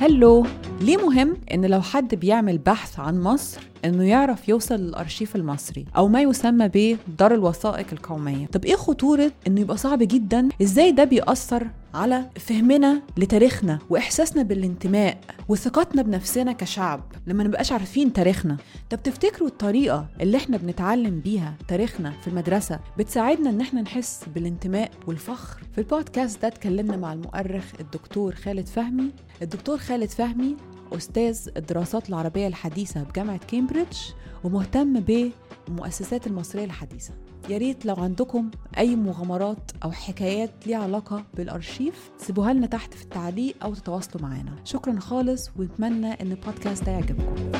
[0.00, 0.46] هلو.
[0.80, 6.08] ليه مهم إن لو حد بيعمل بحث عن مصر إنه يعرف يوصل للأرشيف المصري أو
[6.08, 8.46] ما يسمى بدار الوثائق القومية.
[8.46, 15.18] طب إيه خطورة إنه يبقى صعب جدا؟ إزاي ده بيأثر على فهمنا لتاريخنا وإحساسنا بالانتماء
[15.48, 18.56] وثقتنا بنفسنا كشعب لما نبقاش عارفين تاريخنا؟
[18.90, 24.90] طب تفتكروا الطريقة اللي إحنا بنتعلم بيها تاريخنا في المدرسة بتساعدنا إن إحنا نحس بالانتماء
[25.06, 29.10] والفخر؟ في البودكاست ده اتكلمنا مع المؤرخ الدكتور خالد فهمي.
[29.42, 30.56] الدكتور خالد فهمي
[30.96, 33.96] أستاذ الدراسات العربية الحديثة بجامعة كامبريدج
[34.44, 37.14] ومهتم بالمؤسسات المصرية الحديثة.
[37.48, 43.02] يا ريت لو عندكم أي مغامرات أو حكايات ليها علاقة بالأرشيف سيبوها لنا تحت في
[43.02, 47.50] التعليق أو تتواصلوا معنا شكرا خالص ونتمنى أن البودكاست ده يعجبكم.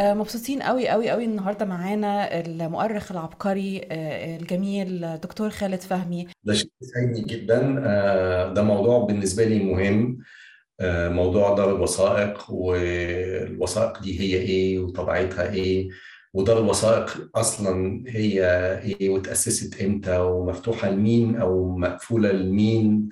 [0.00, 3.80] مبسوطين قوي قوي قوي النهارده معانا المؤرخ العبقري
[4.40, 6.28] الجميل دكتور خالد فهمي.
[6.44, 7.60] ده شيء يسعدني جدا.
[8.54, 10.18] ده موضوع بالنسبة لي مهم.
[11.14, 15.88] موضوع دار الوثائق والوثائق دي هي إيه وطبيعتها إيه
[16.34, 18.44] ودار الوثائق أصلا هي
[18.82, 23.08] إيه وتأسست إمتى ومفتوحة لمين أو مقفولة لمين.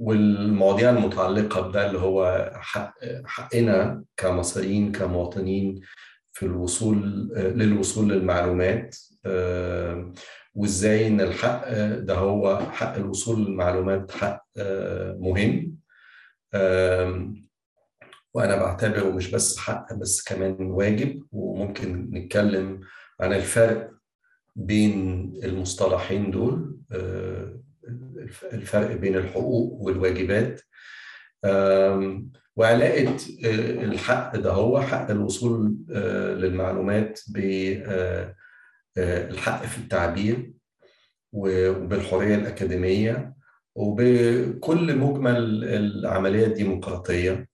[0.00, 5.80] والمواضيع المتعلقة بده اللي هو حق حقنا كمصريين كمواطنين
[6.32, 6.96] في الوصول
[7.36, 8.96] للوصول للمعلومات
[10.54, 14.46] وإزاي إن الحق ده هو حق الوصول للمعلومات حق
[15.18, 15.76] مهم.
[18.34, 22.80] وأنا بعتبره مش بس حق بس كمان واجب وممكن نتكلم
[23.20, 23.90] عن الفرق
[24.56, 26.76] بين المصطلحين دول
[28.52, 30.60] الفرق بين الحقوق والواجبات.
[32.56, 33.16] وعلاقة
[33.84, 35.76] الحق ده هو حق الوصول
[36.38, 37.20] للمعلومات
[38.96, 40.52] بالحق في التعبير
[41.32, 43.34] وبالحرية الأكاديمية
[43.74, 47.50] وبكل مجمل العملية الديمقراطية.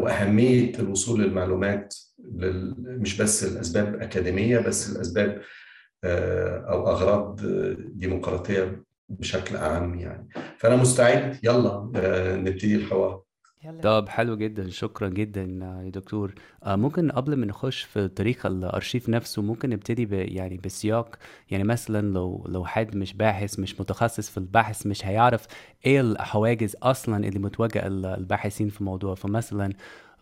[0.00, 1.94] وأهمية الوصول للمعلومات
[2.78, 5.42] مش بس الأسباب أكاديمية بس الأسباب
[6.04, 7.40] أو أغراض
[7.78, 8.84] ديمقراطية.
[9.20, 10.28] بشكل اعم يعني.
[10.58, 11.38] فأنا مستعد.
[11.42, 11.90] يلا
[12.36, 13.22] نبتدي الحوار.
[13.82, 14.70] طب حلو جدا.
[14.70, 15.42] شكرا جدا
[15.84, 16.34] يا دكتور.
[16.66, 21.16] ممكن قبل ما نخش في تاريخ الأرشيف نفسه ممكن نبتدي يعني بسياق.
[21.50, 25.46] يعني مثلا لو لو حد مش باحث مش متخصص في البحث مش هيعرف
[25.86, 29.72] إيه الحواجز أصلا اللي متواجهه الباحثين في الموضوع فمثلا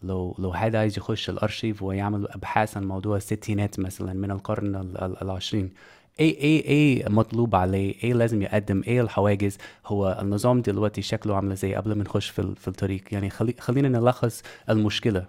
[0.03, 5.72] لو لو حد عايز يخش الأرشيف ويعمل أبحاث عن موضوع الستينات مثلا من القرن العشرين.
[6.21, 11.53] إيه إيه إيه مطلوب عليه؟ إيه لازم يقدم؟ إيه الحواجز؟ هو النظام دلوقتي شكله عامل
[11.53, 13.03] إزاي قبل ما نخش في, في الطريق.
[13.12, 15.27] يعني خلي خلينا نلخص المشكلة.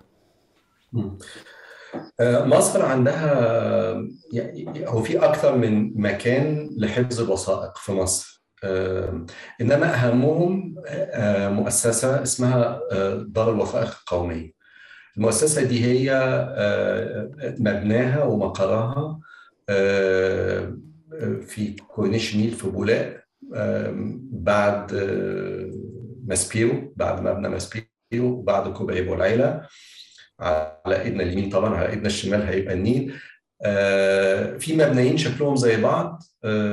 [2.21, 8.43] مصر عندها يعني هو في أكثر من مكان لحفظ الوثائق في مصر.
[9.61, 10.75] إنما أهمهم
[11.55, 12.79] مؤسسة اسمها
[13.27, 14.51] دار الوثائق القومية.
[15.17, 16.11] المؤسسة دي هي
[17.59, 19.19] مبناها ومقرها
[21.47, 23.23] في كورنيش نيل في بولاق
[24.31, 24.93] بعد
[26.27, 29.67] ماسبيرو بعد مبنى ماسبيرو وبعد كوبري ابو العلا
[30.39, 33.13] على إيدنا اليمين طبعا على إيدنا الشمال هيبقى النيل.
[34.59, 36.23] في مبنيين شكلهم زي بعض.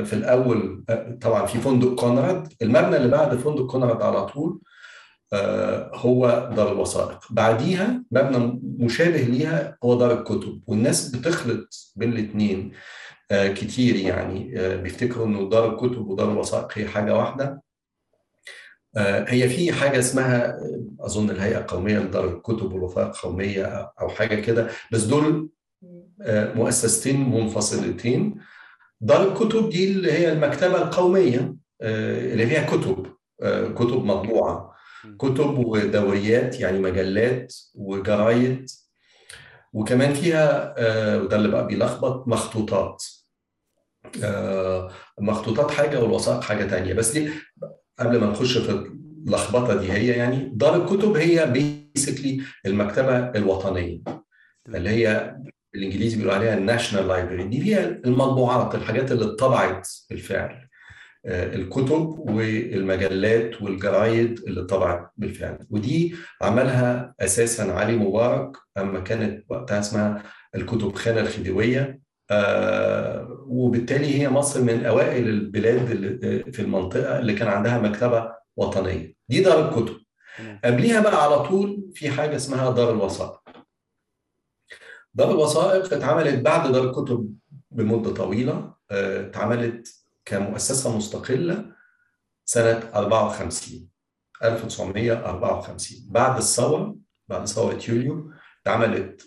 [0.04, 0.84] في الأول
[1.20, 2.48] طبعا في فندق كونراد.
[2.62, 4.60] المبنى اللي بعد فندق كونراد على طول
[5.94, 7.18] هو دار الوثائق.
[7.30, 10.62] بعديها مبنى مشابه ليها هو دار الكتب.
[10.66, 12.72] والناس بتخلط بين الاثنين
[13.32, 14.52] كتير يعني.
[14.76, 17.62] بيفتكروا إنه دار الكتب ودار الوثائق هي حاجة واحدة.
[19.28, 20.60] هي في حاجة اسمها
[21.00, 24.68] أظن الهيئة القومية لدار الكتب والوثائق القوميه أو حاجة كده.
[24.92, 25.48] بس دول
[26.28, 28.40] مؤسستين منفصلتين.
[29.00, 33.06] دار الكتب دي اللي هي المكتبة القومية اللي فيها كتب
[33.74, 34.79] كتب مطبوعة.
[35.18, 38.70] كتب ودوريات يعني مجلات وجرايد.
[39.72, 40.74] وكمان فيها
[41.16, 43.04] وده اللي بقى بيلخبط مخطوطات.
[45.20, 46.94] مخطوطات حاجة والوثائق حاجة تانية.
[46.94, 47.30] بس دي
[47.98, 48.70] قبل ما نخش في
[49.26, 54.00] اللخبطة دي هي يعني دار الكتب هي basically المكتبة الوطنية
[54.68, 55.36] اللي هي
[55.72, 60.68] بالإنجليزي بيقولوا عليها ال National Library دي فيها المطبوعات الحاجات اللي اتطبعت بالفعل
[61.26, 65.66] الكتب والمجلات والجرايد اللي طبعت بالفعل.
[65.70, 70.22] ودي عملها أساسا علي مبارك أما كانت وقتها اسمها
[70.54, 72.00] الكتب خانه الخديوية.
[72.30, 79.14] آه وبالتالي هي مصر من أوائل البلاد اللي في المنطقة اللي كان عندها مكتبة وطنية.
[79.28, 79.96] دي دار الكتب.
[80.64, 83.40] قبليها بقى على طول في حاجة اسمها دار الوثائق.
[85.14, 87.34] دار الوثائق اتعملت بعد دار الكتب
[87.70, 91.64] بمدة طويلة اتعملت كمؤسسة مستقلة
[92.44, 93.88] سنة 54
[94.44, 96.96] 1954 بعد الثورة
[97.28, 98.32] بعد ثورة يوليو
[98.62, 99.22] اتعملت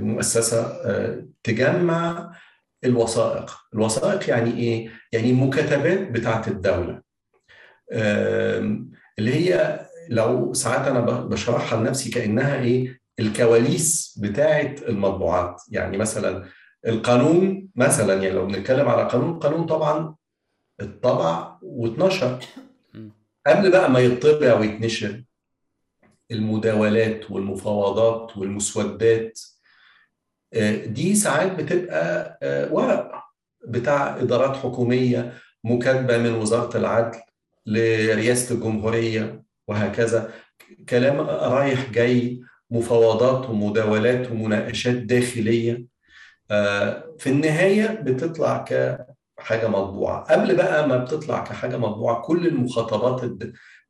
[0.00, 0.80] مؤسسة
[1.42, 2.32] تجمع
[2.84, 3.58] الوثائق.
[3.74, 7.02] الوثائق يعني إيه؟ يعني المكاتبات بتاعت الدولة.
[9.18, 15.62] اللي هي لو ساعات أنا بشرحها لنفسي كأنها إيه؟ الكواليس بتاعت المطبوعات.
[15.70, 16.48] يعني مثلا
[16.86, 20.14] القانون مثلا يعني لو بنتكلم على قانون قانون طبعا
[20.80, 22.44] اتطبع واتنشر.
[23.46, 25.22] قبل بقى ما يطبع ويتنشر
[26.30, 29.40] المداولات والمفاوضات والمسودات
[30.86, 32.38] دي ساعات بتبقى
[32.72, 33.24] ورق
[33.68, 35.32] بتاع إدارات حكومية
[35.64, 37.18] مكاتبة من وزارة العدل
[37.66, 40.32] لرئاسة الجمهورية وهكذا.
[40.88, 42.40] كلام رايح جاي
[42.70, 45.93] مفاوضات ومداولات ومناقشات داخلية.
[47.18, 48.64] في النهاية بتطلع
[49.38, 50.24] كحاجة مطبوعة.
[50.24, 53.30] قبل بقى ما بتطلع كحاجة مطبوعة كل المخاطبات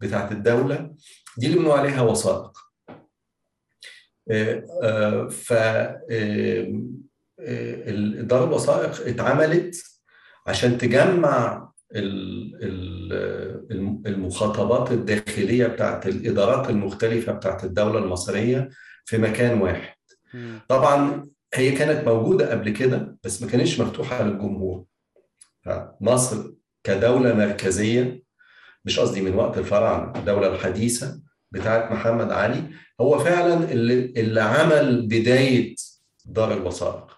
[0.00, 0.94] بتاعت الدولة
[1.38, 2.52] دي اللي بنقول عليها وثائق.
[5.30, 5.52] ف
[8.22, 9.76] دار الوثائق اتعملت
[10.46, 11.68] عشان تجمع
[14.06, 18.68] المخاطبات الداخلية بتاعت الإدارات المختلفة بتاعت الدولة المصرية
[19.04, 19.94] في مكان واحد.
[20.68, 24.84] طبعا هي كانت موجودة قبل كده بس ما كانتش مفتوحة للجمهور.
[26.00, 26.50] مصر
[26.84, 28.22] كدولة مركزية
[28.84, 31.20] مش قصدي من وقت الفراعنة الدولة الحديثة
[31.52, 32.62] بتاعت محمد علي
[33.00, 35.74] هو فعلا اللي, اللي عمل بداية
[36.24, 37.16] دار الوثائق.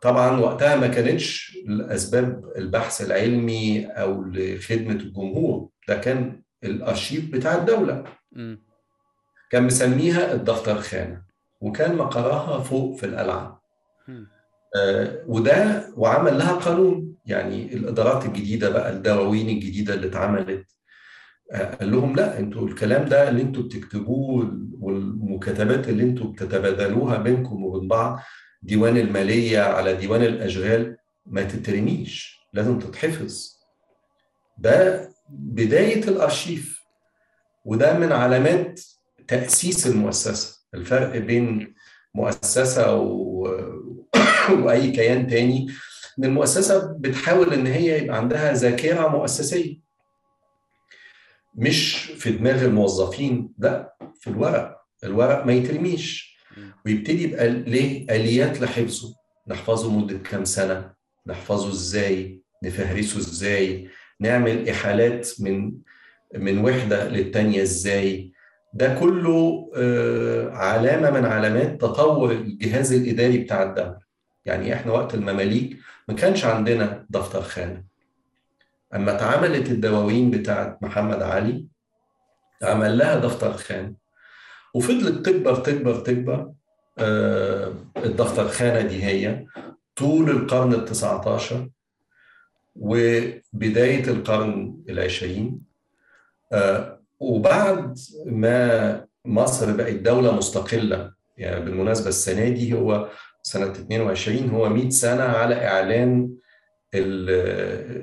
[0.00, 8.04] طبعا وقتها ما كانتش لأسباب البحث العلمي أو لخدمة الجمهور ده كان الأرشيف بتاع الدولة.
[9.50, 11.25] كان مسميها الدفتر خانه
[11.60, 13.62] وكان مقرها فوق في القلعة.
[14.76, 17.14] آه وده وعمل لها قانون.
[17.26, 20.66] يعني الإدارات الجديدة بقى الدواوين الجديدة اللي اتعملت
[21.52, 27.64] آه قال لهم لا أنتوا الكلام ده اللي أنتوا بتكتبوه والمكاتبات اللي أنتوا بتتبادلوها بينكم
[27.64, 28.20] وبين بعض
[28.62, 33.56] ديوان المالية على ديوان الأشغال ما تترميش لازم تتحفظ.
[34.58, 36.82] ده بداية الأرشيف.
[37.64, 38.80] وده من علامات
[39.28, 40.55] تأسيس المؤسسة.
[40.76, 41.74] الفرق بين
[42.14, 43.42] مؤسسة و...
[44.62, 45.66] وأي كيان تاني
[46.18, 49.76] إن المؤسسة بتحاول إن هي يبقى عندها ذاكرة مؤسسية.
[51.54, 54.76] مش في دماغ الموظفين لا في الورق.
[55.04, 56.36] الورق ما يترميش.
[56.86, 59.14] ويبتدي يبقى ليه آليات لحفظه.
[59.48, 60.92] نحفظه مدة كام سنة؟
[61.26, 63.88] نحفظه إزاي؟ نفهرسه إزاي؟
[64.20, 65.72] نعمل إحالات من
[66.34, 68.32] من وحدة للتانية إزاي؟
[68.76, 69.70] ده كله
[70.52, 73.98] علامة من علامات تطور الجهاز الإداري بتاع الدولة.
[74.44, 75.76] يعني إحنا وقت المماليك
[76.08, 77.84] ما كانش عندنا دفتر خانة.
[78.94, 81.66] أما اتعملت الدواوين بتاعت محمد علي
[82.62, 83.94] عمل لها دفتر خانة.
[84.74, 86.52] وفضلت تكبر تكبر تكبر
[86.98, 89.46] آه الدفتر خانة دي هي
[89.96, 91.68] طول القرن التسعة عشر
[92.76, 95.60] وبداية القرن العشرين.
[96.52, 103.08] آه وبعد ما مصر بقت دولة مستقلة يعني بالمناسبة السنة دي هو
[103.42, 106.30] سنة 22 هو 100 سنة على إعلان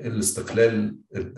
[0.06, 0.96] الاستقلال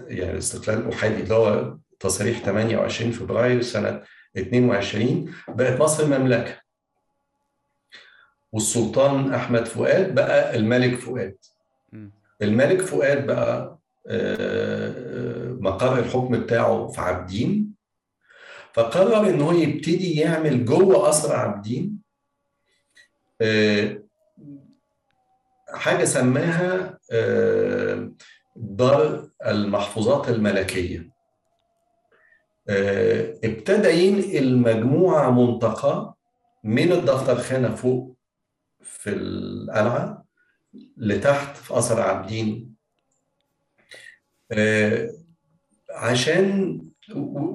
[0.08, 4.02] يعني الاستقلال الأحادي اللي هو تصريح 28 فبراير سنة
[4.38, 6.56] 22 بقت مصر مملكة.
[8.52, 11.38] والسلطان أحمد فؤاد بقى الملك فؤاد.
[12.42, 13.80] الملك فؤاد بقى
[15.62, 17.75] مقر الحكم بتاعه في عابدين.
[18.76, 22.00] فقرر إن هو يبتدي يعمل جوه قصر عابدين
[25.74, 27.00] حاجة سماها
[28.56, 31.10] دار المحفوظات الملكية.
[33.44, 36.16] ابتدى ينقل مجموعة منتقاه
[36.64, 38.18] من الدفتر خانة فوق
[38.82, 40.26] في القلعة
[40.98, 42.76] لتحت في قصر عابدين.
[45.90, 46.82] عشان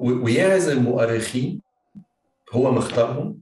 [0.01, 1.61] ويعزم مؤرخين
[2.51, 3.41] هو مختارهم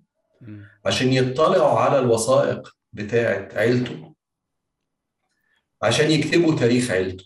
[0.86, 4.16] عشان يطلعوا على الوثائق بتاعه عيلته.
[5.82, 7.26] عشان يكتبوا تاريخ عيلته.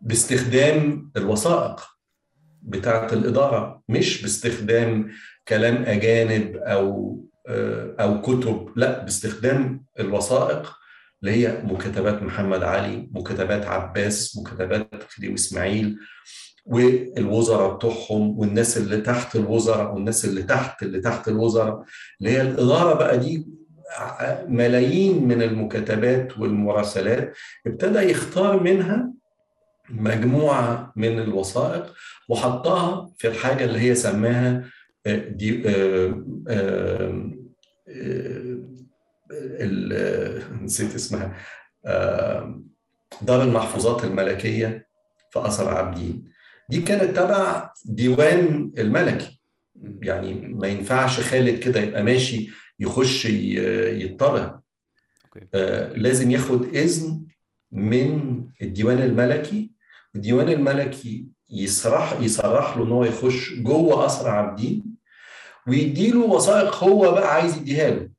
[0.00, 1.86] باستخدام الوثائق
[2.62, 5.12] بتاعه الإدارة مش باستخدام
[5.48, 7.16] كلام أجانب أو
[8.00, 10.78] أو كتب لا باستخدام الوثائق
[11.20, 15.98] اللي هي مكتبات محمد علي مكتبات عباس مكتبات خديوي إسماعيل.
[16.66, 21.84] والوزراء بتوعهم والناس اللي تحت الوزراء والناس اللي تحت اللي تحت الوزراء
[22.20, 23.46] اللي هي الإدارة بقى دي
[24.48, 27.34] ملايين من المكاتبات والمراسلات
[27.66, 29.12] ابتدى يختار منها
[29.90, 31.94] مجموعة من الوثائق
[32.28, 34.64] وحطها في الحاجة اللي هي سماها
[35.06, 35.62] دي
[40.62, 41.34] نسيت اسمها
[43.22, 44.86] دار المحفوظات الملكية
[45.30, 46.35] في أثر عابدين.
[46.68, 49.40] دي كانت تبع ديوان الملكي.
[50.02, 52.48] يعني ما ينفعش خالد كده يبقى ماشي
[52.80, 54.60] يخش يطلع
[55.54, 57.26] آه لازم ياخد إذن
[57.72, 59.70] من الديوان الملكي
[60.14, 64.84] الديوان الملكي يصرح يصرح له إن هو يخش جوه قصر عابدين
[65.68, 68.10] ويديله وثائق هو بقى عايز يديها له.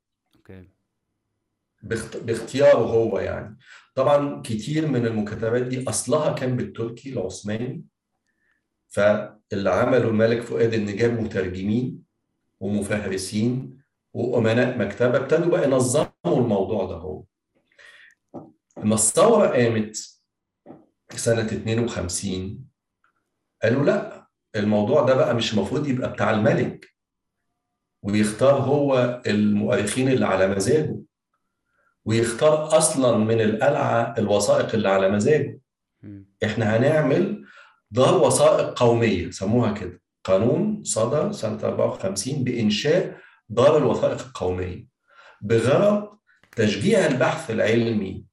[2.22, 3.56] باختياره هو يعني.
[3.94, 7.84] طبعا كتير من المكاتبات دي أصلها كان بالتركي العثماني.
[8.88, 12.02] فاللي عمله الملك فؤاد إن جاب مترجمين
[12.60, 13.78] ومفهرسين
[14.12, 17.24] وأمناء مكتبة ابتدوا بقى ينظموا الموضوع ده هو.
[18.78, 19.96] لما الثوره قامت
[21.14, 22.64] سنة 52
[23.62, 26.94] قالوا لا الموضوع ده بقى مش المفروض يبقى بتاع الملك.
[28.02, 30.96] ويختار هو المؤرخين اللي على مزاجه.
[32.04, 35.60] ويختار أصلا من القلعة الوثائق اللي على مزاجه.
[36.44, 37.37] إحنا هنعمل
[37.90, 40.00] دار وثائق قومية سموها كده.
[40.24, 44.86] قانون صدر سنة 54 بإنشاء دار الوثائق القومية.
[45.40, 46.18] بغرض
[46.56, 48.24] تشجيع البحث العلمي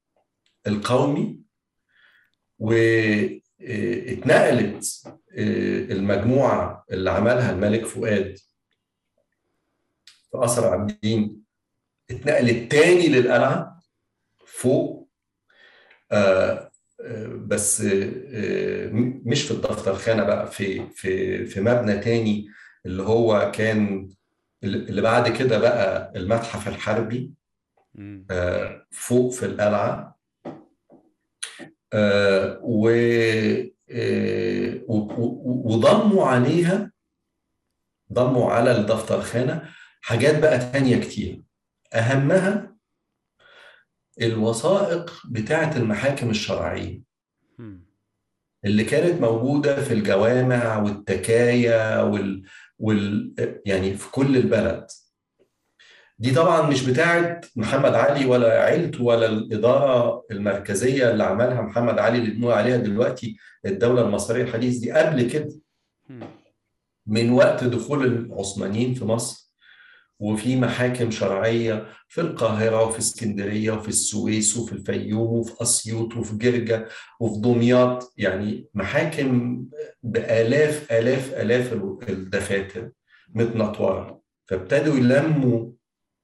[0.68, 1.40] القومي
[3.60, 4.86] واتنقلت
[5.92, 8.38] المجموعة اللي عملها الملك فؤاد
[10.32, 11.44] في قصر عابدين
[12.12, 13.82] اتنقلت تاني للقلعة
[14.48, 15.10] فوق
[16.12, 16.72] آه
[17.46, 18.90] بس آه
[19.26, 22.48] مش في الدفتر خانة بقى في في في مبنى تاني
[22.86, 24.10] اللي هو كان
[24.64, 27.32] اللي بعد كده بقى المتحف الحربي
[28.32, 30.16] آه فوق في القلعة.
[32.62, 32.90] و
[35.68, 36.92] وضموا عليها
[38.14, 39.70] ضموا على الدفتر خانة
[40.02, 41.42] حاجات بقى تانية كتير.
[41.94, 42.76] أهمها
[44.22, 47.02] الوثائق بتاعة المحاكم الشرعية.
[48.66, 52.44] اللي كانت موجودة في الجوامع والتكايا وال...
[52.80, 53.34] وال...
[53.66, 54.88] يعني في كل البلد.
[56.20, 62.18] دي طبعا مش بتاعة محمد علي ولا عيلته ولا الإدارة المركزية اللي عملها محمد علي
[62.18, 65.50] اللي بنقول عليها دلوقتي الدولة المصرية الحديث دي قبل كده.
[67.08, 69.45] من وقت دخول العثمانيين في مصر
[70.20, 76.88] وفي محاكم شرعية في القاهرة وفي اسكندرية وفي السويس وفي الفيوم وفي أسيوط وفي جرجة
[77.20, 78.14] وفي دمياط.
[78.18, 79.64] يعني محاكم
[80.04, 81.74] بآلاف آلاف آلاف
[82.10, 82.92] الدفاتر
[83.34, 84.22] متنطورة.
[84.46, 85.72] فابتدوا يلموا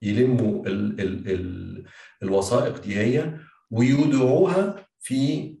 [0.02, 1.84] يلموا ال ال ال
[2.22, 3.34] الوثائق دي هي
[3.70, 5.54] ويودعوها في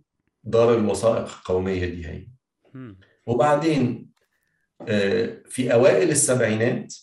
[0.44, 2.26] دار الوثائق القومية دي هي.
[3.26, 4.08] وبعدين
[5.48, 6.94] في أوائل السبعينات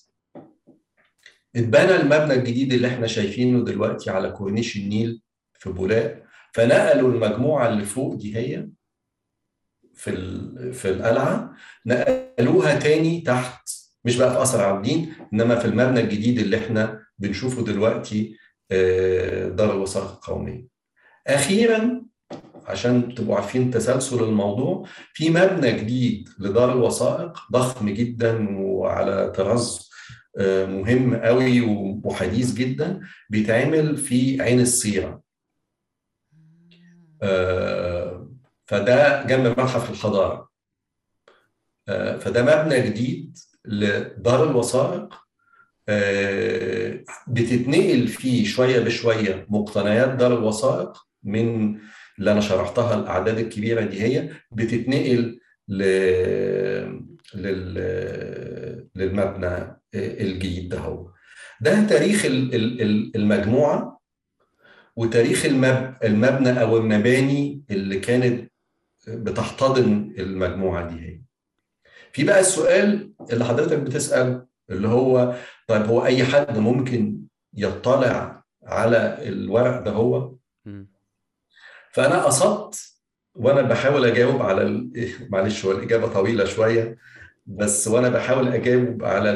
[1.55, 5.21] اتبنى المبنى الجديد اللي إحنا شايفينه دلوقتي على كورنيش النيل
[5.59, 8.67] في بولاق فنقلوا المجموعة اللي فوق دي هي
[9.93, 10.11] في
[10.73, 11.53] في القلعة
[11.85, 13.69] نقلوها تاني تحت
[14.05, 18.37] مش بقى في قصر عابدين إنما في المبنى الجديد اللي إحنا بنشوفه دلوقتي
[19.55, 20.67] دار الوثائق القومية.
[21.27, 22.01] أخيرا
[22.65, 29.88] عشان تبقوا عارفين تسلسل الموضوع في مبنى جديد لدار الوثائق ضخم جدا وعلى طراز
[30.67, 31.62] مهم قوي
[32.03, 35.21] وحديث جدا بيتعمل في عين السيرة.
[38.65, 40.50] فده جنب متحف الحضارة.
[42.19, 45.13] فده مبنى جديد لدار الوثائق.
[47.27, 51.79] بتتنقل فيه شوية بشوية مقتنيات دار الوثائق من
[52.19, 55.83] اللي أنا شرحتها الأعداد الكبيرة دي هي بتتنقل ل...
[57.36, 57.74] لل...
[58.95, 61.09] للمبنى الجديد ده هو.
[61.62, 62.25] ده تاريخ
[63.15, 64.00] المجموعة
[64.95, 65.45] وتاريخ
[66.03, 68.51] المبنى أو المباني اللي كانت
[69.07, 71.21] بتحتضن المجموعة دي هي.
[72.12, 75.36] في بقى السؤال اللي حضرتك بتسأل اللي هو
[75.67, 77.19] طيب هو أي حد ممكن
[77.53, 80.36] يطلع على الورق ده هو؟
[81.91, 82.93] فأنا قصدت
[83.36, 84.89] وأنا بحاول أجاوب على
[85.29, 86.98] معلش هو الإجابة طويلة شوية.
[87.49, 89.29] بس وأنا بحاول أجاوب على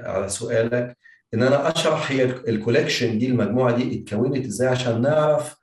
[0.00, 0.96] على سؤالك
[1.34, 5.56] إن أنا أشرح هي ال collection دي المجموعة دي اتكونت إزاي عشان نعرف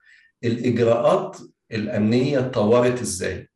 [0.44, 1.38] الإجراءات
[1.72, 3.50] الأمنية اتطورت إزاي.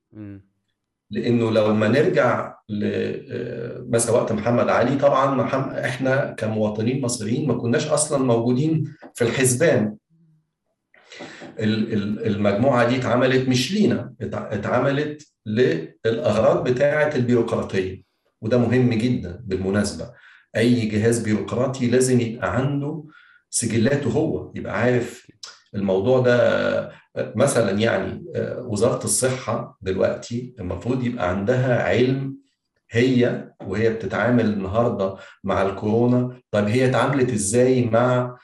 [1.11, 2.83] لأنه لو ما نرجع ل
[3.89, 9.95] مثلا وقت محمد علي طبعا محمد إحنا كمواطنين مصريين ما كناش أصلا موجودين في الحسبان.
[11.59, 18.08] المجموعة دي اتعملت مش لينا اتعملت للأغراض بتاعة البيروقراطية.
[18.41, 20.11] وده مهم جدا بالمناسبة.
[20.55, 23.03] أي جهاز بيروقراطي لازم يبقى عنده
[23.49, 25.27] سجلاته هو يبقى عارف
[25.75, 26.99] الموضوع ده.
[27.35, 28.23] مثلا يعني
[28.57, 32.37] وزارة الصحة دلوقتي المفروض يبقى عندها علم
[32.91, 36.39] هي وهي بتتعامل النهارده مع الكورونا.
[36.51, 38.37] طب هي اتعاملت إزاي مع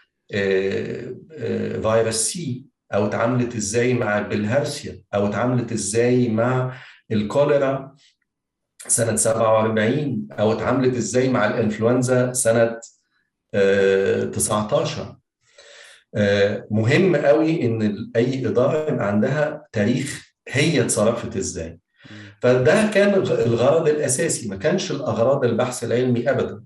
[1.82, 6.74] فيروس سي؟ أو اتعاملت إزاي مع البلهارسيا أو اتعاملت إزاي مع
[7.12, 7.96] الكوليرا؟
[8.88, 12.80] سنة 47 أو اتعاملت إزاي مع الإنفلونزا سنة
[14.32, 15.16] 19
[16.72, 21.80] مهم قوي إن أي إدارة يبقى عندها تاريخ هي اتصرفت إزاي.
[22.42, 26.64] فده كان الغرض الأساسي ما كانش الأغراض البحث العلمي أبدا.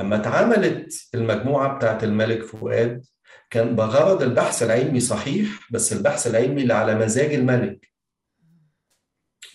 [0.00, 3.04] أما اتعملت المجموعة بتاعت الملك فؤاد
[3.50, 7.93] كان بغرض البحث العلمي صحيح بس البحث العلمي اللي على مزاج الملك.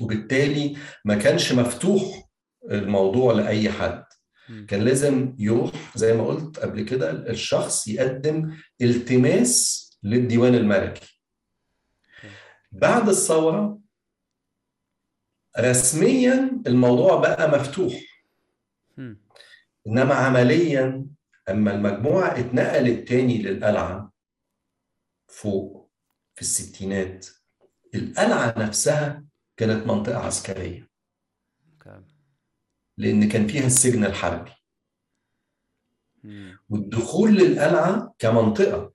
[0.01, 2.29] وبالتالي ما كانش مفتوح
[2.71, 4.03] الموضوع لأي حد.
[4.67, 11.19] كان لازم يروح زي ما قلت قبل كده الشخص يقدم التماس للديوان الملكي.
[12.71, 13.79] بعد الثورة
[15.59, 17.93] رسميا الموضوع بقى مفتوح.
[19.87, 21.05] إنما عمليا
[21.49, 24.13] أما المجموعة اتنقلت تاني للقلعة
[25.27, 25.91] فوق
[26.35, 27.27] في الستينات.
[27.95, 29.23] القلعة نفسها
[29.59, 30.89] كانت منطقة عسكرية.
[32.97, 34.51] لأن كان فيها السجن الحربي.
[36.69, 38.93] والدخول للقلعة كمنطقة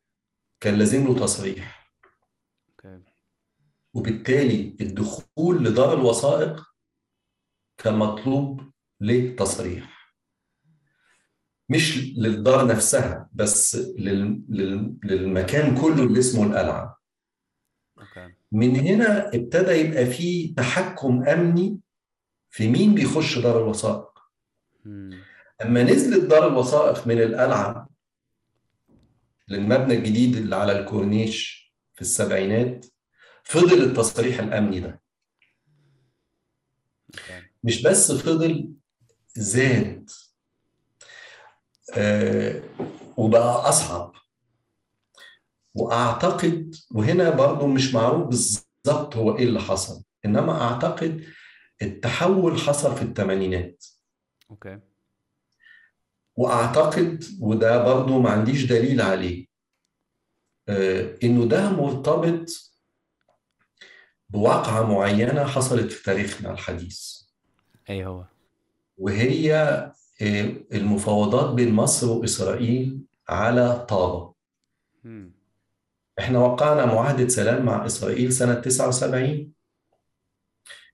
[0.61, 1.93] كان لازم له تصريح.
[3.95, 6.75] وبالتالي الدخول لدار الوثائق
[7.77, 10.15] كان مطلوب لتصريح.
[11.69, 13.77] مش للدار نفسها بس
[15.05, 17.01] للمكان كله اللي اسمه القلعة.
[18.55, 21.79] من هنا ابتدى يبقى في تحكم أمني
[22.51, 24.19] في مين بيخش دار الوثائق.
[25.63, 27.89] أما نزلت دار الوثائق من القلعه
[29.49, 31.65] للمبنى الجديد اللي على الكورنيش
[31.95, 32.87] في السبعينات
[33.45, 35.03] فضل التصريح الأمني ده.
[37.65, 38.73] مش بس فضل
[39.35, 40.11] زاد
[41.97, 42.63] آه
[43.17, 44.13] وبقى أصعب.
[45.75, 51.25] وأعتقد وهنا برضو مش معروف بالظبط هو إيه اللي حصل إنما أعتقد
[51.83, 53.85] التحول حصل في الثمانينات
[54.51, 54.79] أوكي.
[56.37, 59.47] وأعتقد وده برضو ما عنديش دليل عليه
[60.69, 62.47] آه إنه ده مرتبط
[64.31, 67.21] بواقعة معينة حصلت في تاريخنا الحديث.
[67.91, 68.25] إيه هو؟
[68.97, 69.55] وهي
[70.23, 74.35] آه المفاوضات بين مصر وإسرائيل على طابة.
[75.05, 75.34] مم.
[76.19, 79.53] إحنا وقعنا معاهدة سلام مع إسرائيل سنة 79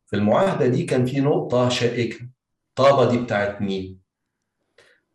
[0.06, 2.28] في المعاهدة دي كان في نقطة شائكة.
[2.74, 4.00] طابة دي بتاعت مين؟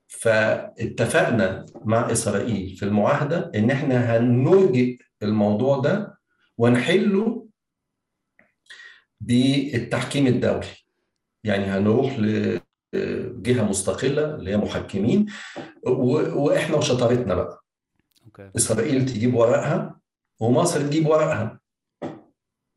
[0.08, 6.18] فاتفقنا مع إسرائيل في المعاهدة إن إحنا هنرجئ الموضوع ده
[6.58, 7.48] ونحله
[9.22, 10.68] بالتحكيم الدولي.
[11.44, 15.26] يعني هنروح لجهة مستقلة اللي هي محكمين
[16.36, 17.64] وإحنا وشطارتنا بقى.
[18.39, 18.52] أوكي.
[18.58, 20.00] إسرائيل تجيب ورقها
[20.39, 21.60] ومصر تجيب ورقها.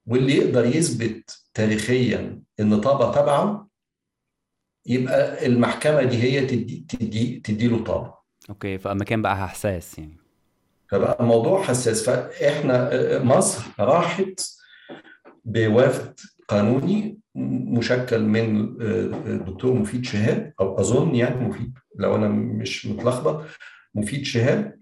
[0.07, 3.69] واللي يقدر يثبت تاريخيا إن طابة تبعه
[4.87, 8.15] يبقى المحكمة دي هي تدي تدي تدي له طابة.
[8.51, 10.17] أوكي فالمكان بقى حساس يعني.
[10.91, 12.11] فبقى الموضوع حساس.
[12.11, 12.91] فإحنا
[13.23, 14.41] مصر راحت
[15.45, 17.19] بوفد قانوني
[17.75, 18.61] مشكل من
[19.27, 23.45] الدكتور مفيد شهاب أو أظن يعني مفيد لو أنا مش متلخبط
[23.95, 24.78] مفيد شهاب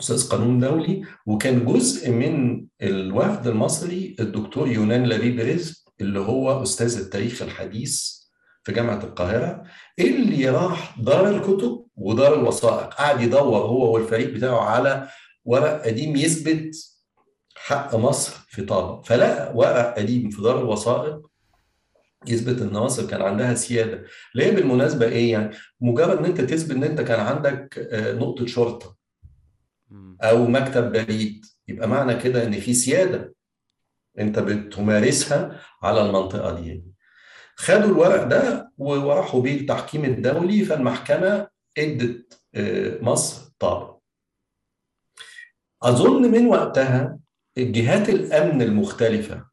[0.00, 6.98] أستاذ قانون دولي وكان جزء من الوفد المصري الدكتور يونان لبيب رزق اللي هو أستاذ
[6.98, 8.18] التاريخ الحديث
[8.62, 9.62] في جامعة القاهرة
[9.98, 12.94] اللي راح دار الكتب ودار الوثائق.
[12.94, 15.08] قعد يدور هو والفريق بتاعه على
[15.44, 16.76] ورق قديم يثبت
[17.56, 21.20] حق مصر في طابه فلقى ورق قديم في دار الوثائق
[22.26, 24.04] يثبت إن مصر كان عندها سيادة.
[24.34, 28.97] اللي هي بالمناسبة إيه يعني؟ مجرد إن أنت تثبت إن أنت كان عندك نقطة شرطة.
[30.22, 33.34] أو مكتب بريد يبقى معنى كده إن في سيادة
[34.18, 36.84] أنت بتمارسها على المنطقة دي.
[37.56, 41.48] خدوا الورق ده وراحوا بيه التحكيم الدولي فالمحكمة
[41.78, 42.40] إدت
[43.02, 43.98] مصر طابه
[45.82, 47.18] أظن من وقتها
[47.58, 49.44] الجهات الأمن المختلفة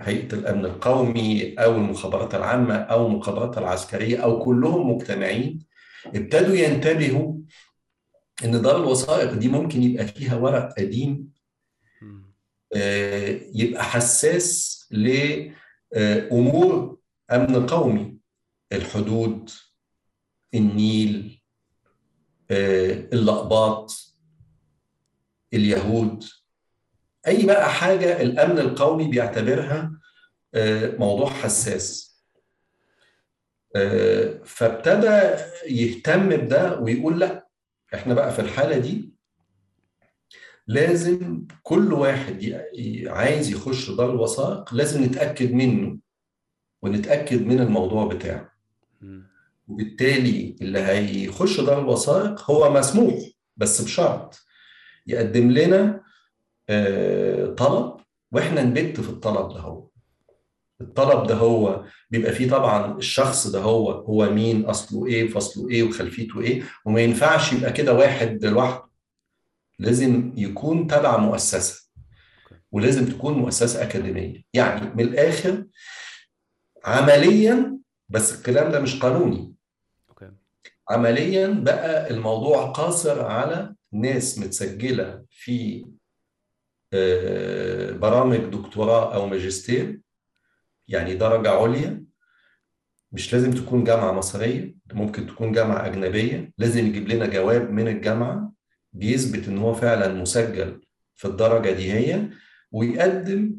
[0.00, 5.66] هيئة الأمن القومي أو المخابرات العامة أو المخابرات العسكرية أو كلهم مجتمعين
[6.06, 7.34] ابتدوا ينتبهوا
[8.44, 11.32] إن دار الوثائق دي ممكن يبقى فيها ورق قديم
[13.54, 16.98] يبقى حساس لأمور
[17.32, 18.18] أمن قومي.
[18.72, 19.50] الحدود
[20.54, 21.42] النيل
[22.50, 24.14] اللقباط
[25.54, 26.24] اليهود.
[27.26, 29.92] أي بقى حاجة الأمن القومي بيعتبرها
[30.98, 32.12] موضوع حساس.
[34.44, 37.41] فابتدى يهتم بده ويقول لأ
[37.94, 39.12] إحنا بقى في الحالة دي
[40.66, 42.62] لازم كل واحد
[43.06, 45.98] عايز يخش دار الوثائق لازم نتأكد منه
[46.82, 48.52] ونتأكد من الموضوع بتاعه.
[49.68, 53.14] وبالتالي اللي هيخش دار الوثائق هو مسموح
[53.56, 54.46] بس بشرط
[55.06, 56.02] يقدم لنا
[57.56, 57.96] طلب
[58.32, 59.88] وإحنا نبت في الطلب ده هو.
[60.82, 65.82] الطلب ده هو بيبقى فيه طبعا الشخص ده هو هو مين أصله إيه فصله إيه
[65.82, 68.90] وخلفيته إيه وما ينفعش يبقى كده واحد لوحده.
[69.78, 71.82] لازم يكون تبع مؤسسة
[72.72, 74.42] ولازم تكون مؤسسة أكاديمية.
[74.54, 75.64] يعني من الآخر
[76.84, 79.52] عمليا بس الكلام ده مش قانوني.
[80.90, 85.84] عمليا بقى الموضوع قاصر على ناس متسجلة في
[87.98, 90.00] برامج دكتوراه أو ماجستير
[90.88, 92.04] يعني درجة عليا
[93.12, 98.52] مش لازم تكون جامعة مصرية ممكن تكون جامعة أجنبية لازم يجيب لنا جواب من الجامعة
[98.92, 100.80] بيثبت إن هو فعلا مسجل
[101.14, 102.28] في الدرجة دي هي
[102.72, 103.54] ويقدم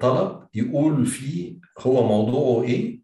[0.00, 3.02] طلب يقول فيه هو موضوعه إيه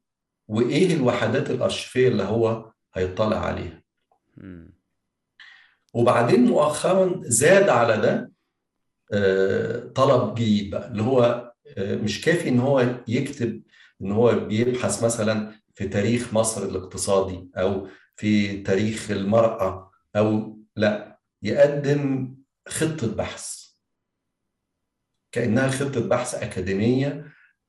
[0.49, 3.83] وإيه الوحدات الارشيفيه اللي هو هيطلع عليها.
[5.95, 8.33] وبعدين مؤخرا زاد على ده
[9.95, 11.48] طلب جديد بقى اللي هو
[11.79, 13.63] مش كافي إن هو يكتب
[14.03, 22.35] إن هو بيبحث مثلا في تاريخ مصر الاقتصادي أو في تاريخ المرأة أو لا يقدم
[22.69, 23.69] خطة بحث.
[25.33, 27.25] كأنها خطة بحث أكاديمية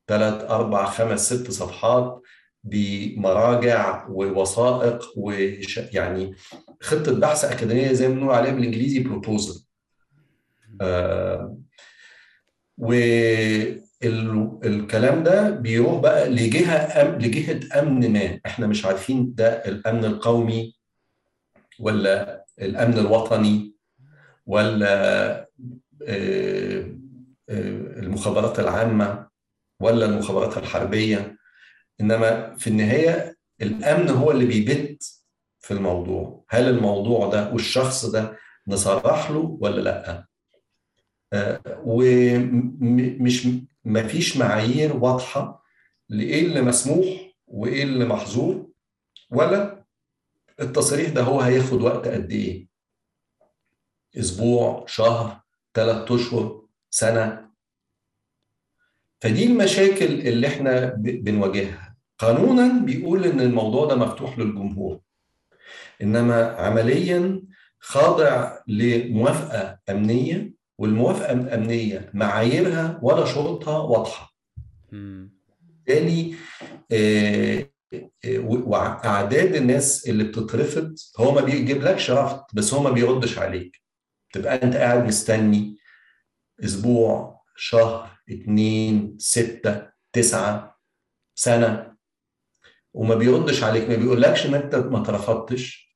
[0.08, 2.22] ثلاث أربع خمس ست صفحات
[2.63, 6.36] بمراجع ووثائق وش يعني
[6.82, 9.65] خطة بحث أكاديمية زي ما بنقول عليها بالإنجليزي بروبوزل
[10.82, 11.58] آه
[14.03, 18.39] والكلام ده بيروح بقى لجهة أم لجهة أمن ما.
[18.45, 20.75] إحنا مش عارفين ده الأمن القومي
[21.79, 23.73] ولا الأمن الوطني
[24.45, 25.35] ولا
[26.07, 26.85] آه
[27.99, 29.27] المخابرات العامة
[29.79, 31.38] ولا المخابرات الحربية.
[32.01, 35.03] إنما في النهاية الأمن هو اللي بيبت
[35.59, 36.43] في الموضوع.
[36.49, 40.25] هل الموضوع ده والشخص ده نصرح له ولا لأ؟
[41.83, 43.47] ومش
[43.85, 45.63] ما فيش معايير واضحة
[46.09, 47.05] لإيه اللي مسموح
[47.47, 48.69] وإيه اللي محظور
[49.31, 49.85] ولا
[50.59, 52.67] التصريح ده هو هياخد وقت قد إيه؟
[54.19, 55.41] أسبوع شهر
[55.73, 57.49] ثلاث أشهر سنة؟
[59.21, 61.95] فدي المشاكل اللي إحنا بنواجهها.
[62.17, 64.99] قانونا بيقول إن الموضوع ده مفتوح للجمهور.
[66.01, 67.41] إنما عمليا
[67.79, 74.33] خاضع لموافقة أمنية والموافقة الأمنية معاييرها ولا شروطها واضحة.
[74.91, 76.35] بالتالي
[78.37, 83.81] وأعداد الناس اللي بتترفض هو ما بيجيبلكش رفض بس هو ما بيردش عليك.
[84.33, 85.77] تبقى أنت قاعد مستني
[86.63, 90.79] أسبوع شهر اتنين ستة تسعة
[91.35, 91.95] سنة
[92.93, 93.89] وما بيردش عليك.
[93.89, 95.95] ما بيقولكش إن أنت ما اترفضتش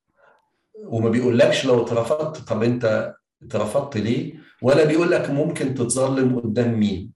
[0.85, 3.13] وما بيقولكش لو اترفضت طب أنت
[3.45, 7.11] اترفضت ليه؟ ولا بيقول لك ممكن تتظلم قدام مين؟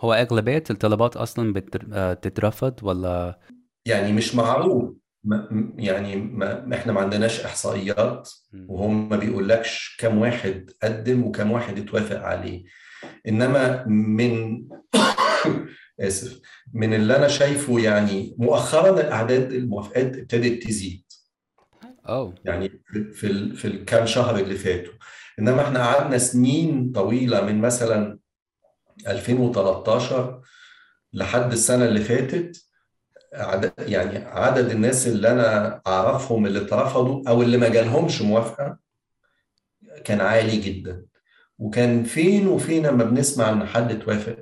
[0.00, 3.38] هو أغلبية الطلبات أصلا بتترفض ولا؟
[3.86, 5.48] يعني مش معروف ما
[5.78, 8.30] يعني ما إحنا ما عندناش إحصائيات
[8.68, 12.64] وهم ما بيقولكش كم واحد قدم وكم واحد اتوافق عليه.
[13.28, 14.62] إنما من
[16.00, 16.40] آسف
[16.72, 21.03] من اللي أنا شايفه يعني مؤخرا اعداد الموافقات ابتدت تزيد.
[22.08, 22.34] أوه.
[22.44, 24.92] يعني في ال في الكام شهر اللي فاتوا.
[25.38, 28.18] إنما إحنا قعدنا سنين طويلة من مثلا
[29.08, 30.40] 2013
[31.12, 32.64] لحد السنة اللي فاتت
[33.78, 38.78] يعني عدد الناس اللي أنا أعرفهم اللي اترفضوا أو اللي ما جالهمش موافقة
[40.04, 41.06] كان عالي جدا.
[41.58, 44.36] وكان فين وفين لما بنسمع إن حد اتوافق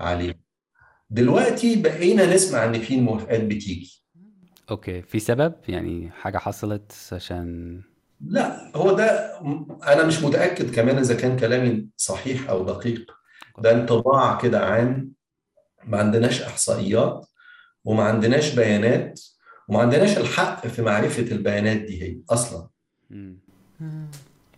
[0.00, 0.40] عليه.
[1.10, 4.05] دلوقتي بقينا نسمع إن في موافقات بتيجي.
[4.70, 7.80] أوكي في سبب؟ يعني حاجة حصلت عشان
[8.20, 9.04] لا هو ده
[9.92, 13.10] أنا مش متأكد كمان إذا كان كلامي صحيح أو دقيق.
[13.58, 15.12] ده انطباع كده عام.
[15.84, 17.26] ما عندناش إحصائيات
[17.84, 19.20] وما عندناش بيانات
[19.68, 22.68] وما عندناش الحق في معرفة البيانات دي هي أصلا.
[23.10, 23.38] مم.
[23.80, 24.06] مم.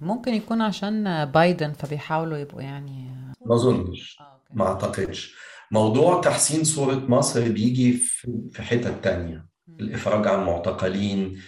[0.00, 3.10] ممكن يكون عشان بايدن فبيحاولوا يبقوا يعني
[3.46, 4.18] ما أظنش.
[4.20, 4.54] آه، أوكي.
[4.54, 5.36] ما أعتقدش.
[5.70, 9.47] موضوع تحسين صورة مصر بيجي في في حتت تانية.
[9.80, 11.38] الإفراج عن معتقلين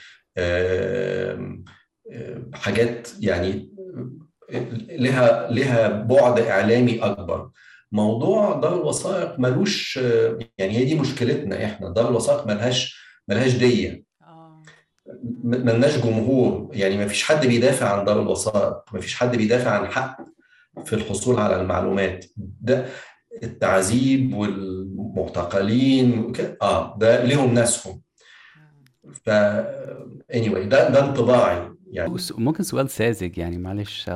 [2.55, 3.71] حاجات يعني
[4.91, 7.51] لها لها بعد إعلامي أكبر.
[7.93, 9.97] موضوع دار الوثائق ملوش
[10.59, 11.89] يعني هي دي مشكلتنا إحنا.
[11.89, 14.05] دار الوثائق ملهاش ملهاش دية.
[14.23, 14.63] آه.
[15.45, 16.69] ملناش جمهور.
[16.73, 18.77] يعني ما فيش حد بيدافع عن دار الوثائق.
[18.93, 20.17] ما فيش حد بيدافع عن حق
[20.85, 22.25] في الحصول على المعلومات.
[22.37, 22.87] ده
[23.43, 28.03] التعذيب والمعتقلين وكده آه ده ليهم ناسهم.
[29.13, 29.31] ف
[30.33, 32.15] anyway ده ده انطباعي يعني.
[32.39, 34.09] ممكن سؤال ساذج يعني معلش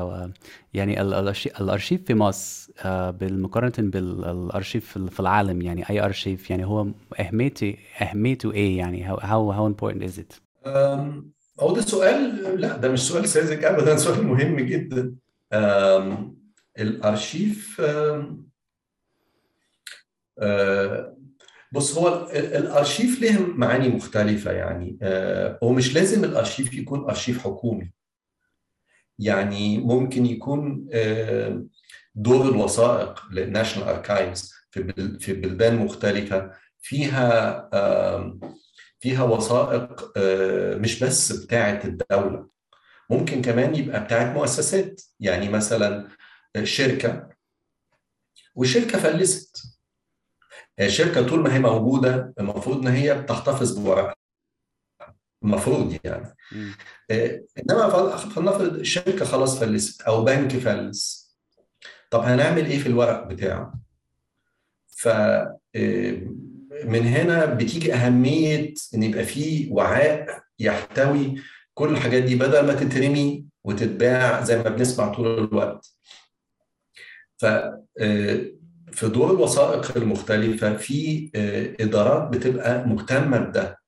[0.74, 6.50] يعني ال- الأرشي- الأرشيف في مصر آه، بالمقارنة بالأرشيف في في العالم يعني أي أرشيف؟
[6.50, 6.86] يعني هو
[7.20, 10.40] أهميته أهميته إيه يعني؟ how how, how important is it؟
[11.60, 15.14] هو ده سؤال لا ده مش سؤال ساذج ابدا سؤال مهم جدا.
[15.52, 16.36] أم،
[16.78, 18.46] الأرشيف أم،
[20.38, 21.16] أه،
[21.74, 27.44] بص هو ال- الأرشيف له معاني مختلفة يعني أه، هو مش لازم الأرشيف يكون أرشيف
[27.44, 27.92] حكومي.
[29.18, 31.64] يعني ممكن يكون أه،
[32.14, 36.50] دور الوثائق للناشونال اركايفز في بل- في بلدان مختلفة
[36.82, 37.70] فيها
[39.00, 42.48] فيها وثائق آه، مش بس بتاعة الدولة.
[43.10, 45.00] ممكن كمان يبقى بتاعة مؤسسات.
[45.20, 46.08] يعني مثلا
[46.62, 47.28] شركة.
[48.54, 49.73] وشركة فلست.
[50.80, 54.14] الشركة طول ما هي موجودة المفروض إن هي بتحتفظ بورقها
[55.44, 56.36] المفروض يعني.
[57.10, 61.24] آه، إنما فل- فلنفرض الشركة خلاص فلست أو بنك فلس
[62.10, 63.74] طب هنعمل إيه في الورق بتاعه؟
[64.96, 66.20] ف آه،
[66.84, 71.34] من هنا بتيجي أهمية إن يبقى فيه وعاء يحتوي
[71.74, 75.86] كل الحاجات دي بدل ما تترمي وتتباع زي ما بنسمع طول الوقت.
[77.38, 78.44] ف آه،
[78.94, 83.78] في دور الوثائق المختلفة في آه، إدارات بتبقى مهتمة بده.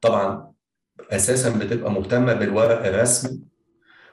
[0.00, 0.52] طبعا
[1.10, 3.40] أساسا بتبقى مهتمة بالورق الرسمي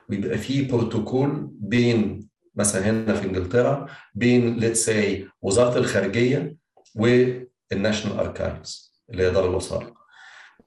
[0.09, 6.55] ويبقى فيه بروتوكول بين مثلا هنا في إنجلترا بين let's say وزارة الخارجية
[6.95, 9.93] وال National Archives اللي هي دار الوثائق.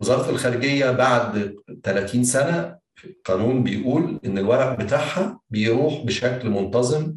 [0.01, 2.79] وزارة الخارجية بعد 30 سنة
[3.25, 7.15] قانون بيقول إن الورق بتاعها بيروح بشكل منتظم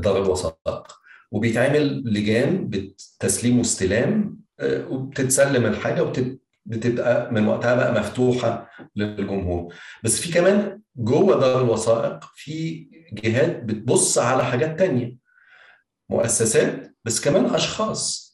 [0.00, 0.98] دار الوثائق
[1.30, 6.02] وبيتعمل لجان بتسليم واستلام آه، وبتتسلم الحاجة
[6.66, 9.74] وبتبقى من وقتها بقى مفتوحة للجمهور.
[10.04, 15.16] بس في كمان جوه دار الوثائق في جهات بتبص على حاجات تانية.
[16.10, 18.28] مؤسسات بس كمان أشخاص.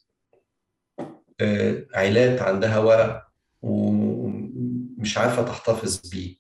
[1.40, 3.26] آه، عائلات عندها ورق
[3.62, 6.36] ومش عارفة تحتفظ بيه.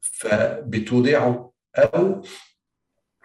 [0.00, 2.22] فبتودعه أو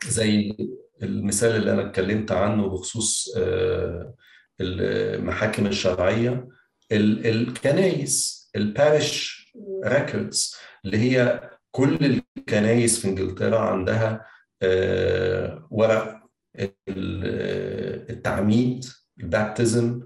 [0.06, 0.58] زي
[1.04, 4.14] المثال اللي أنا اتكلمت عنه بخصوص آه،
[4.62, 6.48] المحاكم الشرعية
[6.92, 9.48] ال- الكنايس ال parish
[9.86, 10.56] records
[10.86, 14.26] اللي هي كل الكنايس في إنجلترا عندها
[14.62, 16.22] آه، ورق
[16.60, 18.86] ال- التعميد
[19.20, 20.02] البابتزم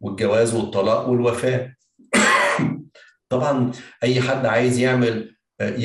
[0.00, 1.74] والجواز والطلاق والوفاة.
[3.28, 5.76] طبعا أي حد عايز يعمل آه،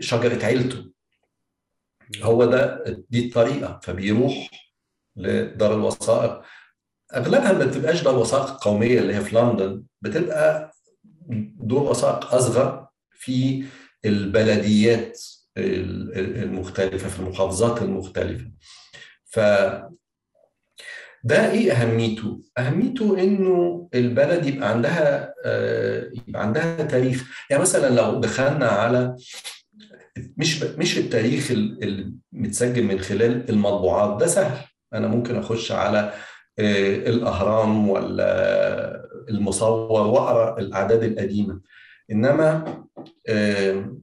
[0.00, 0.95] شجرة عيلته.
[2.22, 4.50] هو ده دي الطريقة فبيروح
[5.16, 6.42] لدار الوثائق.
[7.14, 10.72] أغلبها ما بتبقاش دار وثائق قومية اللي هي في لندن بتبقى
[11.60, 13.64] دور وثائق أصغر في
[14.04, 15.20] البلديات
[15.56, 18.50] ال- ال- المختلفة في المحافظات المختلفة.
[19.24, 19.38] ف
[21.24, 28.20] ده إيه أهميته؟ أهميته إنه البلد يبقى عندها آه، يبقى عندها تاريخ، يعني مثلا لو
[28.20, 29.16] دخلنا على
[30.36, 34.20] مش مش التاريخ ال- المتسجل من خلال المطبوعات.
[34.20, 36.12] ده سهل، أنا ممكن أخش على
[36.58, 41.60] آه، الأهرام ولا المصور وأقرأ الأعداد القديمة،
[42.10, 42.64] إنما
[43.28, 43.96] آه،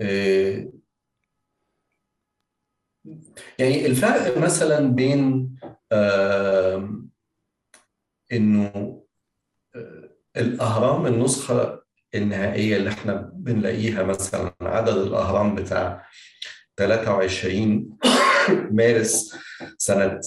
[0.00, 0.72] آه،
[3.58, 5.54] يعني الفرق مثلا بين
[8.32, 9.02] إنه
[10.36, 11.79] الأهرام النسخة
[12.14, 16.06] النهائية اللي إحنا بنلاقيها مثلا عدد الأهرام بتاع
[16.76, 17.98] 23
[18.70, 19.36] مارس
[19.78, 20.20] سنة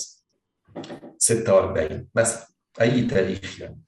[1.18, 2.48] 46 مثلا
[2.82, 3.80] أي تاريخ يعني.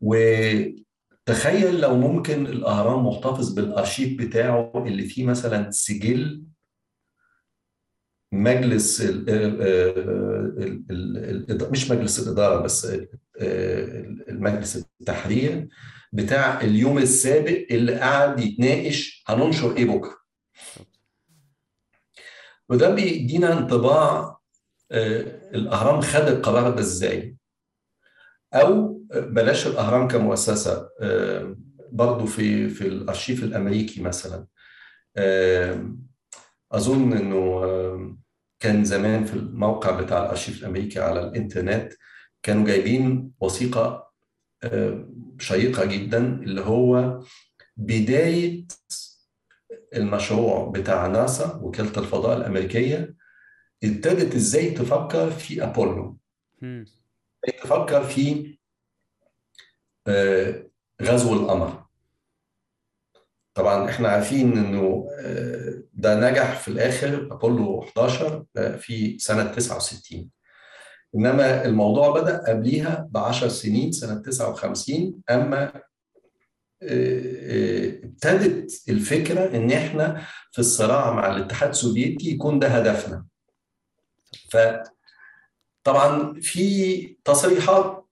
[0.00, 6.42] وتخيل لو ممكن الأهرام محتفظ بالأرشيف بتاعه اللي فيه مثلا سجل
[8.32, 9.62] مجلس ال ال
[11.50, 12.96] ال مش مجلس الإدارة بس
[14.28, 15.68] المجلس التحرير
[16.16, 20.16] بتاع اليوم السابق اللي قاعد يتناقش هننشر إيه بكرة.
[22.68, 24.38] وده بيدينا انطباع
[24.92, 27.36] الأهرام خد القرار ده إزاي؟
[28.54, 30.88] أو بلاش الأهرام كمؤسسة
[31.92, 34.46] برضو في في الأرشيف الأمريكي مثلا.
[36.72, 37.60] أظن إنه
[38.60, 41.92] كان زمان في الموقع بتاع الأرشيف الأمريكي على الإنترنت
[42.42, 44.12] كانوا جايبين وثيقة
[45.38, 47.20] شيقة جدا اللي هو
[47.76, 48.66] بداية
[49.94, 53.14] المشروع بتاع ناسا وكالة الفضاء الأمريكية
[53.84, 56.16] ابتدت إزاي تفكر في أبولو.
[57.62, 58.58] تفكر في
[61.02, 61.86] غزو القمر.
[63.54, 65.08] طبعا إحنا عارفين إنه
[65.92, 68.44] ده نجح في الآخر أبولو 11
[68.78, 70.30] في سنة 69
[71.14, 75.82] إنما الموضوع بدأ قبليها ب 10 سنين سنة 59 أما
[78.04, 83.24] ابتدت الفكرة إن إحنا في الصراع مع الاتحاد السوفيتي يكون ده هدفنا.
[84.50, 84.56] ف
[85.84, 88.06] طبعا في تصريحات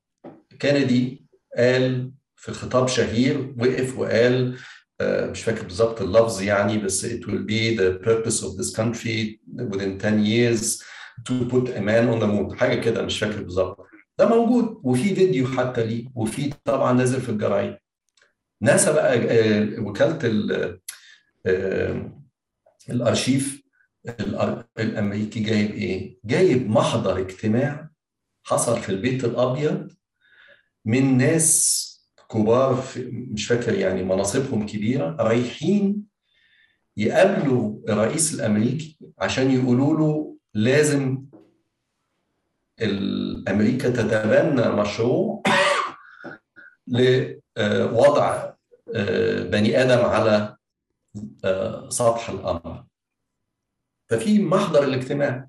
[0.62, 1.24] كندي
[1.56, 4.58] قال في خطاب شهير وقف وقال
[5.02, 9.98] مش فاكر بالظبط اللفظ يعني بس it will be the purpose of this country within
[9.98, 10.82] 10 years.
[11.28, 12.56] To put a man on the moon.
[12.58, 13.86] حاجة كده مش فاكر بالظبط.
[14.18, 17.76] ده موجود وفي فيديو حتى ليه وفي طبعا نازل في الجرايد.
[18.60, 19.18] ناسا بقى
[19.78, 20.18] وكالة
[22.90, 23.62] الأرشيف
[24.78, 27.90] الأمريكي جايب إيه؟ جايب محضر اجتماع
[28.42, 29.92] حصل في البيت الأبيض
[30.84, 31.84] من ناس
[32.30, 36.02] كبار مش فاكر يعني مناصبهم كبيرة رايحين
[36.96, 41.24] يقابلوا الرئيس الأمريكي عشان يقولوا له لازم
[43.48, 45.42] أمريكا تتبنى مشروع
[47.56, 48.54] لوضع
[49.50, 50.56] بني آدم على
[51.88, 52.84] سطح القمر
[54.10, 55.48] ففي محضر الاجتماع.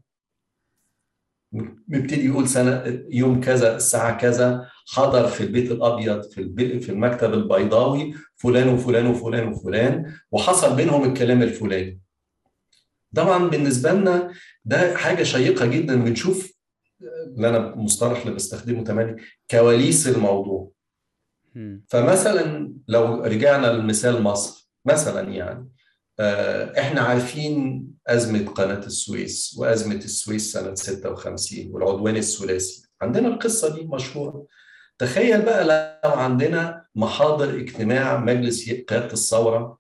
[1.88, 8.14] بيبتدي يقول سنة يوم كذا الساعة كذا حضر في البيت الأبيض في في المكتب البيضاوي
[8.36, 12.05] فلان وفلان وفلان وفلان وحصل بينهم الكلام الفلاني.
[13.16, 14.32] طبعا بالنسبة لنا
[14.66, 16.56] ده حاجة شيقة جدا بنشوف
[17.36, 19.16] اللي أنا مصطلح اللي بستخدمه تمام
[19.52, 20.72] كواليس الموضوع.
[21.88, 25.70] فمثلا لو رجعنا لمثال مصر مثلا يعني
[26.80, 32.86] إحنا عارفين أزمة قناة السويس وأزمة السويس سنة 56 والعدوان الثلاثي.
[33.02, 34.46] عندنا القصة دي مشهورة.
[34.98, 35.64] تخيل بقى
[36.06, 39.78] لو عندنا محاضر اجتماع مجلس قيادة الثورة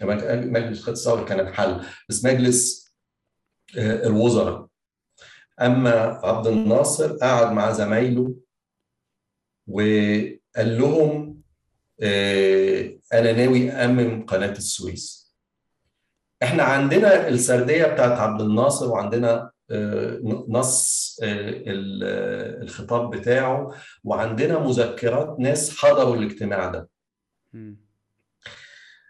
[0.00, 2.94] مجلس قياده الثوره كان الحل بس مجلس
[3.76, 4.66] الوزراء.
[5.60, 5.90] أما
[6.24, 8.36] عبد الناصر قعد مع زمايله
[9.66, 11.42] وقال لهم
[13.12, 15.34] أنا ناوي امم قناة السويس.
[16.42, 19.50] إحنا عندنا السردية بتاعت عبد الناصر وعندنا
[20.48, 21.18] نص
[22.62, 26.88] الخطاب بتاعه وعندنا مذكرات ناس حضروا الاجتماع ده.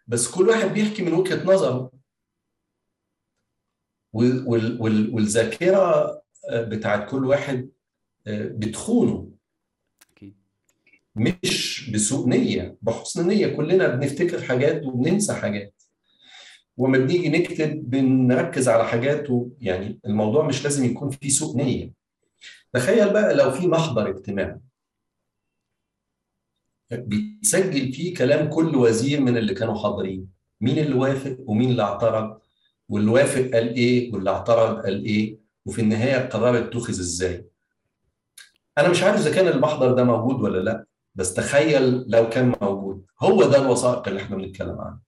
[0.06, 1.90] بس كل واحد بيحكي من وجهة نظره.
[5.12, 7.70] والذاكرة بتاعت كل واحد
[8.28, 9.30] بتخونه.
[11.16, 13.56] مش بسوء نية بحسن نية.
[13.56, 15.82] كلنا بنفتكر حاجات وبننسى حاجات.
[16.76, 19.28] وما بنيجي نكتب بنركز على حاجات
[19.60, 21.92] يعني الموضوع مش لازم يكون فيه سوء نية.
[22.72, 24.60] تخيل بقى لو في محضر اجتماع.
[26.92, 30.28] بيتسجل فيه كلام كل وزير من اللي كانوا حاضرين.
[30.60, 32.38] مين اللي وافق ومين اللي اعترض؟
[32.88, 37.46] واللي وافق قال إيه؟ واللي اعترض قال إيه؟ وفي النهاية القرار اتخذ إزاي؟
[38.78, 43.04] أنا مش عارف إذا كان المحضر ده موجود ولا لأ بس تخيل لو كان موجود.
[43.22, 45.03] هو ده الوثائق اللي إحنا بنتكلم عنها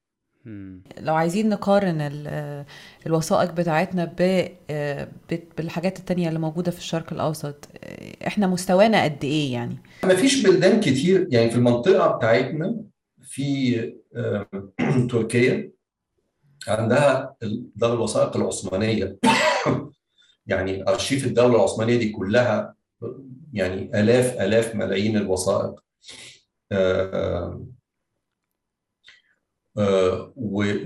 [1.01, 1.97] لو عايزين نقارن
[3.07, 4.15] الوثائق بتاعتنا
[5.59, 7.69] بالحاجات التانية اللي موجودة في الشرق الأوسط
[8.27, 12.77] إحنا مستوانا قد إيه يعني؟ ما فيش بلدان كتير يعني في المنطقة بتاعتنا
[13.23, 13.77] في
[15.11, 15.71] تركيا
[16.69, 17.37] عندها
[17.77, 19.17] دار الوثائق العثمانية.
[20.47, 22.75] يعني أرشيف الدولة العثمانية دي كلها
[23.53, 25.75] يعني آلاف آلاف ملايين الوثائق.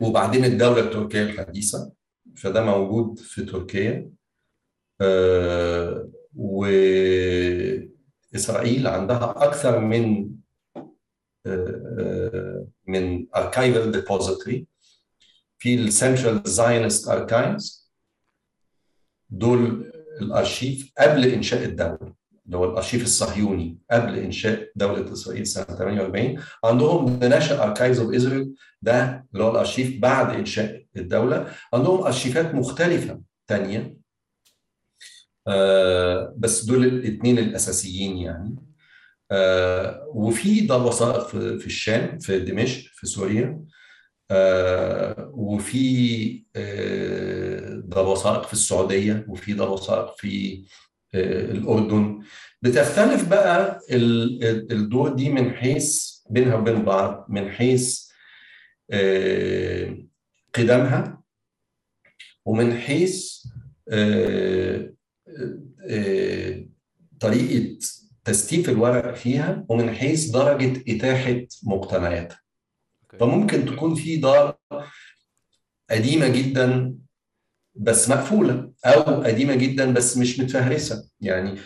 [0.01, 1.93] وبعدين الدولة التركية الحديثة
[2.37, 4.11] فده موجود في تركيا.
[8.35, 10.31] وإسرائيل عندها أكثر من
[12.87, 14.65] من archival depository
[15.59, 17.91] في ال Central Zionist Archives
[19.31, 22.20] دول الأرشيف قبل إنشاء الدولة.
[22.51, 28.15] اللي هو الأرشيف الصهيوني قبل إنشاء دولة إسرائيل سنة 48 عندهم The National Archives of
[28.15, 33.97] Israel ده اللي هو الأرشيف بعد إنشاء الدولة عندهم أرشيفات مختلفة ثانية
[35.49, 38.57] آه بس دول الاثنين الأساسيين يعني.
[39.31, 43.65] آه وفي دار وثائق في, في الشام في دمشق في سوريا.
[44.31, 52.23] آه وفي آه دار وثائق في السعودية وفي دار وثائق في آه الأردن.
[52.63, 53.81] بتختلف بقى
[54.71, 58.11] الدور دي من حيث بينها وبين بعض من حيث
[60.55, 61.23] قدمها
[62.45, 63.47] ومن حيث
[67.21, 67.79] طريقة
[68.25, 72.41] تستيف الورق فيها ومن حيث درجة إتاحة مقتنياتها.
[73.21, 74.59] فممكن تكون في دار
[75.91, 76.95] قديمة جدا
[77.81, 81.05] بس مقفولة أو قديمة جدا بس مش متفهرسة.
[81.21, 81.59] يعني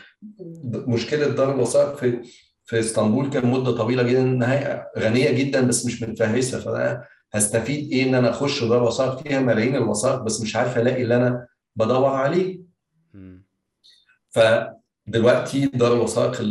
[0.72, 2.22] مشكلة دار الوثائق في
[2.64, 6.60] في إسطنبول كان مدة طويلة جدا انها غنية جدا بس مش متفهرسة.
[6.60, 11.02] فأنا هستفيد إيه إن أنا أخش دار وثائق فيها؟ ملايين الوثائق بس مش عارف ألاقي
[11.02, 11.46] اللي أنا
[11.76, 12.60] بدور عليه.
[14.30, 16.42] فدلوقتي دار الوثائق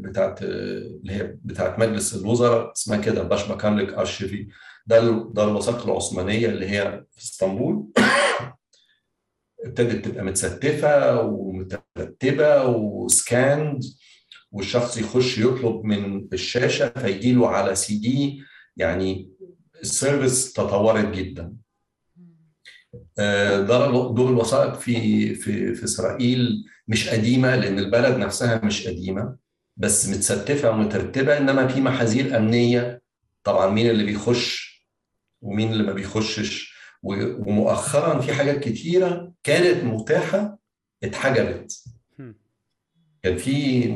[0.00, 4.48] بتاعت اللي هي بتاعت مجلس الوزراء اسمها كده Başbakanlık Arşivi.
[4.86, 5.00] ده
[5.32, 7.86] دار الوثائق العثمانية اللي هي في إسطنبول.
[9.64, 13.82] ابتدت تبقى متستفة ومترتبة و scanned
[14.52, 18.42] والشخص يخش يطلب من الشاشة فيجي له على سي دي
[18.76, 19.30] يعني
[19.82, 21.52] السيرفيس تطورت جدا.
[23.66, 29.36] دار دور الوثائق في في في إسرائيل مش قديمة لأن البلد نفسها مش قديمة
[29.76, 33.02] بس متستفة ومترتبة إنما في محاذير أمنية.
[33.44, 34.78] طبعا مين اللي بيخش
[35.42, 36.77] ومين اللي ما بيخشش؟
[37.08, 40.58] ومؤخرا في حاجات كتيرة كانت متاحة
[41.02, 41.84] اتحجبت.
[43.22, 43.88] كان في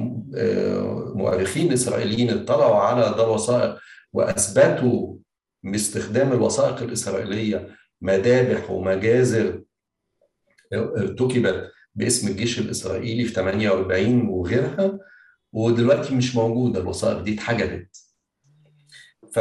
[1.14, 3.78] مؤرخين إسرائيليين اطلعوا على دار وثائق
[4.12, 5.16] وأثبتوا
[5.62, 9.62] باستخدام الوثائق الإسرائيلية مذابح ومجازر
[10.72, 14.98] ارتكبت باسم الجيش الإسرائيلي في 48 وغيرها
[15.52, 16.80] ودلوقتي مش موجودة.
[16.80, 17.96] الوثائق دي اتحجبت.
[19.32, 19.38] ف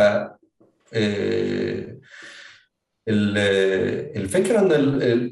[3.07, 5.31] الفكرة إن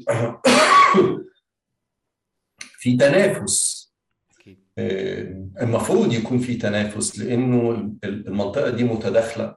[2.80, 3.80] في تنافس.
[5.62, 9.56] المفروض يكون في تنافس لأنه المنطقة دي متداخلة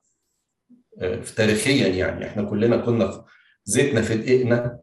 [1.36, 2.28] تاريخيا يعني.
[2.28, 3.26] إحنا كلنا كنا
[3.66, 4.80] زيتنا في دقيقنا.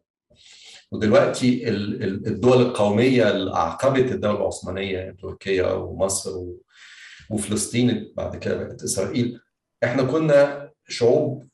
[0.91, 6.31] ودلوقتي الدول القومية اللي أعقبت الدولة العثمانية تركيا ومصر
[7.29, 9.39] وفلسطين بعد كده بقت إسرائيل.
[9.83, 11.47] إحنا كنا شعوب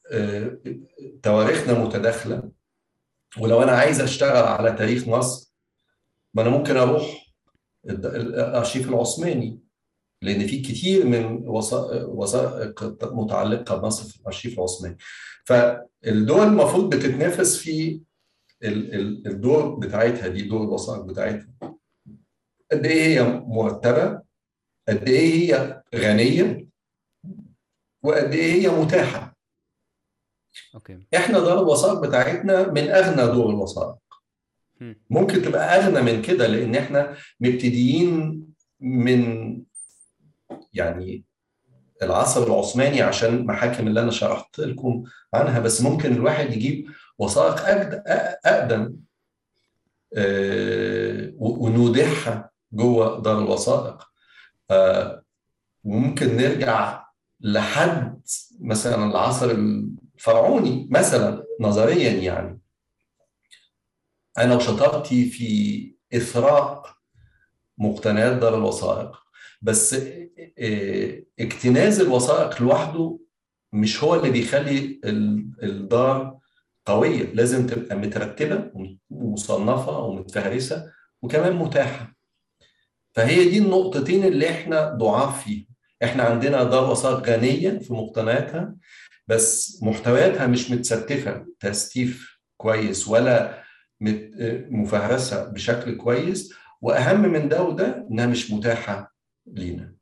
[1.23, 2.51] تواريخنا متداخلة.
[3.39, 5.53] ولو أنا عايز أشتغل على تاريخ مصر
[6.33, 7.33] ما أنا ممكن أروح
[7.85, 9.59] الأرشيف العثماني
[10.21, 11.47] لأن في كتير من
[12.07, 14.97] وثائق متعلقة بمصر في الأرشيف العثماني.
[15.45, 18.01] فالدول المفروض بتتنافس في
[18.63, 21.47] الدور بتاعتها دي دور الوثائق بتاعتها.
[22.71, 24.21] قد إيه هي مرتبة؟
[24.87, 26.66] قد إيه هي غنية؟
[28.03, 29.37] وقد إيه هي متاحة.
[30.75, 30.99] أوكي.
[31.15, 33.95] إحنا دار الوثائق بتاعتنا من أغنى دور الوثائق.
[35.09, 38.43] ممكن تبقى أغنى من كده لأن إحنا مبتدئين
[38.79, 39.53] من
[40.73, 41.23] يعني
[42.03, 46.87] العصر العثماني عشان محاكم اللي أنا شرحت لكم عنها بس ممكن الواحد يجيب
[47.19, 48.01] وثائق
[48.45, 48.95] أقدم
[51.39, 54.11] ونودعها جوه دار الوثائق.
[55.83, 57.06] وممكن نرجع
[57.41, 58.21] لحد
[58.59, 62.61] مثلا العصر الفرعوني مثلا نظريا يعني.
[64.37, 66.83] أنا وشطارتي في اثراء
[67.77, 69.17] مقتنيات دار الوثائق
[69.61, 69.95] بس
[71.39, 73.19] اكتناز الوثائق لوحده
[73.73, 75.01] مش هو اللي بيخلي
[75.63, 76.37] الدار
[76.85, 77.23] قوية.
[77.33, 78.71] لازم تبقى مترتبة
[79.09, 82.15] ومصنفة ومتفهرسة وكمان متاحة.
[83.13, 85.66] فهي دي النقطتين اللي إحنا ضعاف فيها
[86.03, 88.75] إحنا عندنا وثائق غنية في مقتنياتها
[89.27, 93.63] بس محتوياتها مش متستفة تستيف كويس ولا
[94.71, 99.13] مفهرسة بشكل كويس وأهم من ده وده إنها مش متاحة
[99.53, 99.93] لينا.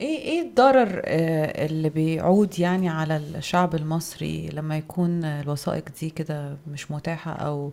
[0.00, 1.02] إيه إيه الضرر
[1.66, 7.72] اللي بيعود يعني على الشعب المصري لما يكون الوثائق دي كده مش متاحة أو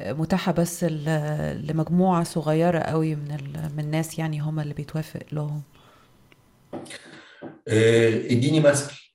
[0.00, 3.38] متاحة بس لمجموعة صغيرة قوي من
[3.76, 5.62] من الناس يعني هم اللي بيتوافق لهم؟
[7.68, 9.06] اديني مثل.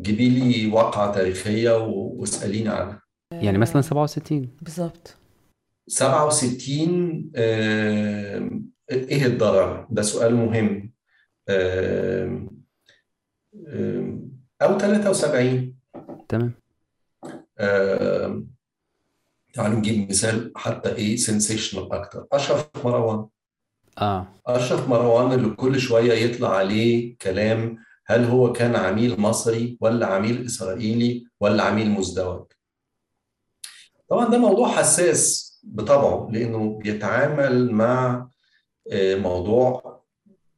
[0.00, 3.02] جيبي لي واقعة تاريخية واسأليني عنها.
[3.32, 5.16] يعني مثلا 67 بالظبط
[5.88, 7.30] 67
[8.90, 10.92] إيه الضرر؟ ده سؤال مهم.
[14.62, 15.74] أو 73
[16.28, 16.52] تمام.
[19.52, 22.26] تعالوا نجيب مثال حتى إيه سنسيشنال أكتر.
[22.32, 23.28] أشرف مروان.
[23.98, 24.26] آه.
[24.46, 30.44] أشرف مروان اللي كل شوية يطلع عليه كلام هل هو كان عميل مصري ولا عميل
[30.46, 32.46] إسرائيلي ولا عميل مزدوج؟
[34.08, 38.28] طبعا ده موضوع حساس بطبعه لأنه بيتعامل مع
[38.94, 39.94] موضوع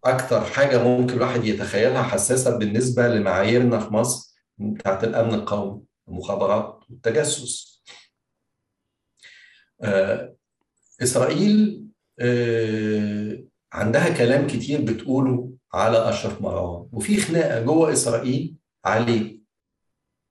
[0.04, 7.82] أكتر حاجة ممكن الواحد يتخيلها حساسة بالنسبة لمعاييرنا في مصر بتاعت الأمن القومي المخابرات والتجسس.
[11.02, 11.85] إسرائيل
[13.72, 18.54] عندها كلام كتير بتقوله على أشرف مروان وفي خناقة جوه إسرائيل
[18.84, 19.40] عليه.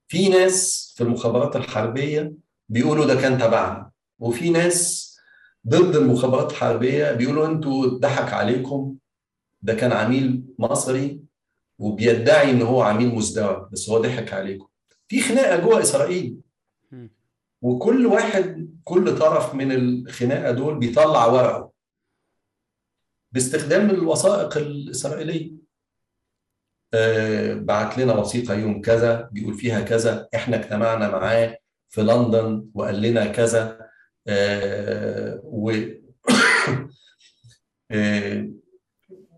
[0.08, 2.34] في ناس في المخابرات الحربية
[2.70, 5.06] بيقولوا ده كان تبعنا وفي ناس
[5.68, 8.96] ضد المخابرات الحربية بيقولوا أنتوا اتضحك عليكم
[9.62, 11.20] ده كان عميل مصري
[11.80, 14.68] وبيدعي إن هو عميل مزدوج بس هو ضحك عليكم.
[15.08, 16.38] في خناقة جوه إسرائيل.
[17.62, 21.72] وكل واحد كل طرف من الخناقة دول بيطلع ورقه.
[23.36, 25.52] باستخدام الوثائق الإسرائيلية.
[26.94, 31.58] آه بعت لنا وثيقة يوم كذا بيقول فيها كذا إحنا اجتمعنا معاه
[31.90, 33.90] في لندن وقال لنا كذا.
[34.28, 35.72] آه و
[37.92, 38.50] آه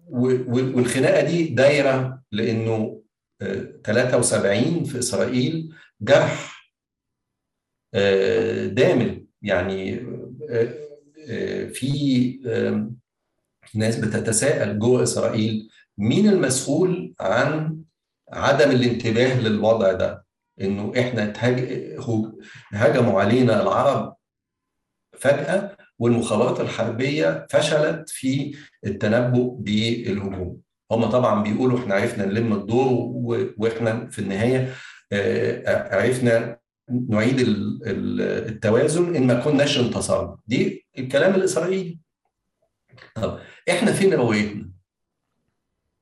[0.10, 3.02] والخناقة دي دايرة لأنه
[3.84, 6.68] 73 في إسرائيل جرح
[8.74, 10.00] دامل يعني
[11.74, 12.40] في
[13.76, 17.78] ناس بتتساءل جوه إسرائيل مين المسؤول عن
[18.34, 20.26] عدم الانتباه للوضع ده؟
[20.62, 21.34] إنه إحنا
[22.72, 24.16] هجموا علينا العرب
[25.18, 28.56] فجأة والمخابرات الحربية فشلت في
[28.86, 30.62] التنبؤ بالهجوم.
[30.92, 32.94] هم طبعا بيقولوا إحنا عرفنا نلم الدور
[33.58, 34.74] وإحنا في النهاية
[35.96, 36.58] عرفنا
[37.10, 37.36] نعيد
[38.22, 40.38] التوازن إن ما كناش انتصرنا.
[40.48, 42.00] دي الكلام الإسرائيلي.
[43.16, 43.40] طب
[43.70, 44.70] إحنا فين روايتنا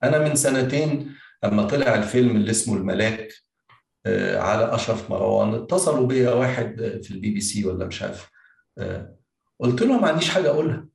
[0.03, 3.33] أنا من سنتين أما طلع الفيلم اللي اسمه الملاك
[4.35, 8.29] على أشرف مروان اتصلوا بيا واحد في البي بي سي ولا مش عارف
[9.59, 10.87] قلت له ما عنديش حاجة أقولها.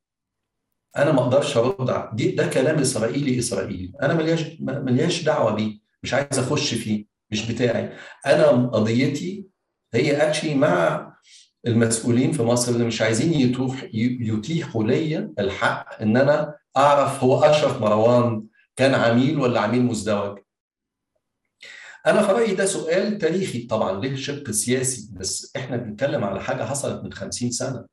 [0.97, 3.93] أنا ما أقدرش أرد دي ده كلام إسرائيلي إسرائيلي.
[4.03, 7.93] أنا ملياش ملياش دعوة بيه مش عايز أخش فيه مش بتاعي.
[8.27, 9.47] أنا قضيتي
[9.95, 11.11] هي actually مع
[11.67, 17.81] المسؤولين في مصر اللي مش عايزين يتوح يتيحوا لي الحق إن أنا أعرف هو أشرف
[17.81, 18.45] مروان
[18.77, 20.39] كان عميل ولا عميل مزدوج؟
[22.07, 26.65] أنا في رأيي ده سؤال تاريخي طبعا ليه شق سياسي؟ بس إحنا بنتكلم على حاجة
[26.65, 27.87] حصلت من 50 سنة.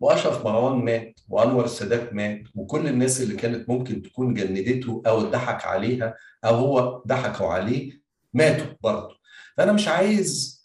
[0.00, 5.64] وأشرف مروان مات وأنور السادات مات وكل الناس اللي كانت ممكن تكون جندته أو ضحك
[5.64, 8.00] عليها أو هو ضحكوا عليه
[8.34, 9.16] ماتوا برضه.
[9.56, 10.60] فأنا مش عايز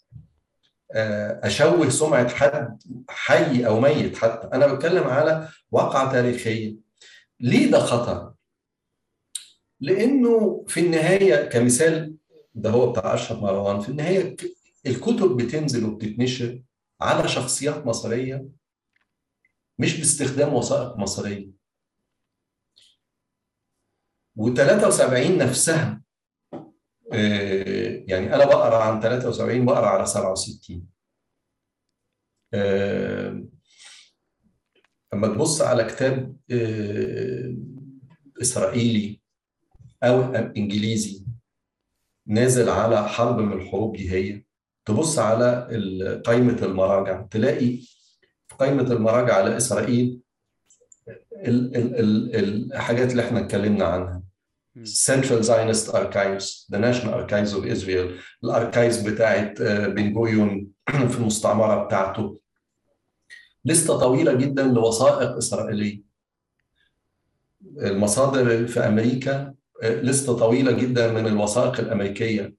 [1.42, 4.48] أشوه سمعة حد حي أو ميت حتى.
[4.52, 6.85] أنا بتكلم على واقعة تاريخية.
[7.40, 8.34] ليه ده خطر
[9.80, 12.16] لأنه في النهاية كمثال
[12.54, 14.36] ده هو بتاع اشرف مروان في النهاية
[14.86, 16.62] الكتب بتنزل وبتتنشر
[17.00, 18.48] على شخصيات مصرية
[19.78, 21.50] مش باستخدام وثائق مصرية.
[24.38, 26.02] و73 نفسها
[28.08, 30.86] يعني أنا بقرأ عن 73 بقرأ على 67
[35.16, 36.36] لما تبص على كتاب
[38.42, 39.20] إسرائيلي
[40.02, 41.26] أو إنجليزي
[42.26, 44.42] نازل على حرب من الحروب دي هي
[44.84, 47.76] تبص على قائمة المراجع تلاقي
[48.48, 50.20] في قائمة المراجع على إسرائيل
[51.32, 51.96] ال ال
[52.36, 54.22] ال الحاجات اللي إحنا اتكلمنا عنها.
[54.84, 58.08] Central Zionist Archives, the National Archives of Israel,
[58.44, 60.70] الاركايفز بتاعت بن جويون
[61.10, 62.40] في المستعمرة بتاعته.
[63.66, 66.02] لستة طويلة جدا لوثائق إسرائيلية.
[67.78, 72.54] المصادر في أمريكا لستة طويلة جدا من الوثائق الأمريكية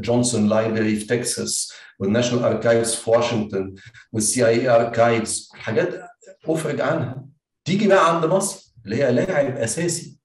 [0.00, 3.74] Johnson Library في تكساس وال National Archives في واشنطن
[4.12, 6.10] وال CIA Archives حاجات
[6.44, 7.26] افرج عنها.
[7.64, 10.18] تيجي بقى عند مصر اللي هي لاعب أساسي.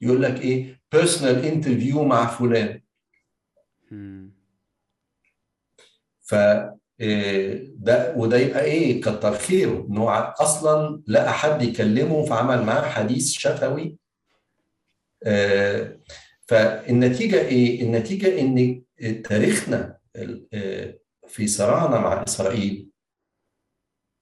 [0.00, 2.80] يقول لك إيه؟ personal interview مع فلان.
[6.20, 6.34] ف
[7.76, 9.86] ده وده يبقى إيه؟ كتر خيره.
[9.90, 13.98] إن هو أصلا لقى حد يكلمه فعمل معاه حديث شفوي.
[16.46, 18.82] فالنتيجة إيه؟ النتيجة إن
[19.22, 19.98] تاريخنا
[21.28, 22.88] في صراعنا مع إسرائيل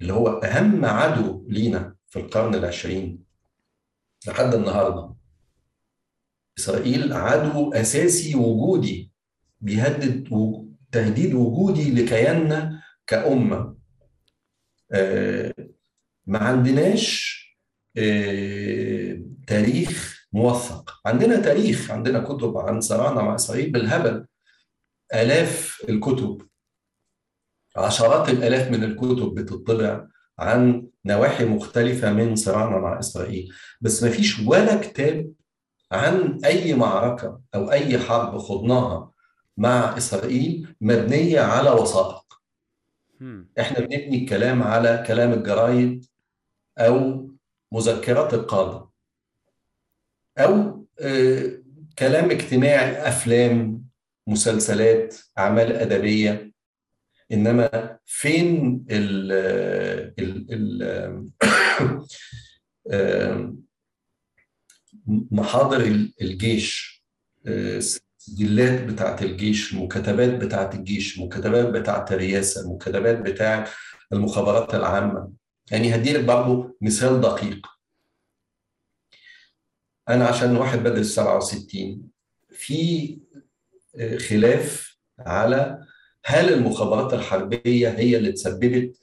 [0.01, 3.25] اللي هو أهم عدو لينا في القرن العشرين
[4.27, 5.15] لحد النهارده.
[6.59, 9.11] إسرائيل عدو أساسي وجودي
[9.61, 10.33] بيهدد
[10.93, 13.77] تهديد وجودي لكياننا كأمة.
[14.93, 15.55] آه،
[16.27, 17.33] ما عندناش
[17.97, 21.01] آه، تاريخ موثق.
[21.07, 24.27] عندنا تاريخ عندنا كتب عن صراعنا مع إسرائيل بالهبل.
[25.15, 26.43] آلاف الكتب
[27.77, 33.53] عشرات الآلاف من الكتب بتطلع عن نواحي مختلفة من صراعنا مع إسرائيل.
[33.81, 35.33] بس ما فيش ولا كتاب
[35.93, 39.12] عن أي معركة أو أي حرب خضناها
[39.57, 42.23] مع إسرائيل مبنية على وثائق.
[43.61, 46.07] إحنا بنبني الكلام على كلام الجرايد
[46.79, 47.29] أو
[47.73, 48.89] مذكرات القادة
[50.39, 51.63] أو آه،
[51.99, 53.85] كلام اجتماعي أفلام
[54.27, 56.53] مسلسلات أعمال أدبية.
[57.33, 59.33] إنما فين ال
[60.19, 60.83] ال ال
[62.91, 63.55] آه،
[65.07, 65.81] محاضر
[66.23, 67.03] الجيش
[68.29, 73.69] آه، بتاعت الجيش المكتبات بتاعت الجيش المكتبات بتاعت الرئاسة المكتبات بتاعت
[74.13, 75.33] المخابرات العامة.
[75.71, 77.67] يعني هديلك برضه مثال دقيق.
[80.09, 82.03] أنا عشان واحد بدرس 67
[82.51, 83.19] في
[83.97, 85.79] آه، خلاف على
[86.25, 88.97] هل المخابرات الحربية هي اللي تسببت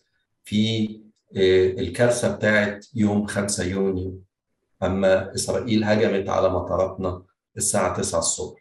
[0.44, 0.88] في
[1.38, 4.22] آه، الكارثة بتاعت يوم 5 يونيو
[4.84, 7.24] أما إسرائيل هجمت على مطاراتنا
[7.58, 8.59] الساعة 9 الصبح.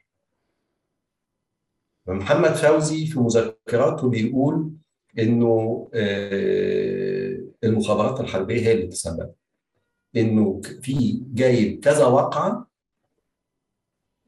[2.14, 4.70] محمد فوزي في مذكراته بيقول
[5.18, 9.34] إنه آه، المخابرات الحربية هي اللي تسببت.
[10.16, 12.66] إنه في جايب كذا وقعه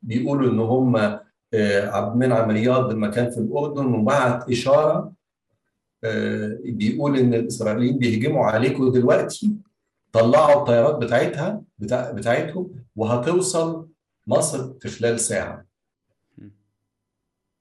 [0.02, 0.96] بيقولوا ان هم
[1.54, 5.12] آه، من عمليات بالمكان في الأردن وبعت إشارة
[6.04, 9.56] آه، بيقول إن الإسرائيليين بيهجموا عليكم دلوقتي
[10.12, 13.88] طلعوا الطيارات بتاعتها بتاع بتاعتهم وهتوصل
[14.26, 15.69] مصر في خلال ساعة.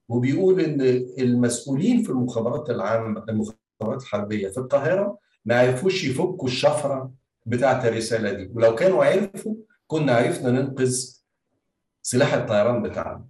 [0.09, 0.81] وبيقول إن
[1.19, 7.11] المسؤولين في المخابرات العامة المخابرات الحربية في القاهرة ما عرفوش يفكوا الشفرة
[7.45, 8.51] بتاعت الرسالة دي.
[8.53, 9.55] ولو كانوا عرفوا
[9.87, 11.19] كنا عرفنا ننقذ
[12.01, 13.25] سلاح الطيران بتاعنا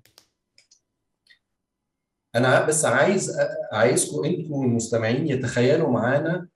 [2.35, 3.37] أنا بس عايز
[3.71, 6.47] عايزكم أنتوا المستمعين يتخيلوا معانا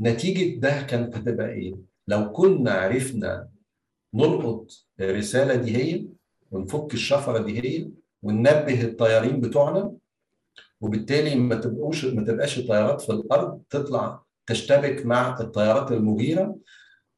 [0.00, 1.74] نتيجة ده كانت هتبقى إيه.
[2.08, 3.48] لو كنا عرفنا
[4.14, 4.66] نلقط
[5.00, 6.06] الرسالة دي هي
[6.50, 7.90] ونفك الشفرة دي هي
[8.26, 9.92] وننبه الطيارين بتوعنا
[10.80, 16.56] وبالتالي ما تبقوش ما تبقاش الطيارات في الأرض تطلع تشتبك مع الطيارات المغيرة.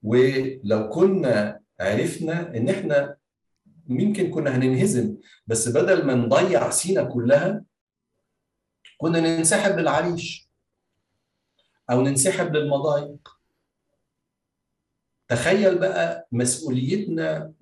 [0.02, 3.16] ولو كنا عرفنا إن إحنا
[3.86, 7.64] ممكن كنا هننهزم بس بدل ما نضيع سينا كلها
[8.98, 10.48] كنا ننسحب للعريش
[11.90, 13.28] أو ننسحب للمضايق.
[15.28, 17.52] تخيل بقى مسؤوليتنا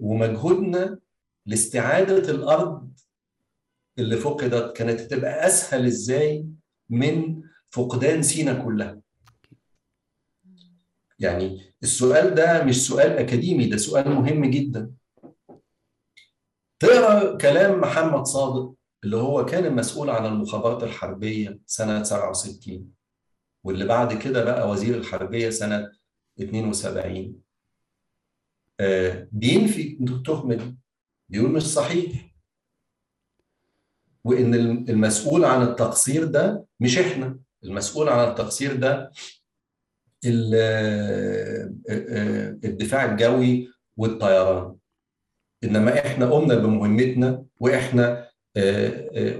[0.00, 0.98] ومجهودنا
[1.46, 2.92] لاستعادة الأرض
[3.98, 6.46] اللي فقدت كانت تبقى أسهل إزاي
[6.90, 9.00] من فقدان سينا كلها.
[11.18, 14.90] يعني السؤال ده مش سؤال أكاديمي ده سؤال مهم جدا.
[16.78, 18.74] تقرأ كلام محمد صادق
[19.04, 22.90] اللي هو كان المسؤول عن المخابرات الحربية سنة 67
[23.64, 25.92] واللي بعد كده بقى وزير الحربية سنة
[26.40, 27.40] 72
[28.80, 30.76] آه بينفي التهمه دي
[31.28, 32.34] بيقول مش صحيح.
[34.24, 34.54] وإن
[34.90, 37.38] المسؤول عن التقصير ده مش إحنا.
[37.64, 39.12] المسؤول عن التقصير ده
[42.64, 44.76] الدفاع الجوي والطيران.
[45.64, 48.30] إنما إحنا قمنا بمهمتنا وإحنا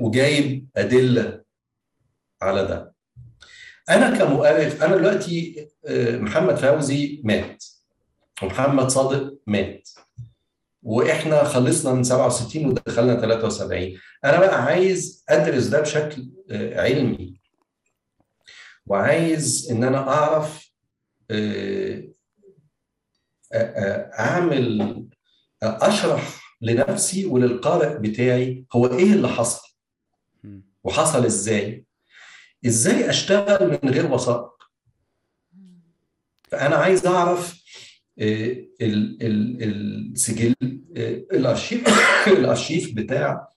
[0.01, 1.45] وجايب أدلة
[2.43, 2.95] على ده.
[3.91, 7.64] أنا كمؤرخ أنا دلوقتي محمد فوزي مات
[8.43, 9.89] ومحمد صادق مات.
[10.87, 17.41] وإحنا خلصنا من 67 ودخلنا 73 أنا بقى عايز أدرس ده بشكل علمي.
[18.87, 20.72] وعايز إن أنا أعرف
[24.18, 25.07] أعمل
[25.62, 29.68] أشرح لنفسي وللقارئ بتاعي هو إيه اللي حصل.
[30.84, 31.84] وحصل إزاي.
[32.66, 34.53] إزاي أشتغل من غير وثائق.
[36.51, 37.66] فأنا عايز أعرف
[39.61, 40.55] السجل
[41.33, 41.85] الارشيف
[42.39, 43.49] الأرشيف بتاع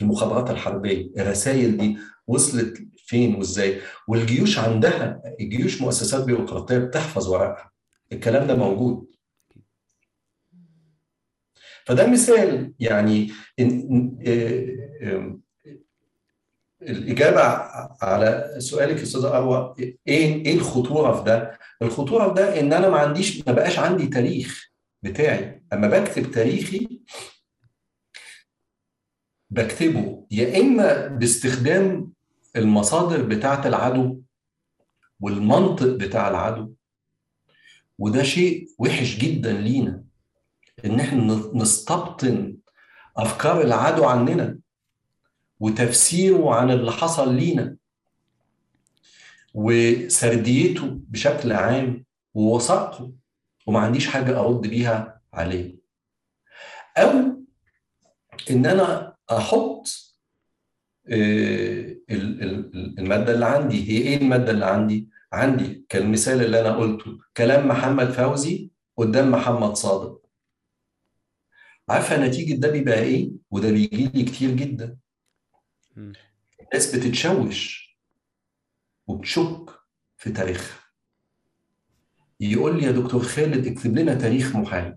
[0.00, 1.10] المخابرات الحربية.
[1.18, 7.70] الرسائل دي وصلت فين وإزاي؟ والجيوش عندها الجيوش مؤسسات بيروقراطية بتحفظ ورقها.
[8.12, 9.06] الكلام ده موجود.
[11.84, 13.32] فده مثال يعني
[16.88, 17.40] إن الإجابة
[18.02, 19.94] على سؤالك يا أستاذ أروى إيه
[20.46, 24.70] إيه الخطورة في ده؟ الخطورة في ده إن أنا ما عنديش ما بقاش عندي تاريخ
[25.02, 27.00] بتاعي أما بكتب تاريخي
[29.50, 32.12] بكتبه يا إما باستخدام
[32.56, 34.20] المصادر بتاعة العدو
[35.20, 36.72] والمنطق بتاع العدو
[37.98, 40.04] وده شيء وحش جدا لينا
[40.84, 42.56] إن إحنا نستبطن
[43.16, 44.58] أفكار العدو عننا
[45.62, 47.76] وتفسيره عن اللي حصل لينا.
[49.54, 52.04] وسرديته بشكل عام
[52.34, 53.12] ووثائقه
[53.66, 55.76] وما عنديش حاجة أرد بيها عليه.
[56.96, 57.10] أو
[58.50, 59.86] إن أنا أحط
[62.98, 63.90] المادة اللي عندي.
[63.90, 69.74] هي إيه المادة اللي عندي؟ عندي كالمثال اللي أنا قلته كلام محمد فوزي قدام محمد
[69.76, 70.22] صادق.
[71.88, 74.96] عارفة نتيجة ده بيبقى إيه؟ وده بيجي لي كتير جدا.
[75.96, 77.92] الناس بتتشوش
[79.06, 79.70] وبتشك
[80.16, 80.82] في تاريخها.
[82.40, 84.96] يقول لي يا دكتور خالد اكتب لنا تاريخ محايد.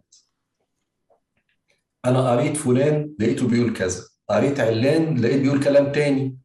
[2.05, 4.03] أنا قريت فلان لقيته بيقول كذا.
[4.29, 6.37] قريت علان لقيت بيقول كلام تاني.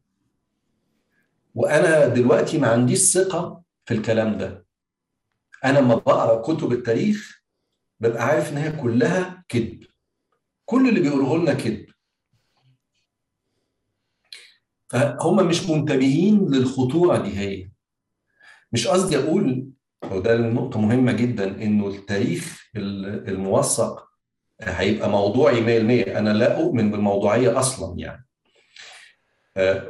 [1.55, 4.65] وأنا دلوقتي ما عنديش ثقة في الكلام ده.
[5.65, 7.43] أنا لما بقرأ كتب التاريخ
[7.99, 9.83] ببقى عارف ان هي كلها كذب.
[10.65, 11.90] كل اللي بيقوله لنا كذب.
[14.91, 17.69] فهم مش منتبهين للخطوره دي هي
[18.71, 19.67] مش قصدي أقول
[20.11, 24.07] وده النقطه مهمة جدا إنه التاريخ الموثق
[24.61, 25.55] هيبقى موضوعي
[26.05, 28.27] 100% أنا لا أؤمن بالموضوعية أصلا يعني.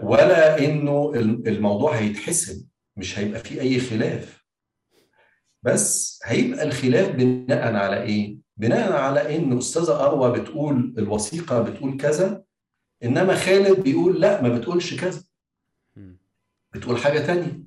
[0.04, 1.12] ولا إنه
[1.48, 2.66] الموضوع هيتحسم
[2.98, 4.44] مش هيبقى فيه أي خلاف.
[5.64, 12.44] بس هيبقى الخلاف بناء على إيه؟ بناء على إن أستاذة أروى بتقول الوثيقة بتقول كذا
[13.04, 15.24] إنما خالد بيقول لا ما بتقولش كذا.
[16.74, 17.64] بتقول حاجة تانية.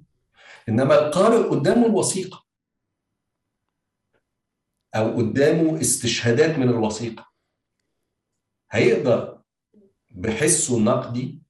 [0.69, 2.45] إنما القارئ قدامه الوثيقة.
[4.95, 7.31] أو قدامه استشهادات من الوثيقة.
[8.71, 9.41] هيقدر
[10.11, 11.43] بحسه النقدي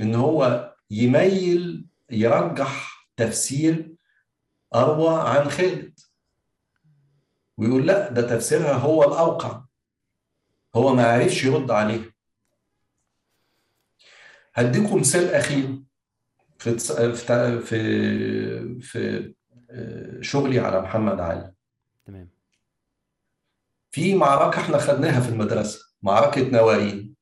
[0.00, 3.96] إن هو يميل يرجح تفسير
[4.74, 6.00] أروى عن خالد.
[7.56, 9.64] ويقول لا ده تفسيرها هو الأوقع.
[10.74, 12.11] هو ما عرفش يرد عليه
[14.54, 15.82] هديكم مثال أخير
[16.58, 16.78] في
[17.60, 19.34] في في
[20.20, 21.52] شغلي على محمد علي.
[22.04, 22.30] تمام.
[23.90, 27.14] في معركة إحنا خدناها في المدرسة معركة نوارين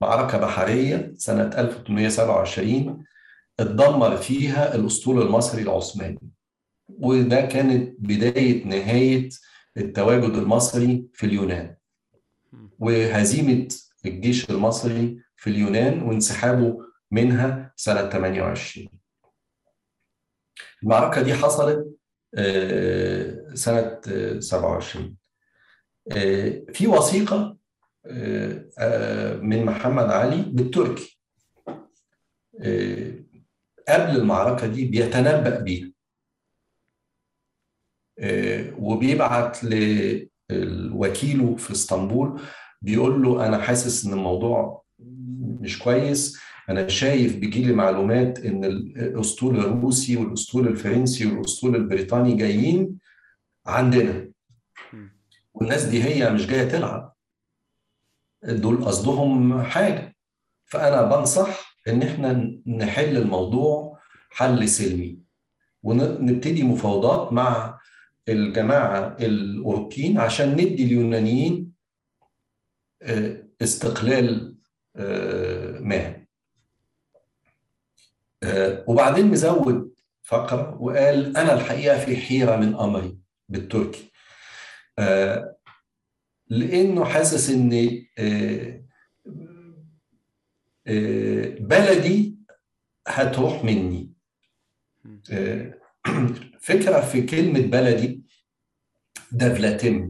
[0.00, 3.04] معركة بحرية سنة 1827
[3.60, 6.20] اتدمر فيها الأسطول المصري العثماني
[6.88, 9.28] وده كانت بداية نهاية
[9.76, 11.76] التواجد المصري في اليونان.
[12.78, 13.68] وهزيمة
[14.06, 16.78] الجيش المصري في اليونان وانسحابه
[17.10, 18.88] منها سنة 28
[20.82, 21.86] المعركة دي حصلت
[23.54, 24.00] سنة
[24.40, 25.16] 27
[26.74, 27.56] في وثيقة
[29.42, 31.20] من محمد علي بالتركي.
[33.88, 35.92] قبل المعركة دي بيتنبأ بيها.
[38.78, 39.58] وبيبعت
[40.50, 42.40] لوكيله في اسطنبول
[42.82, 44.79] بيقول له أنا حاسس إن الموضوع
[45.40, 46.38] مش كويس.
[46.68, 52.98] أنا شايف بيجيلي معلومات إن الأسطول الروسي والأسطول الفرنسي والأسطول البريطاني جايين
[53.66, 54.30] عندنا.
[55.54, 57.14] والناس دي هي مش جاية تلعب.
[58.42, 60.16] دول قصدهم حاجة.
[60.64, 63.98] فأنا بنصح إن إحنا نحل الموضوع
[64.30, 65.18] حل سلمي.
[65.82, 67.78] ونبتدي مفاوضات مع
[68.28, 71.72] الجماعة الاوروبيين عشان ندي اليونانيين
[73.62, 74.49] استقلال
[75.80, 76.26] ما.
[78.86, 84.12] وبعدين مزود فقرة وقال أنا الحقيقة في حيرة من أمري بالتركي.
[86.48, 87.70] لأنه حاسس إن
[91.60, 92.36] بلدي
[93.08, 94.10] هتروح مني.
[96.60, 98.22] فكرة في كلمة بلدي
[99.32, 100.09] devletim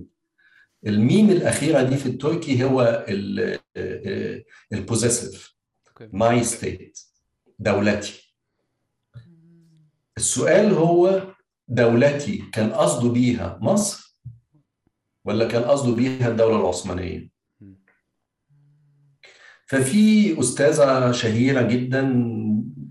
[0.87, 3.07] الميم الأخيرة دي في التركي هو
[4.73, 5.55] ال possessive
[6.13, 6.99] my state
[7.59, 8.35] دولتي.
[10.17, 11.23] السؤال هو
[11.69, 14.21] دولتي كان قصده بيها مصر
[15.25, 17.31] ولا كان قصده بيها الدولة العثمانية؟
[19.67, 22.25] ففي أستاذة شهيرة جدا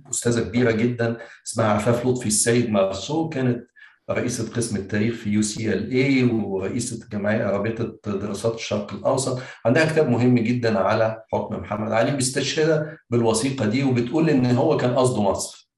[0.10, 1.18] أستاذة كبيرة جدا
[1.48, 3.68] اسمها عفاف لطفي السيد مرسو كانت
[4.10, 9.40] رئيسة قسم التاريخ في UCLA ورئيسة جمعية رابطة دراسات الشرق الأوسط.
[9.66, 14.96] عندها كتاب مهم جدا على حكم محمد علي بيستشهدها بالوثيقة دي وبتقول إن هو كان
[14.96, 15.72] قصده مصر.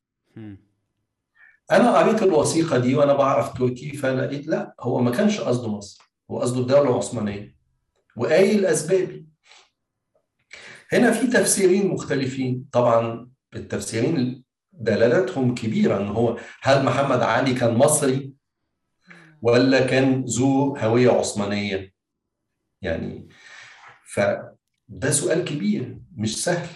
[1.72, 6.40] أنا قريت الوثيقة دي وأنا بعرف تركي فلقيت لا هو ما كانش قصده مصر هو
[6.40, 7.56] قصده الدولة العثمانية.
[8.18, 9.28] وقايل أسبابي
[10.94, 12.66] هنا في تفسيرين مختلفين.
[12.72, 18.34] طبعا التفسيرين دلالتهم كبيرة إن هو هل محمد علي كان مصري
[19.42, 21.94] ولا كان ذو هوية عثمانية؟
[22.82, 23.30] يعني
[24.14, 26.70] فده سؤال كبير مش سهل.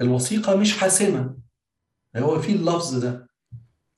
[0.00, 1.36] الوثيقة مش حاسمة.
[2.16, 3.28] هو في اللفظ ده.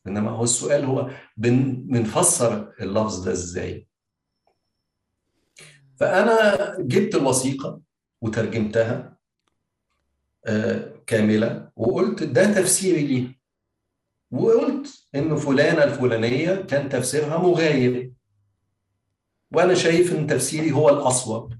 [0.06, 3.88] إنما هو السؤال هو بنفسر اللفظ ده إزاي؟
[5.96, 7.80] فأنا جبت الوثيقة
[8.20, 9.16] وترجمتها
[11.10, 13.34] كاملة وقلت ده تفسيري ليها
[14.30, 18.12] وقلت ان فلانة الفلانية كان تفسيرها مغاير.
[19.52, 21.54] وأنا شايف إن تفسيري هو الأصوب.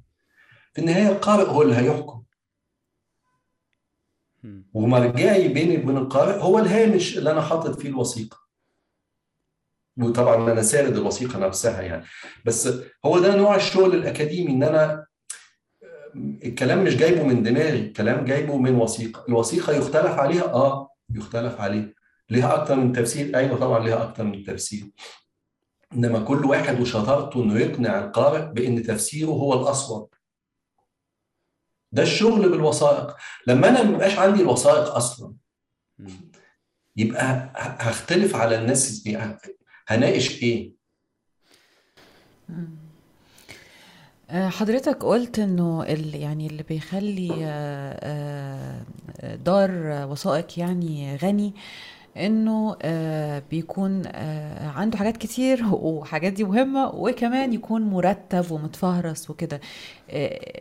[0.73, 2.23] في النهاية القارئ هو اللي هيحكم.
[4.73, 8.37] ومرجعي بيني وبين القارئ هو الهامش اللي أنا حاطط فيه الوثيقة.
[9.97, 12.05] وطبعا أنا سارد الوثيقة نفسها يعني.
[12.45, 12.69] بس
[13.05, 15.07] هو ده نوع الشغل الأكاديمي إن أنا
[16.17, 19.25] الكلام مش جايبه من دماغي الكلام جايبه من وثيقة.
[19.29, 21.93] الوثيقة يختلف عليها آه يختلف عليها.
[22.31, 23.37] ليها أكتر من تفسير.
[23.37, 24.91] أيوه طبعا ليها أكتر من تفسير.
[25.93, 30.15] إنما كل واحد وشطارته إنه يقنع القارئ بإن تفسيره هو الأصوب.
[31.93, 33.17] ده الشغل بالوثائق.
[33.47, 35.35] لما أنا ما عندي الوثائق أصلا
[36.97, 39.09] يبقى هختلف على الناس
[39.89, 40.73] هناقش إيه؟
[44.33, 47.29] حضرتك قلت إنه يعني اللي بيخلي
[49.45, 49.71] دار
[50.11, 51.55] وثائق يعني غني
[52.17, 52.77] إنه
[53.51, 54.03] بيكون
[54.77, 59.61] عنده حاجات كتير وحاجات دي مهمة وكمان يكون مرتب ومتفهرس وكده.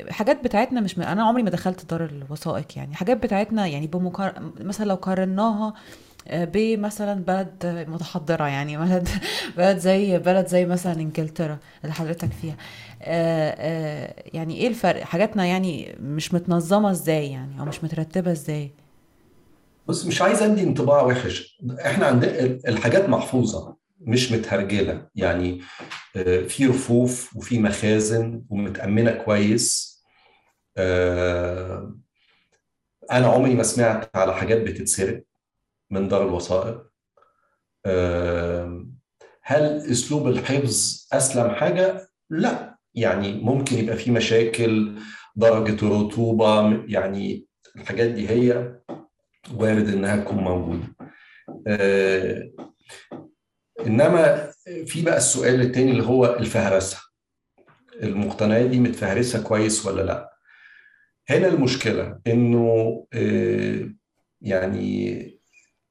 [0.09, 1.01] حاجات بتاعتنا مش م...
[1.01, 2.95] أنا عمري ما دخلت دار الوثائق يعني.
[2.95, 4.51] حاجات بتاعتنا يعني بمقار...
[4.59, 5.73] مثلا لو قارناها
[6.31, 9.09] بمثلا بلد متحضرة يعني بلد
[9.57, 12.55] بلد زي بلد زي مثلا إنجلترا اللي حضرتك فيها.
[14.33, 18.71] يعني إيه الفرق؟ حاجاتنا يعني مش متنظمة إزاي يعني؟ أو مش مترتبة إزاي؟
[19.87, 21.61] بص مش عايز أدي انطباع وحش.
[21.85, 25.07] إحنا عندنا الحاجات محفوظة مش متهرجلة.
[25.15, 25.61] يعني
[26.47, 29.99] في رفوف وفي مخازن ومتأمنة كويس.
[33.11, 35.23] أنا عمري ما سمعت على حاجات بتتسرق
[35.89, 36.89] من دار الوثائق.
[39.43, 42.68] هل أسلوب الحفظ أسلم حاجة؟ لا.
[42.95, 44.95] يعني ممكن يبقى في مشاكل
[45.35, 48.75] درجة الرطوبة يعني الحاجات دي هي
[49.55, 50.87] وارد إنها تكون موجودة.
[53.87, 54.51] إنما
[54.85, 56.97] في بقى السؤال الثاني اللي هو الفهرسة.
[58.03, 60.29] المقتنيات دي متفهرسة كويس ولا لأ؟
[61.29, 63.05] هنا المشكلة إنه
[64.41, 65.25] يعني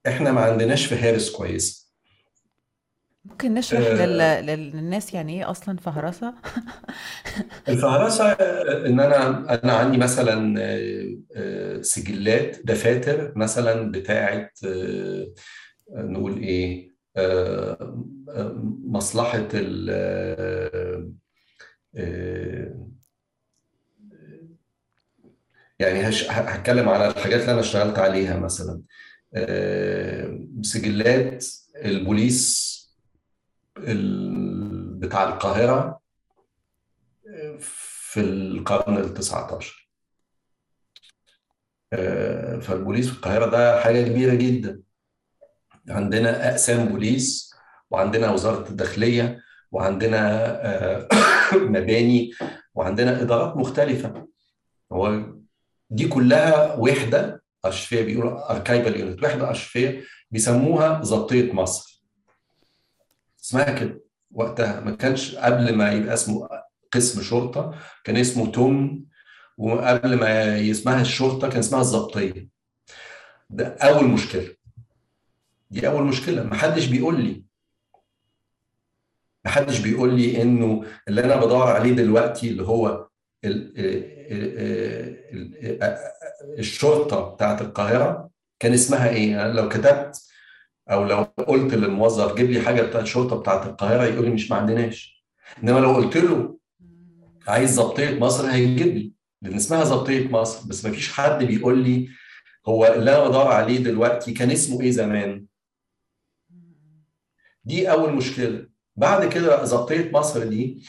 [0.07, 1.78] إحنا ما عندناش فهارس كويس.
[3.31, 4.47] ممكن نشرح آه لل...
[4.47, 6.35] للناس يعني إيه أصلا فهرسة؟
[7.69, 8.33] الفهرسة
[8.87, 10.59] إن أنا أنا عندي مثلا
[11.83, 14.51] سجلات دفاتر مثلا بتاعه
[15.95, 16.91] نقول إيه
[18.85, 19.91] مصلحة ال
[25.79, 28.83] يعني هتكلم على الحاجات اللي أنا اشتغلت عليها مثلا.
[30.63, 32.78] سجلات البوليس
[34.99, 36.01] بتاع القاهرة
[37.59, 39.89] في القرن ال 19
[42.61, 44.83] فالبوليس في القاهرة ده حاجة كبيرة جدا.
[45.89, 47.55] عندنا أقسام بوليس
[47.91, 49.41] وعندنا وزارة الداخلية
[49.73, 50.19] وعندنا
[51.55, 52.31] مباني
[52.75, 54.29] وعندنا إدارات مختلفة.
[54.93, 55.23] هو
[55.91, 61.88] دي كلها وحدة أرشفية بيقولوا أركايفال يونت وحدة أرشفية بيسموها ضبطية مصر.
[63.49, 64.81] اسمها كده وقتها.
[64.81, 66.49] ما كانش قبل ما يبقى اسمه
[66.93, 67.75] قسم شرطة
[68.05, 69.05] كان اسمه توم
[69.59, 72.49] وقبل ما اسمها الشرطة كان اسمها الضبطية.
[73.51, 74.55] ده أول مشكلة.
[75.71, 76.43] دي أول مشكلة.
[76.43, 77.45] ما حدش بيقول لي.
[79.45, 83.09] ما حدش بيقول لي إنه اللي أنا بدور عليه دلوقتي اللي هو
[86.59, 90.29] الشرطة بتاعت القاهرة كان اسمها إيه؟ يعني لو كتبت
[90.91, 94.57] أو لو قلت للموظف جيب لي حاجة بتاعت الشرطة بتاعت القاهرة يقول لي مش ما
[94.57, 95.25] عندناش.
[95.63, 96.59] إنما لو قلت له
[97.49, 99.13] عايز ضبطيه مصر هيجيب لي
[99.43, 102.09] لأن اسمها ضبطيه مصر بس ما فيش حد بيقول لي
[102.69, 105.47] هو اللي أنا بدور عليه دلوقتي كان اسمه إيه زمان.
[107.65, 108.69] دي أول مشكلة.
[108.97, 110.89] بعد كده ضبطيه مصر دي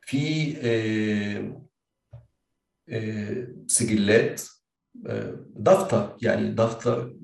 [0.00, 0.54] في
[3.66, 4.42] سجلات
[5.56, 7.14] دفتر يعني دفتر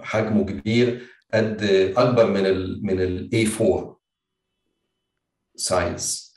[0.00, 1.17] حجمه كبير.
[1.34, 1.62] قد
[1.96, 3.98] أكبر من ال من ال A4
[5.56, 6.28] size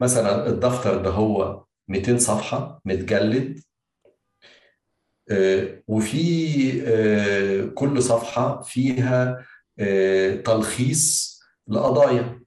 [0.00, 3.62] مثلا الدفتر ده هو 200 صفحة متجلد.
[5.88, 9.46] وفي كل صفحة فيها
[10.44, 11.36] تلخيص
[11.68, 12.42] لقضايا.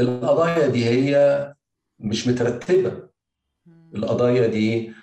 [0.00, 1.54] القضايا دي هي
[1.98, 3.08] مش مترتبة.
[3.94, 4.94] القضايا دي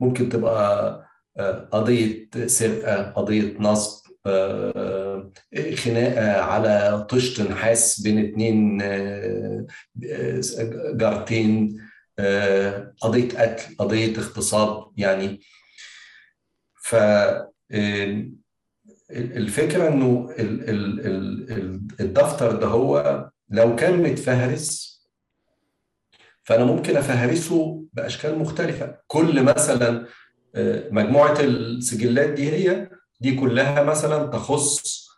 [0.00, 1.09] ممكن تبقى
[1.72, 4.00] قضية سرقة قضية نصب
[5.74, 8.78] خناقة على طشت نحاس بين اتنين
[10.96, 11.80] جارتين
[13.00, 15.40] قضية قتل قضية اغتصاب يعني.
[16.82, 16.96] ف
[19.10, 20.34] الفكرة إنه
[22.00, 24.90] الدفتر ده هو لو كان متفهرس
[26.42, 28.98] فأنا ممكن أفهرسه بأشكال مختلفة.
[29.06, 30.06] كل مثلا
[30.90, 32.90] مجموعة السجلات دي هي
[33.20, 35.08] دي كلها مثلا تخص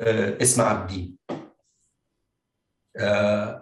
[0.00, 1.16] اسم عابدين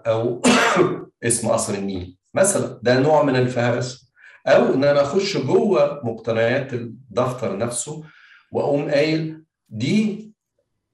[0.06, 0.42] أو
[1.24, 2.80] اسم قصر النيل مثلا.
[2.82, 4.12] ده نوع من الفهرس.
[4.46, 8.04] أو إن أنا أخش جوه مقتنيات الدفتر نفسه
[8.52, 10.30] وأقوم قايل دي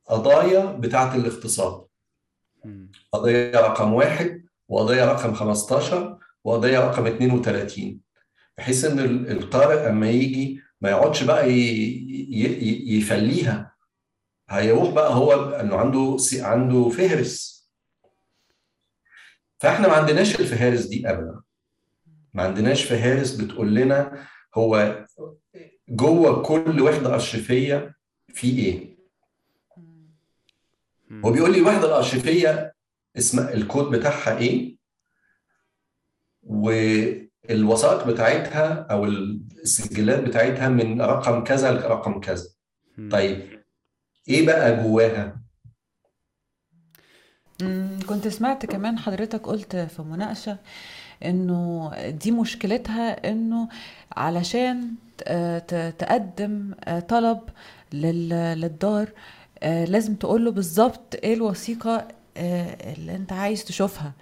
[0.07, 1.87] قضايا بتاعة الاغتصاب
[3.13, 8.01] قضية رقم واحد وقضية رقم 15 وقضية رقم 32
[8.59, 8.99] بحيث إن
[9.31, 11.51] القارئ أما يجي ما يقعدش بقى
[12.97, 13.75] يفليها
[14.49, 17.57] هيروح بقى هو إنه عنده عنده فهرس.
[19.59, 21.41] فإحنا ما عندناش الفهارس دي ابدا.
[22.35, 25.05] ما عندناش فهارس بتقول لنا هو
[25.89, 27.97] جوه كل وحدة ارشيفيه
[28.29, 28.97] في إيه.
[31.25, 32.75] هو بيقول لي الوحدة الارشيفيه
[33.17, 34.77] اسم الكود بتاعها إيه؟
[37.51, 42.45] والوثائق بتاعتها أو السجلات بتاعتها من رقم كذا لرقم كذا.
[43.11, 43.63] طيب
[44.29, 45.41] إيه بقى جواها؟
[48.09, 50.59] كنت سمعت كمان حضرتك قلت في مناقشة
[51.25, 53.69] إنه دي مشكلتها إنه
[54.17, 54.95] علشان
[55.99, 56.75] تقدم
[57.09, 57.41] طلب
[57.93, 59.09] للدار
[59.63, 64.13] لازم تقول له بالظبط إيه الوثيقة اللي أنت عايز تشوفها.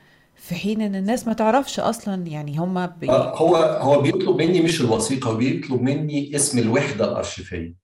[0.45, 3.11] في حين إن الناس ما تعرفش أصلا يعني هم بي...
[3.11, 7.74] هو هو بيطلب مني مش الوثيقة هو بيطلب مني اسم الوحدة الأرشيفية.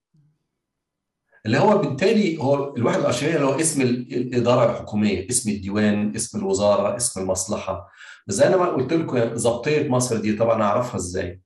[1.46, 6.96] اللي هو بالتالي هو الوحدة الأرشيفية اللي هو اسم الإدارة الحكومية اسم الديوان اسم الوزارة
[6.96, 7.88] اسم المصلحة.
[8.28, 11.40] زي أنا ما قلت لكم ضبطية مصر دي طبعا أعرفها إزاي.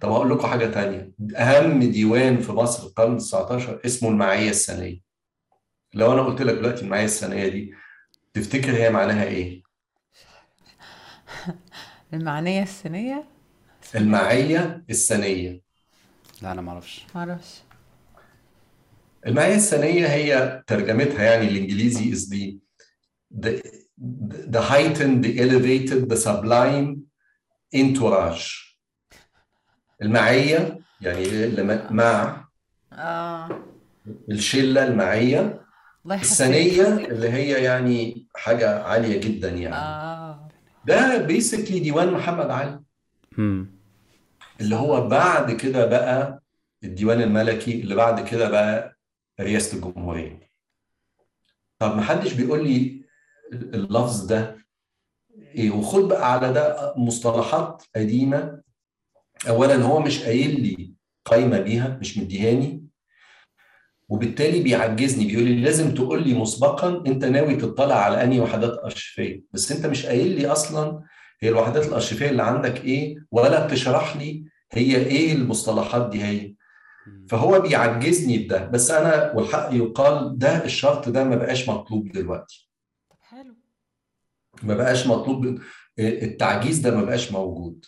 [0.00, 1.12] طب هقول لكم حاجة تانية.
[1.36, 5.00] أهم ديوان في مصر القرن 19 اسمه المعية السنية.
[5.94, 7.72] لو أنا قلت لك دلوقتي المعية السنية دي
[8.34, 9.65] تفتكر هي معناها إيه؟
[12.14, 13.24] المعنية السنية؟
[13.94, 15.60] المعية السنية.
[16.42, 17.06] لا أنا ما أعرفش.
[17.14, 17.62] ما أعرفش.
[19.26, 22.56] المعية السنية هي ترجمتها يعني الإنجليزي is the
[23.40, 23.52] the,
[24.54, 26.96] the heightened the elevated the sublime
[27.76, 28.76] entourage.
[30.02, 31.26] المعية يعني
[31.90, 32.44] مع.
[32.92, 33.48] آه.
[34.30, 35.66] الشلة المعية.
[36.04, 39.74] الله السنية اللي هي يعني حاجة عالية جدا يعني.
[39.74, 40.25] آه.
[40.86, 42.80] ده بيسكلي ديوان محمد علي.
[44.60, 46.42] اللي هو بعد كده بقى
[46.84, 48.98] الديوان الملكي اللي بعد كده بقى
[49.40, 50.50] رئاسة الجمهورية.
[51.78, 53.04] طب ما حدش بيقول لي
[53.52, 54.56] اللفظ ده.
[55.36, 58.62] إيه وخد بقى على ده مصطلحات قديمة.
[59.48, 62.85] اولا هو مش قايل لي قايمة بيها مش مديهاني.
[64.08, 69.42] وبالتالي بيعجزني بيقول لي لازم تقول لي مسبقا أنت ناوي تطلع على أنهي وحدات ارشيفيه
[69.52, 71.02] بس أنت مش قايل لي أصلا
[71.40, 76.54] هي الوحدات الارشيفيه اللي عندك إيه ولا بتشرح لي هي إيه المصطلحات دي هي.
[77.28, 78.64] فهو بيعجزني بده.
[78.66, 82.70] بس أنا والحق يقال ده الشرط ده ما بقاش مطلوب دلوقتي.
[83.10, 83.54] طب حلو.
[84.62, 85.58] ما بقاش مطلوب
[85.98, 87.84] التعجيز ده ما بقاش موجود.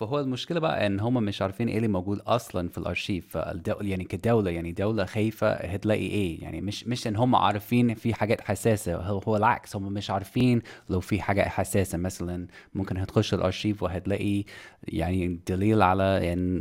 [0.00, 4.04] فهو المشكلة بقى إن هم مش عارفين إيه اللي موجود أصلا في الأرشيف فالدولة يعني
[4.04, 8.96] كدولة يعني دولة خايفة هتلاقي إيه؟ يعني مش مش إن هم عارفين في حاجات حساسة
[8.96, 14.44] هو, هو العكس هم مش عارفين لو في حاجة حساسة مثلا ممكن هتخش الأرشيف وهتلاقي
[14.88, 16.60] يعني دليل على يعني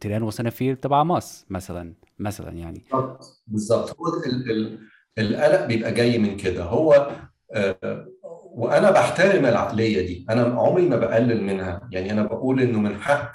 [0.00, 2.82] تيران وصنافير تبع مصر مثلا مثلا يعني.
[3.46, 3.96] بالظبط.
[4.00, 4.78] هو ال- ال-
[5.18, 6.64] القلق بيبقى جاي من كده.
[6.64, 7.10] هو
[7.52, 8.08] آه،
[8.58, 10.26] وأنا بحترم العقلية دي.
[10.30, 11.88] أنا عمري ما بقلل منها.
[11.92, 13.32] يعني أنا بقول إنه من حق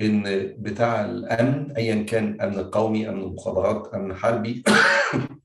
[0.00, 0.22] إن
[0.58, 4.62] بتاع الأمن ايا كان أمن قومي أمن مخابرات أمن حربي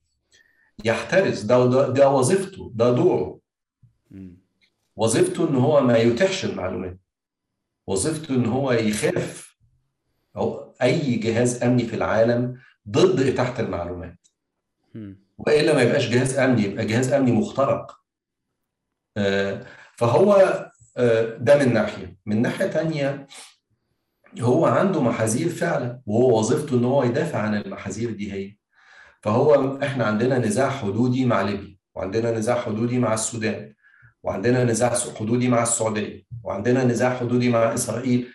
[0.86, 1.41] يحترس.
[1.41, 2.72] ده, ده ده وظيفته.
[2.76, 3.39] ده دوره.
[4.95, 6.99] وظيفته إن هو ما يتيحش المعلومات.
[7.88, 9.57] وظيفته إن هو يخاف
[10.38, 12.59] أو أي جهاز أمني في العالم
[12.89, 14.28] ضد إتاحة المعلومات.
[15.38, 18.03] وإلا ما يبقاش جهاز أمني يبقى جهاز أمني مخترق.
[19.95, 20.34] فهو
[20.97, 22.18] آه، ده من ناحية.
[22.26, 23.28] من ناحية تانية
[24.41, 28.55] هو عنده محاذير فعلا وهو وظيفته إن هو يدافع عن المحاذير دي هي.
[29.22, 33.74] فهو إحنا عندنا نزاع حدودي مع ليبيا وعندنا نزاع حدودي مع السودان
[34.24, 38.28] وعندنا نزاع حدودي مع السعودية وعندنا نزاع حدودي مع إسرائيل.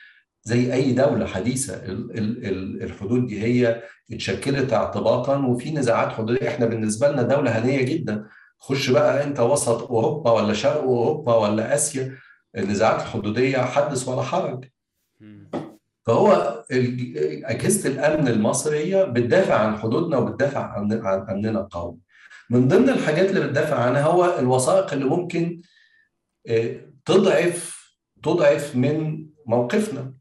[0.42, 6.48] زي أي دولة حديثة ال- ال- ال- الحدود دي هي اتشكلت اعتباطا وفي نزاعات حدودية.
[6.48, 8.24] إحنا بالنسبة لنا دولة هنية جدا.
[8.58, 12.18] خش بقى انت وسط اوروبا ولا شرق اوروبا ولا آسيا
[12.56, 14.64] النزاعات الحدودية حدث ولا حرج.
[16.06, 16.32] فهو
[17.44, 21.98] أجهزة الأمن المصرية بتدافع عن حدودنا وبتدافع عن عن أمننا القومي.
[22.50, 25.62] من ضمن الحاجات اللي بتدافع عنها هو الوثائق اللي ممكن
[26.48, 27.78] آه، تضعف
[28.22, 30.14] تضعف من موقفنا.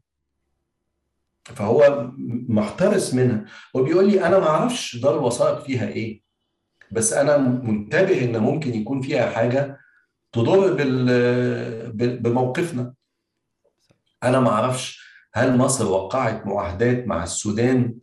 [1.44, 2.10] فهو
[2.48, 6.27] محترس منها وبيقول لي أنا ما أعرفش دار الوثائق فيها إيه
[6.92, 9.78] بس أنا منتبه إن ممكن يكون فيها حاجة
[10.32, 10.74] تضر
[11.94, 12.94] بموقفنا.
[14.22, 17.94] أنا ما أعرفش هل مصر وقعت معاهدات مع السودان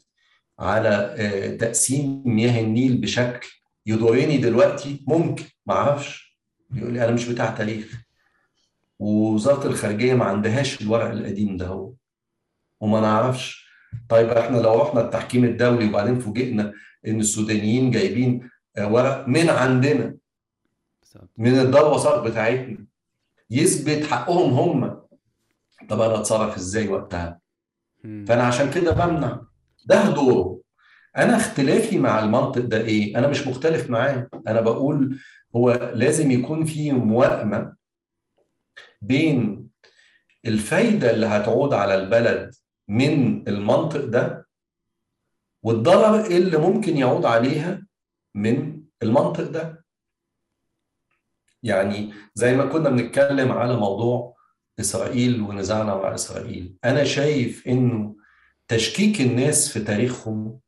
[0.59, 3.47] على آه، تقسيم مياه النيل بشكل
[3.85, 5.45] يضرني دلوقتي؟ ممكن.
[5.65, 6.37] ما أعرفش.
[6.73, 8.01] يقول لي أنا مش بتاع تاريخ.
[8.99, 11.93] ووزارة الخارجية ما عندهاش الورق القديم ده هو.
[12.81, 13.65] وما نعرفش
[14.09, 16.73] طيب إحنا لو رحنا التحكيم الدولي وبعدين فوجئنا
[17.07, 18.49] إن السودانيين جايبين
[18.79, 20.15] ورق من عندنا.
[21.37, 22.85] من الدار الوثائق بتاعتنا.
[23.49, 25.01] يثبت حقهم هم.
[25.89, 27.39] طب أنا أتصرف إزاي وقتها.
[28.03, 29.41] فأنا عشان كده بمنع.
[29.85, 30.59] ده دوره.
[31.17, 34.29] أنا اختلافي مع المنطق ده إيه؟ أنا مش مختلف معاه.
[34.47, 35.19] أنا بقول
[35.55, 37.75] هو لازم يكون في موائمه
[39.01, 39.67] بين
[40.45, 42.55] الفايدة اللي هتعود على البلد
[42.87, 44.47] من المنطق ده
[45.63, 47.85] والضرر اللي ممكن يعود عليها
[48.35, 49.85] من المنطق ده.
[51.63, 54.35] يعني زي ما كنا بنتكلم على موضوع
[54.79, 58.15] إسرائيل ونزاعنا مع إسرائيل أنا شايف إنه
[58.67, 60.59] تشكيك الناس في تاريخهم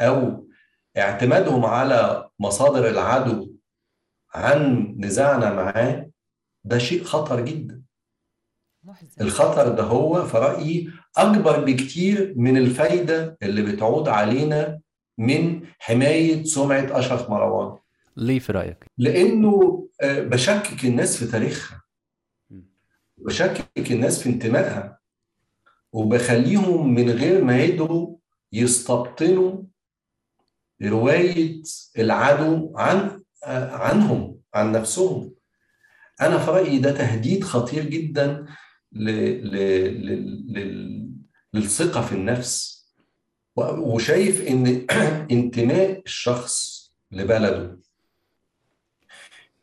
[0.00, 0.48] أو
[0.96, 3.54] اعتمادهم على مصادر العدو
[4.34, 6.10] عن نزاعنا معاه
[6.64, 7.82] ده شيء خطر جدا.
[8.82, 9.24] محزن.
[9.24, 14.80] الخطر ده هو في رأيي أكبر بكتير من الفايدة اللي بتعود علينا
[15.18, 17.78] من حماية سمعة أشرف مروان.
[18.16, 21.82] ليه في رأيك؟ لأنه آه، بشكك الناس في تاريخها.
[23.18, 24.98] بشكك الناس في انتمائها.
[25.92, 28.16] وبخليهم من غير ما يدروا
[28.52, 29.62] يستبطنوا
[30.82, 31.62] رواية
[31.98, 35.34] العدو عن آه، عنهم عن نفسهم.
[36.20, 38.46] أنا في رأيي ده تهديد خطير جدا
[38.92, 39.10] ل...
[39.10, 39.56] ل...
[40.06, 40.58] ل...
[40.58, 41.10] ل...
[41.54, 42.73] للثقة في النفس.
[43.56, 44.86] وشايف إن
[45.30, 47.78] انتماء الشخص لبلده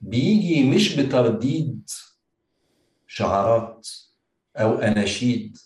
[0.02, 1.89] بيجي مش بترديد
[3.08, 3.89] شعارات
[4.58, 5.58] أو أناشيد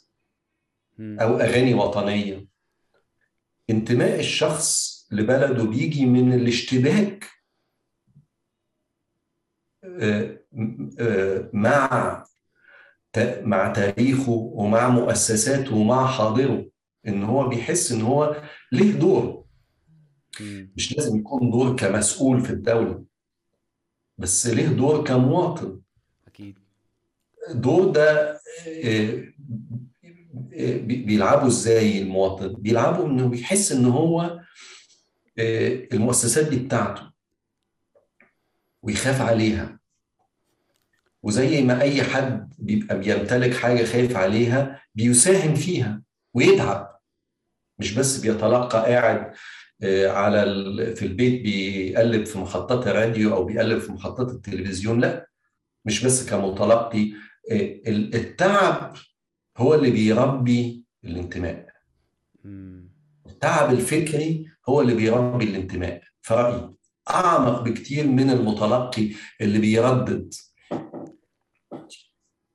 [0.98, 1.20] مم.
[1.20, 2.46] أو أغاني وطنية
[3.70, 7.30] انتماء الشخص لبلده بيجي من الاشتباك
[9.84, 10.40] آه،
[11.00, 12.24] آه، مع
[13.42, 16.66] مع تاريخه ومع مؤسساته ومع حاضره
[17.08, 18.42] إن هو بيحس إن هو
[18.72, 19.46] ليه دور.
[20.76, 23.04] مش لازم يكون دور كمسؤول في الدولة
[24.18, 25.80] بس ليه دور كمواطن.
[26.28, 26.60] أكيد.
[27.50, 28.32] الدور ده
[28.68, 29.24] آه،
[30.54, 34.40] آه، بي- بيلعبوا إزاي المواطن؟ بيلعبوا إنه بيحس إن هو
[35.40, 37.12] آه، المؤسسات دي بتاعته.
[38.82, 39.80] ويخاف عليها.
[41.24, 46.02] وزي ما أي حد بيبقى بيمتلك حاجة خايف عليها بيساهم فيها
[46.34, 46.95] ويتعب
[47.80, 49.34] مش بس بيتلقى قاعد
[49.84, 50.44] آه، على
[50.96, 55.30] في البيت بيقلب في محطات الراديو أو بيقلب في محطات التلفزيون لا
[55.86, 57.12] مش بس كمتلقي
[57.52, 58.94] آه، ال- التعب
[59.58, 61.66] هو اللي بيربي الانتماء.
[63.26, 66.02] التعب الفكري هو اللي بيربي الانتماء.
[66.22, 66.70] في رأيي
[67.10, 69.10] أعمق بكتير من المتلقي
[69.42, 70.34] اللي بيردد.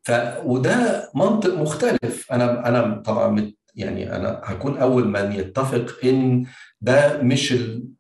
[0.03, 0.11] ف
[0.45, 2.33] وده منطق مختلف.
[2.33, 6.47] أنا أنا طبعا يعني أنا هكون أول من يتفق إن
[6.81, 7.55] ده مش.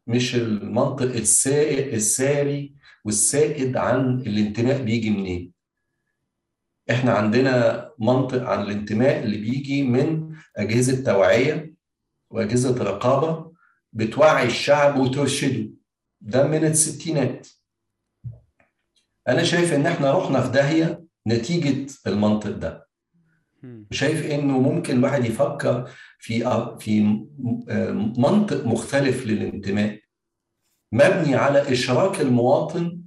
[0.07, 2.75] مش المنطق السائد الساري
[3.05, 5.53] والسائد عن الانتماء بيجي منين.
[6.91, 11.75] إحنا عندنا منطق عن الانتماء اللي بيجي من أجهزة توعية
[12.31, 13.53] وأجهزة رقابة
[13.93, 15.71] بتوعي الشعب وترشده.
[16.21, 17.49] ده من الستينات.
[19.29, 22.89] أنا شايف إن إحنا رحنا في داهية نتيجة المنطق ده.
[23.91, 26.41] شايف إنه ممكن الواحد يفكر في
[26.79, 27.01] في
[28.19, 30.01] منطق مختلف للانتماء.
[30.93, 33.01] مبني على إشراك المواطن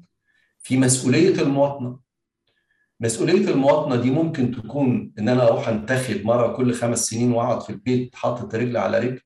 [0.59, 1.99] في مسؤولية المواطنة.
[2.99, 7.69] مسؤولية المواطنة دي ممكن تكون إن أنا أروح أنتخب مرة كل خمس سنين وأقعد في
[7.69, 9.21] البيت حاطط رجل على رجل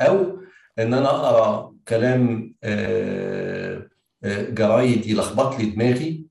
[0.00, 0.40] أو
[0.78, 2.54] إن أنا أقرأ كلام
[4.54, 6.24] جرايد يلخبط لي دماغي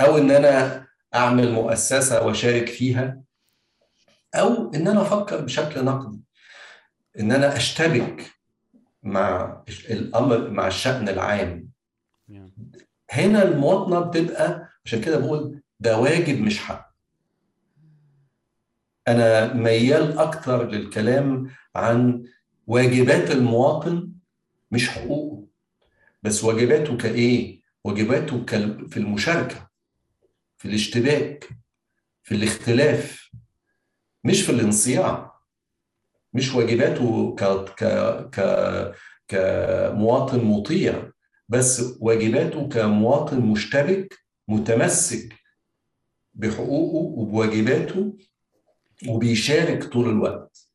[0.00, 3.23] أو إن أنا أعمل مؤسسة وأشارك فيها.
[4.34, 6.20] أو إن أنا أفكر بشكل نقدي
[7.20, 8.30] إن أنا أشتبك
[9.02, 11.68] مع الأمر مع الشأن العام.
[13.10, 16.94] هنا المواطنة بتبقى عشان كده بقول ده واجب مش حق.
[19.08, 22.24] أنا ميال أكتر للكلام عن
[22.66, 24.12] واجبات المواطن
[24.70, 25.46] مش حقوقه.
[26.22, 28.44] بس واجباته كإيه؟ واجباته
[28.88, 29.70] في المشاركة
[30.58, 31.48] في الاشتباك
[32.22, 33.30] في الاختلاف.
[34.24, 35.34] مش في الانصياع
[36.32, 37.44] مش واجباته ك
[37.74, 37.84] ك
[38.30, 38.94] ك
[39.28, 41.10] كمواطن مطيع
[41.48, 44.18] بس واجباته كمواطن مشتبك
[44.48, 45.34] متمسك
[46.34, 48.16] بحقوقه وبواجباته
[49.08, 50.68] وبيشارك طول الوقت.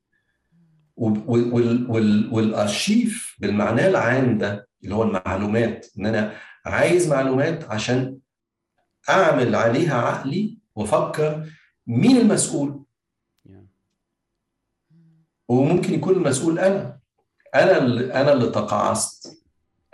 [2.32, 6.36] والأرشيف بالمعنى العام ده اللي هو المعلومات إن أنا
[6.66, 8.18] عايز معلومات عشان
[9.10, 11.50] أعمل عليها عقلي وأفكر
[11.88, 12.84] مين المسؤول؟
[15.50, 17.00] وممكن يكون المسؤول أنا.
[17.56, 19.44] أنا اللي أنا اللي تقاعست.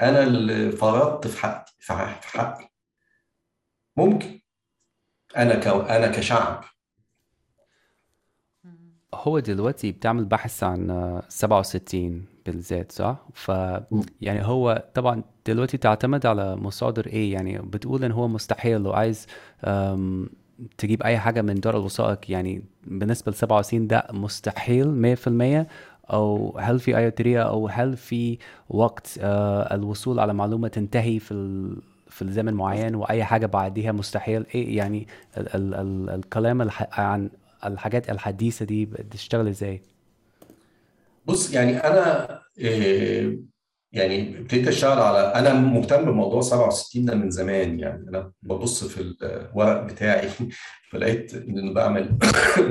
[0.01, 1.93] أنا اللي فرطت في حقي في
[2.27, 2.69] حقي.
[3.97, 4.39] ممكن.
[5.37, 5.67] أنا ك...
[5.67, 6.63] أنا كشعب.
[9.13, 13.49] هو دلوقتي بتعمل بحث عن 67 بالذات صح؟ ف
[14.21, 19.27] يعني هو طبعا دلوقتي تعتمد على مصادر إيه؟ يعني بتقول إن هو مستحيل لو عايز
[20.77, 25.15] تجيب أي حاجة من دار الوثائق يعني بالنسبة ل 67 ده مستحيل
[25.65, 25.67] 100%
[26.13, 28.37] أو هل في اي طريقه أو هل في
[28.69, 29.19] وقت
[29.71, 31.33] الوصول على معلومة تنتهي في
[32.09, 35.07] في الزمن معين وأي حاجة بعديها مستحيل إيه يعني
[35.37, 37.29] ال ال ال الكلام الح عن
[37.65, 39.81] الحاجات الحديثة دي بتشتغل إزاي؟
[41.25, 43.54] بص يعني أنا إيه
[43.95, 49.01] يعني ابتديت أشتغل على أنا مهتم بموضوع 67 ده من زمان يعني أنا ببص في
[49.01, 50.29] الورق بتاعي
[50.91, 52.03] فلقيت إن بعمل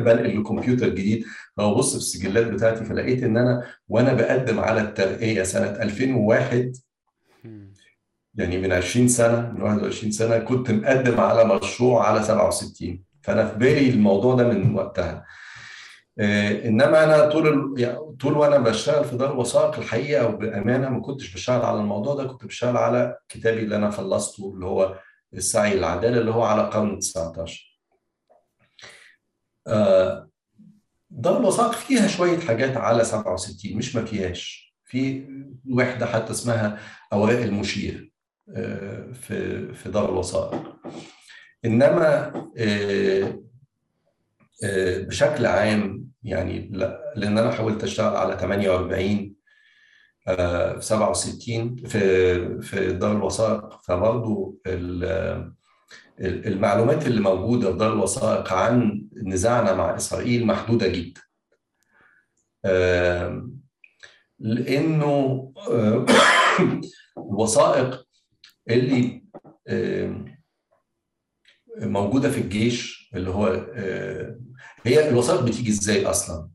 [0.05, 1.25] بنقل لكمبيوتر جديد
[1.57, 6.77] فببص في السجلات بتاعتي فلقيت إن أنا وأنا بقدم على الترقية سنة 2001
[8.35, 13.59] يعني من 20 سنة من 21 سنة كنت مقدم على مشروع على 67 فأنا في
[13.59, 15.25] بالي الموضوع ده من وقتها.
[16.21, 21.63] إنما أنا طول يعني طول وأنا بشتغل في دار الوثائق الحقيقة وبامانه ما كنتش بشتغل
[21.63, 24.99] على الموضوع ده كنت بشتغل على كتابي اللي أنا خلصته اللي هو
[25.35, 27.81] السعي للعداله اللي هو على قرن 19
[31.11, 34.75] دار الوثائق فيها شوية حاجات على 67 مش ما فيهاش.
[34.85, 35.29] في
[35.71, 36.79] وحدة حتى اسمها
[37.13, 38.13] أوراق المشير
[39.13, 40.77] في في دار الوثائق.
[41.65, 42.33] إنما
[45.09, 46.71] بشكل عام يعني
[47.17, 49.35] لأن أنا حاولت أشتغل على 48
[50.27, 53.81] في 67 في في دار الوثائق.
[53.83, 54.57] فبرضه
[56.21, 61.21] المعلومات اللي موجودة في دار الوثائق عن نزاعنا مع إسرائيل محدودة جدا.
[64.39, 65.53] لأنه
[67.31, 68.07] الوثائق
[68.71, 69.25] اللي
[71.79, 73.67] موجودة في الجيش اللي هو
[74.85, 76.49] هي الوثائق بتيجي إزاي أصلا؟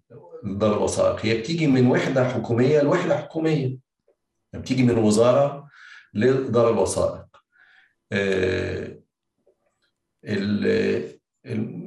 [0.44, 1.26] دار الوثائق.
[1.26, 3.78] هي بتيجي من وحدة حكومية لوحدة حكومية.
[4.54, 5.70] بتيجي من وزارة
[6.14, 7.26] لدار الوثائق.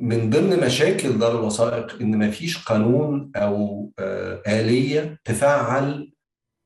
[0.02, 3.90] من ضمن مشاكل دار الوثائق إن ما فيش قانون أو
[4.46, 6.12] آلية تفعل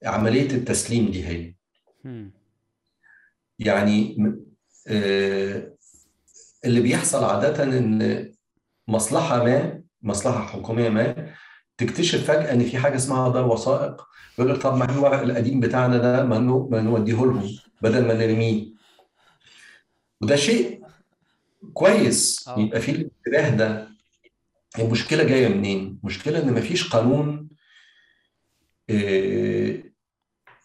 [0.04, 1.54] عملية التسليم دي هي.
[3.58, 4.16] يعني
[6.64, 8.35] اللي بيحصل عادة إن
[8.88, 11.34] مصلحة ما مصلحة حكومية ما
[11.78, 14.08] تكتشف فجأة إن في حاجة اسمها دار وثائق
[14.38, 16.38] يقول لك طب ما الورق القديم بتاعنا ده ما
[16.80, 18.66] نوديه لهم بدل ما نرميه.
[20.20, 20.82] وده شيء
[21.74, 22.48] كويس.
[22.48, 22.60] أوه.
[22.60, 23.88] يبقى في الانتباه ده.
[24.78, 27.48] المشكلة جاية منين؟ المشكلة إن مفيش قانون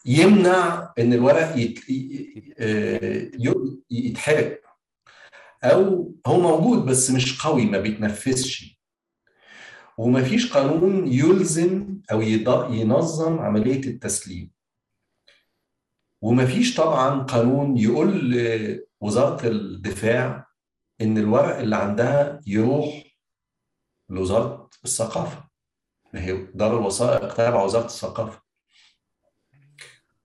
[0.06, 1.56] يمنع إن الورق
[3.92, 4.62] يتحرق.
[5.64, 8.82] أو هو موجود بس مش قوي ما بيتنفذش.
[9.98, 12.22] وما فيش قانون يلزم أو
[12.72, 14.52] ينظم عملية التسليم.
[16.22, 18.32] وما فيش طبعا قانون يقول
[19.02, 20.48] لوزارة الدفاع
[21.02, 23.04] إن الورق اللي عندها يروح
[24.10, 25.44] لوزارة الثقافة.
[26.14, 28.42] ما هي دار الوثائق تابع وزارة الثقافة.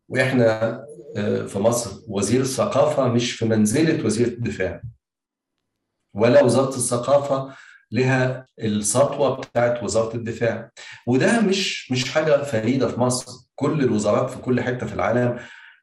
[0.09, 0.81] وإحنا
[1.47, 4.83] في مصر وزير الثقافة مش في منزلة وزير الدفاع.
[6.17, 7.49] ولا وزارة الثقافة
[7.93, 10.71] لها السطوة بتاعت وزارة الدفاع.
[11.07, 13.33] وده مش مش حاجة فريدة في مصر.
[13.55, 15.39] كل الوزارات في كل حتة في العالم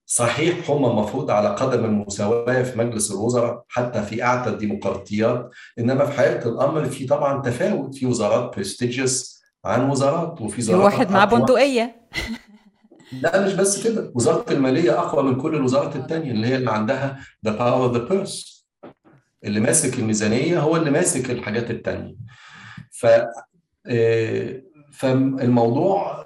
[0.05, 5.49] صحيح هم المفروض على قدم المساواة في مجلس الوزراء حتى في أعتى الديمقراطيات.
[5.79, 7.95] إنما في حقيقة الأمر في طبعا تفاوت.
[7.95, 11.95] في وزارات برستيجيوس عن وزارات وفي في واحد معاه بندقية.
[13.21, 14.11] لا مش بس كده.
[14.15, 18.11] وزارة المالية أقوى من كل الوزارات التانية اللي هي اللي عندها the power of the
[18.11, 18.52] purse.
[19.43, 22.15] اللي ماسك الميزانية هو اللي ماسك الحاجات التانية.
[22.91, 23.07] ف
[24.91, 26.25] فالموضوع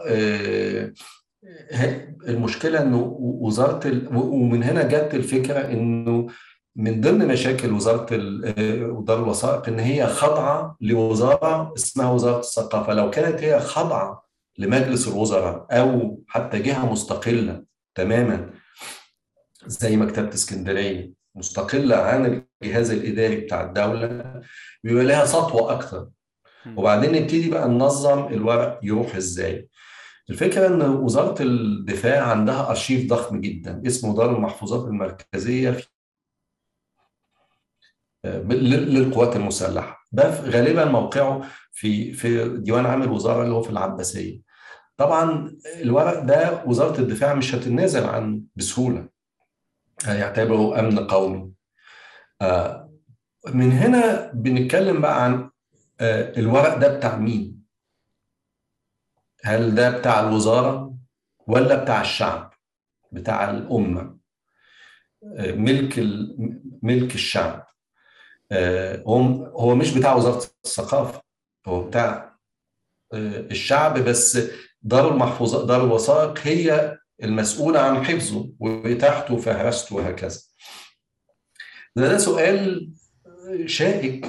[2.27, 4.15] المشكلة إنه وزارة ال...
[4.15, 6.27] ومن هنا جت الفكرة إنه
[6.76, 8.06] من ضمن مشاكل وزارة
[9.02, 12.94] دار الوثائق إن هي خاضعه لوزارة اسمها وزارة الثقافة.
[12.94, 14.23] لو كانت هي خاضعه
[14.57, 17.64] لمجلس الوزراء أو حتى جهة مستقلة
[17.95, 18.49] تماما
[19.65, 24.41] زي مكتبة اسكندرية مستقلة عن الجهاز الإداري بتاع الدولة
[24.84, 26.09] بيبقى لها سطوة أكثر
[26.77, 29.69] وبعدين نبتدي بقى ننظم الورق يروح إزاي.
[30.30, 35.88] الفكرة أن وزارة الدفاع عندها أرشيف ضخم جدا اسمه دار المحفوظات المركزية في
[38.26, 40.05] للقوات المسلحة.
[40.11, 41.41] ده غالبا موقعه
[41.72, 44.41] في في ديوان عام الوزارة اللي هو في العباسية.
[44.97, 49.09] طبعا الورق ده وزارة الدفاع مش هتنازل عن بسهولة.
[50.06, 51.52] هيعتبره أمن قومي.
[53.53, 55.49] من هنا بنتكلم بقى عن
[56.38, 57.64] الورق ده بتاع مين؟
[59.44, 60.95] هل ده بتاع الوزارة
[61.48, 62.53] ولا بتاع الشعب
[63.11, 64.18] بتاع الأمة؟
[65.40, 65.99] ملك
[66.84, 67.68] ملك الشعب.
[69.07, 71.22] هو هو مش بتاع وزارة الثقافة
[71.68, 72.38] هو بتاع
[73.14, 74.40] الشعب بس
[74.82, 80.39] دار المحفوظات دار الوثائق هي المسؤولة عن حفظه وإتاحته وفهرسته وهكذا.
[81.95, 82.89] ده, ده سؤال
[83.65, 84.26] شائك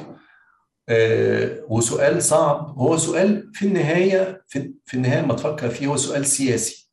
[1.68, 2.78] وسؤال صعب.
[2.78, 6.90] هو سؤال في النهاية في, النهاية ما تفكر فيه هو سؤال سياسي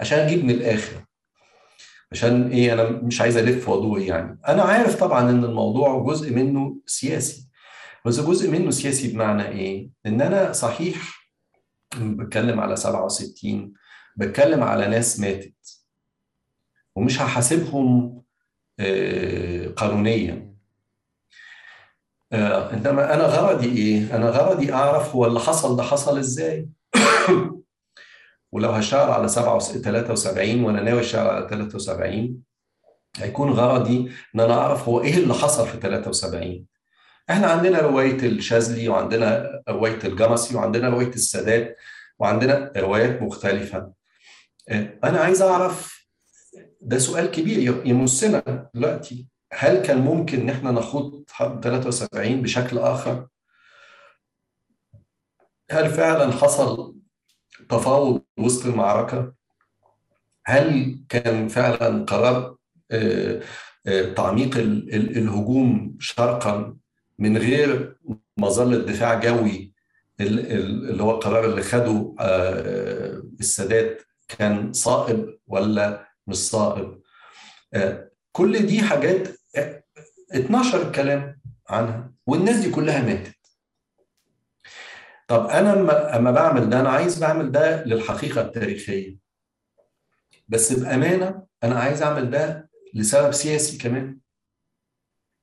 [0.00, 1.04] عشان أجيب من الآخر.
[2.12, 4.38] عشان إيه أنا مش عايز ألف وأدور يعني.
[4.48, 7.48] أنا عارف طبعا إن الموضوع جزء منه سياسي.
[8.06, 11.28] بس جزء منه سياسي بمعنى إيه؟ إن أنا صحيح
[11.96, 13.72] بتكلم على 67
[14.16, 15.54] بتكلم على ناس ماتت
[16.96, 18.22] ومش هحاسبهم
[19.76, 20.54] قانونيا
[22.32, 26.68] آه، انما أنا غرضي إيه؟ أنا غرضي أعرف هو اللي حصل ده حصل إزاي؟
[28.52, 32.42] ولو هشتغل على 73 وأنا ناوي أشتغل على 73
[33.16, 36.64] هيكون غرضي إن أنا أعرف هو إيه اللي حصل في 73
[37.30, 41.76] إحنا عندنا رواية الشاذلي وعندنا رواية الجمسي وعندنا رواية السادات
[42.18, 43.92] وعندنا روايات مختلفة
[45.04, 46.08] أنا عايز أعرف
[46.80, 53.26] ده سؤال كبير يمسنا دلوقتي هل كان ممكن إن إحنا نخوض حرب 73 بشكل آخر؟
[55.70, 56.96] هل فعلا حصل
[57.68, 59.34] تفاوض وسط المعركة؟
[60.46, 62.56] هل كان فعلا قرار
[64.16, 66.76] تعميق الهجوم شرقا
[67.18, 67.96] من غير
[68.36, 69.74] مظلة دفاع جوي
[70.20, 72.14] اللي هو القرار اللي خده
[73.40, 77.00] السادات كان صائب ولا مش صائب؟
[78.32, 79.28] كل دي حاجات
[80.32, 83.36] اتنشر الكلام عنها والناس دي كلها ماتت.
[85.28, 85.72] طب أنا
[86.16, 89.18] أما بعمل ده أنا عايز بعمل ده للحقيقة التاريخية.
[90.48, 94.18] بس بأمانة أنا عايز أعمل ده لسبب سياسي كمان.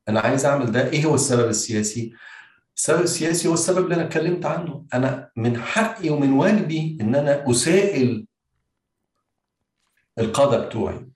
[0.09, 2.13] أنا عايز أعمل ده إيه هو السبب السياسي؟
[2.77, 4.85] السبب السياسي هو السبب اللي أنا اتكلمت عنه.
[4.93, 8.27] أنا من حقي ومن واجبي إن أنا اسائل
[10.19, 11.07] القاده بتوعي.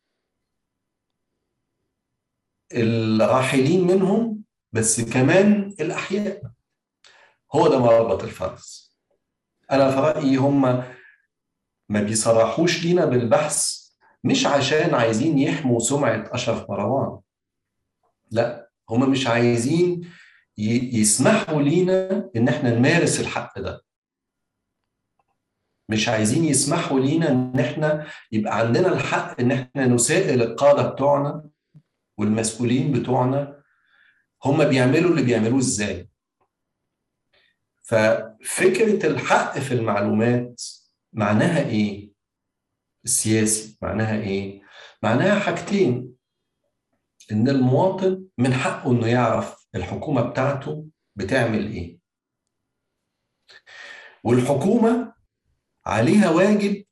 [2.74, 6.42] الراحلين منهم بس كمان الأحياء.
[7.56, 8.96] هو ده مربط الفرس.
[9.72, 10.62] أنا في رأيي هم
[11.90, 13.86] ما بيصرحوش لينا بالبحث
[14.24, 17.20] مش عشان عايزين يحموا سمعة أشرف مروان.
[18.32, 20.12] لا هم مش عايزين
[20.58, 23.82] يسمحوا لينا إن إحنا نمارس الحق ده.
[25.90, 31.50] مش عايزين يسمحوا لينا إن إحنا يبقى عندنا الحق إن إحنا نسائل القادة بتوعنا
[32.18, 33.64] والمسؤولين بتوعنا.
[34.46, 36.10] هم بيعملوا اللي بيعملوه إزاي؟
[37.84, 40.62] ففكرة الحق في المعلومات
[41.14, 42.12] معناها إيه؟
[43.06, 44.62] السياسي معناها إيه؟
[45.04, 46.16] معناها حاجتين.
[47.32, 52.00] إن المواطن من حقه إنه يعرف الحكومة بتاعته بتعمل إيه.
[54.24, 55.15] والحكومة
[55.86, 56.86] عليها واجب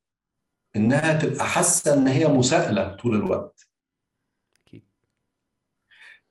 [0.76, 3.68] إنها تبقى حاسة إن هي مساءلة طول الوقت.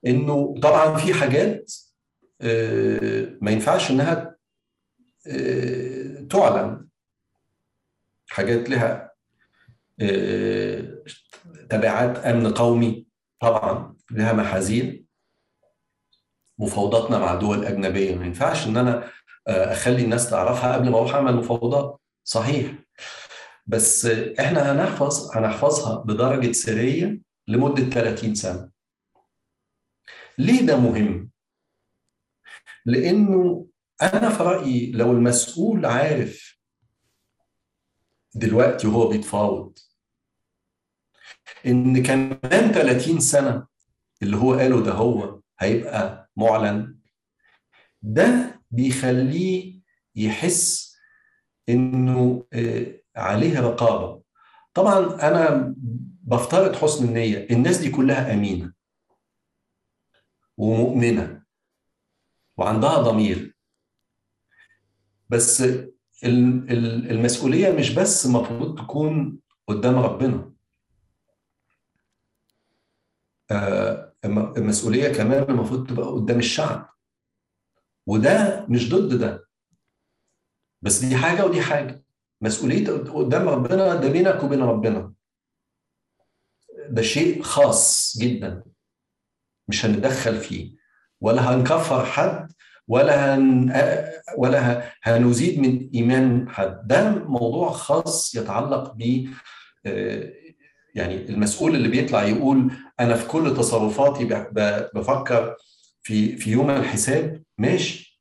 [0.05, 1.73] إنه طبعا في حاجات
[2.41, 4.35] آه، ما ينفعش إنها
[5.27, 6.87] آه، تعلن.
[8.29, 9.11] حاجات لها
[10.01, 11.03] آه،
[11.69, 13.07] تبعات أمن قومي
[13.39, 15.03] طبعا لها محاذير.
[16.57, 18.15] مفاوضاتنا مع دول أجنبية.
[18.15, 19.09] ما ينفعش إن أنا
[19.47, 21.99] أخلي الناس تعرفها قبل ما أروح أعمل مفاوضات.
[22.23, 22.73] صحيح.
[23.65, 28.69] بس إحنا هنحفظ هنحفظها بدرجة سرية لمدة 30 سنة.
[30.37, 31.29] ليه ده مهم؟
[32.85, 33.67] لأنه
[34.01, 36.59] أنا في رأيي لو المسؤول عارف
[38.35, 39.77] دلوقتي وهو بيتفاوض
[41.65, 43.67] إن كمان 30 سنة
[44.21, 46.99] اللي هو قاله ده هو هيبقى معلن
[48.01, 49.81] ده بيخليه
[50.15, 50.92] يحس
[51.69, 52.85] إنه آه،
[53.15, 54.21] عليه رقابة.
[54.73, 55.75] طبعا أنا
[56.23, 58.73] بفترض حسن النية الناس دي كلها أمينة
[60.57, 61.43] ومؤمنة
[62.57, 63.55] وعندها ضمير.
[65.29, 70.53] بس ال- ال- المسؤولية مش بس المفروض تكون قدام ربنا.
[73.51, 76.89] آه، الم- المسؤولية كمان المفروض تبقى قدام الشعب.
[78.07, 79.47] وده مش ضد ده.
[80.83, 82.03] بس دي حاجة ودي حاجة.
[82.41, 85.13] مسؤولية قدام ربنا ده بينك وبين ربنا.
[86.89, 88.63] ده شيء خاص جدا.
[89.67, 90.75] مش هنتدخل فيه.
[91.21, 92.51] ولا هنكفر حد
[92.87, 93.73] ولا هن
[94.37, 96.87] ولا هنزيد من إيمان حد.
[96.87, 99.27] ده موضوع خاص يتعلق ب
[99.85, 100.33] آه،
[100.95, 104.25] يعني المسؤول اللي بيطلع يقول أنا في كل تصرفاتي
[104.95, 105.55] بفكر
[106.03, 107.43] في في يوم الحساب.
[107.57, 108.12] ماشي.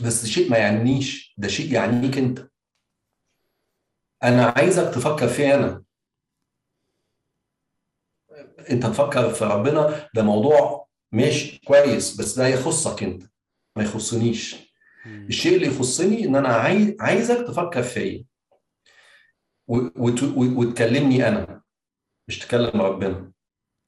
[0.00, 2.48] بس شيء ما يعنيش ده شيء يعنيك انت.
[4.22, 5.82] أنا عايزك تفكر في أنا.
[8.70, 13.22] أنت تفكر في ربنا ده موضوع ماشي كويس بس ده يخصك انت
[13.76, 14.72] ما يخصنيش.
[15.06, 18.24] الشيء اللي يخصني إن أنا عايز عايزك تفكر فيا
[19.68, 21.62] وتكلمني أنا
[22.28, 23.32] مش تكلم ربنا.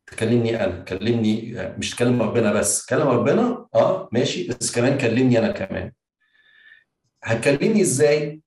[0.07, 5.53] تكلمني أنا كلمني مش تكلم ربنا بس كلم ربنا آه ماشي بس كمان كلمني أنا
[5.53, 5.93] كمان.
[7.25, 8.41] هتكلمني إزاي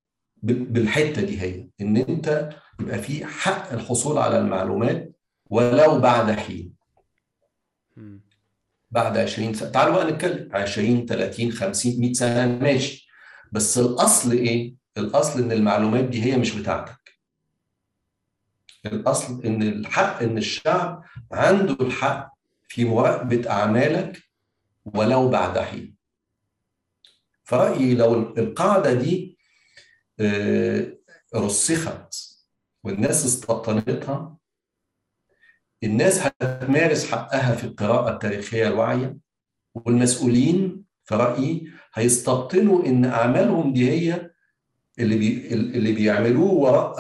[0.43, 5.11] بالحتة دي هي؟ إن أنت يبقى في حق الحصول على المعلومات
[5.49, 6.73] ولو بعد حين.
[8.91, 13.07] بعد 20 سنه تعالوا بقى نتكلم 20 30 50 100 سنة ماشي.
[13.51, 16.96] بس الأصل إيه؟ الأصل إن المعلومات دي هي مش بتاعتك.
[18.85, 22.33] الأصل إن الحق إن الشعب عنده الحق
[22.67, 24.23] في مراقبة أعمالك
[24.85, 25.95] ولو بعد حين.
[27.43, 29.37] فرأيي لو القاعدة دي
[30.19, 30.97] آه،
[31.35, 32.15] رسخت
[32.83, 34.37] والناس استبطنتها
[35.83, 39.17] الناس هتمارس حقها في القراءة التاريخية الواعية
[39.75, 44.31] والمسؤولين في رأيي هيستبطنوا إن أعمالهم دي هي
[44.99, 46.95] اللي بي اللي بيعملوه وراء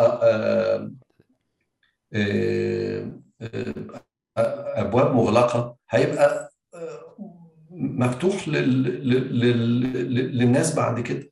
[2.13, 3.11] آه،
[3.41, 3.73] آه،
[4.37, 5.77] آه، أبواب مغلقة.
[5.89, 6.51] هيبقى
[7.71, 8.83] مفتوح لل...
[8.83, 9.39] لل...
[9.39, 10.37] لل...
[10.37, 11.31] للناس بعد كده.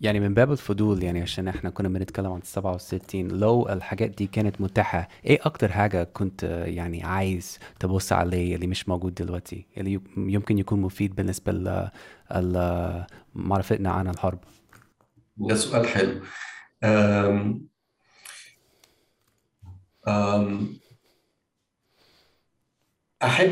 [0.00, 4.60] يعني من باب الفضول يعني عشان إحنا كنا بنتكلم عن 67 لو الحاجات دي كانت
[4.60, 10.28] متاحة إيه أكتر حاجة كنت يعني عايز تبص عليه اللي مش موجود دلوقتي اللي يم-
[10.30, 11.90] يمكن يكون مفيد بالنسبة ل
[12.36, 13.04] ل-
[13.34, 14.38] معرفتنا عن الحرب؟
[15.36, 16.20] ده سؤال حلو.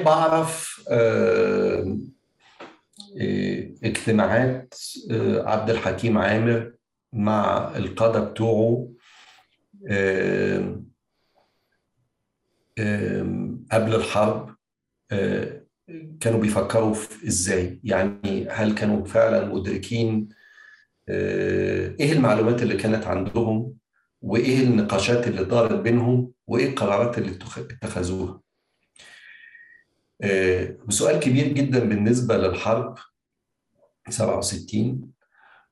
[0.09, 2.15] أعرف أم...
[3.17, 4.75] إيه، اجتماعات
[5.11, 6.73] آه، عبد الحكيم عامر
[7.13, 8.89] مع القادة بتوعه.
[9.91, 10.87] آم،
[13.73, 14.55] قبل الحرب
[16.21, 20.29] كانوا بيفكروا في إزاي؟ يعني هل كانوا فعلا مدركين
[21.09, 23.75] إيه المعلومات اللي كانت عندهم؟
[24.23, 28.41] وإيه النقاشات اللي دارت بينهم؟ وإيه القرارات اللي اتخ- اتخذوها؟
[30.23, 32.99] آه، وسؤال كبير جدا بالنسبة للحرب
[34.09, 35.11] 67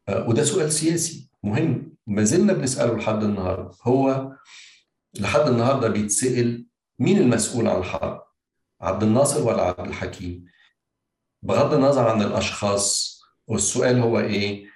[0.08, 1.92] آه، وده سؤال سياسي مهم.
[2.06, 3.70] ما زلنا بنسأله لحد النهارده.
[3.82, 4.32] هو
[5.20, 6.66] لحد النهارده بيتسأل
[6.98, 8.22] مين المسؤول عن الحرب؟
[8.80, 10.44] عبد الناصر ولا عبد الحكيم؟
[11.42, 14.66] بغض النظر عن الأشخاص والسؤال هو إيه؟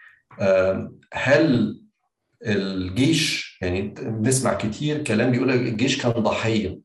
[1.13, 1.77] هل
[2.43, 6.81] الجيش يعني بنسمع كتير كلام بيقول لك الجيش كان ضحية.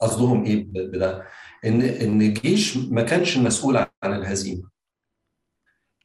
[0.00, 1.26] قصدهم إيه بده؟
[1.64, 4.70] ان إن الجيش ما كانش مسؤول عن الهزيمة.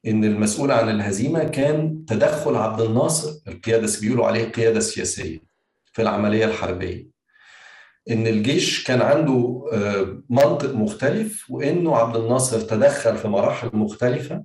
[0.08, 5.40] إن المسؤول عن الهزيمة كان تدخل عبد الناصر القيادة بيقولوا عليه قيادة سياسية
[5.94, 7.08] في العملية الحربية.
[8.10, 14.44] إن الجيش كان عنده آه، منطق مختلف وإنه عبد الناصر تدخل في مراحل مختلفة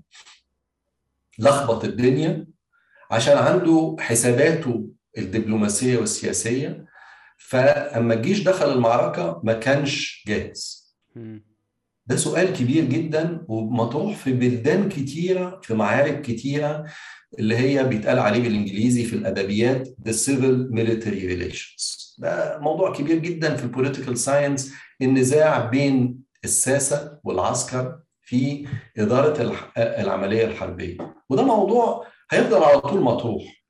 [1.39, 2.47] لخبط الدنيا
[3.15, 4.89] عشان عنده حساباته
[5.19, 6.85] الدبلوماسية والسياسية
[7.39, 10.85] فاما الجيش دخل المعركة ما كانش جاهز.
[12.07, 16.85] ده سؤال كبير جدا ومطروح في بلدان كتيرة في معارك كتيرة
[17.39, 22.15] اللي هي بيتقال عليه بالإنجليزي في الأدبيات the civil military relations.
[22.19, 24.73] ده موضوع كبير جدا في ال political science
[25.03, 28.67] النزاع بين الساسة والعسكر في
[28.99, 31.15] إدارة العملية الحربية.
[31.31, 33.65] وده موضوع هيفضل على طول مطروح.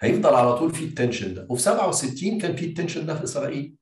[0.00, 1.46] هيفضل على طول في ال tension ده.
[1.50, 3.74] وفي 67 كان في ال tension ده في إسرائيل.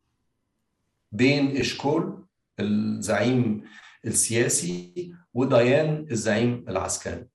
[1.12, 2.27] بين إشكول
[2.60, 3.64] الزعيم
[4.05, 7.27] السياسي وديان الزعيم العسكري.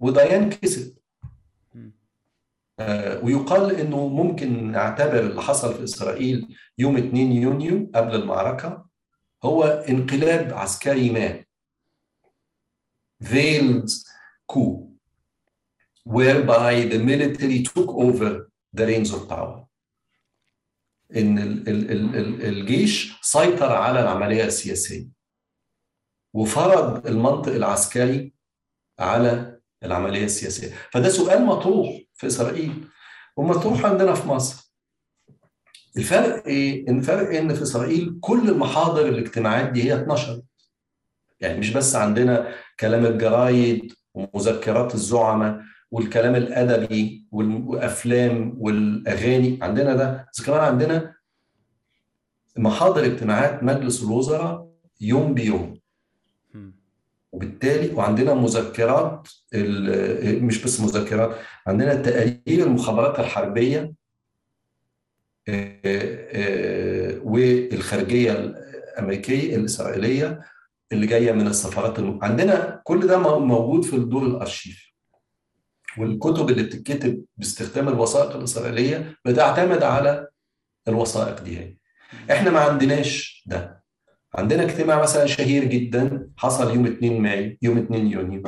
[0.00, 0.98] وديان كسب.
[2.80, 8.86] آه ويقال إنه ممكن نعتبر اللي حصل في إسرائيل يوم 2 يونيو قبل المعركة
[9.44, 11.44] هو انقلاب عسكري ما.
[13.24, 13.90] veiled
[14.52, 14.87] coup
[16.16, 18.30] whereby the military took over
[18.76, 19.64] the reins of power.
[21.16, 21.38] إن
[22.42, 25.08] الجيش سيطر على العملية السياسية
[26.34, 28.32] وفرض المنطق العسكري
[28.98, 30.74] على العملية السياسية.
[30.92, 32.88] فده سؤال مطروح في إسرائيل
[33.36, 34.72] ومطروح عندنا في مصر.
[35.96, 40.44] الفرق إيه؟ الفرق إن في إسرائيل كل المحاضر الاجتماعات دي هي اتنشرت.
[41.40, 45.60] يعني مش بس عندنا كلام الجرايد ومذكرات الزعماء
[45.90, 49.58] والكلام الأدبي والأفلام والأغاني.
[49.62, 51.14] عندنا ده بس كمان عندنا
[52.56, 54.68] محاضر اجتماعات مجلس الوزراء
[55.00, 55.78] يوم بيوم.
[57.32, 59.28] وبالتالي وعندنا مذكرات
[60.42, 61.36] مش بس مذكرات
[61.66, 63.92] عندنا تقارير المخابرات الحربية
[65.48, 70.40] آه، آه، والخارجية الأمريكية الإسرائيلية
[70.92, 74.87] اللي جاية من السفارات عندنا كل ده موجود في الدور الارشيفي
[76.00, 80.28] والكتب اللي بتتكتب باستخدام الوثائق الإسرائيلية بتعتمد على
[80.88, 81.76] الوثائق دي هي.
[82.30, 83.78] إحنا ما عندناش ده.
[84.34, 88.42] عندنا اجتماع مثلا شهير جدا حصل يوم 2 مايو يوم 2 يونيو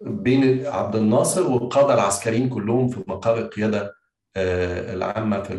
[0.00, 3.94] بين عبد الناصر والقادة العسكريين كلهم في مقر القيادة
[4.36, 5.54] آه، العامة في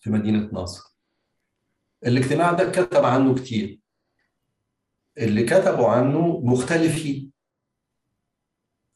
[0.00, 0.82] في مدينة ناصر.
[2.06, 3.80] الاجتماع ده كتب عنه كتير.
[5.18, 7.29] اللي كتبوا عنه مختلفين.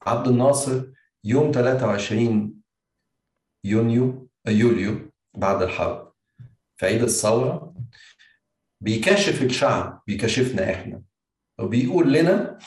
[0.07, 0.85] عبد الناصر
[1.25, 2.55] يوم 23
[3.65, 6.13] يونيو يوليو بعد الحرب
[6.77, 7.75] في عيد الثورة
[8.81, 11.03] بيكاشف الشعب بيكاشفنا إحنا
[11.59, 12.59] وبيقول لنا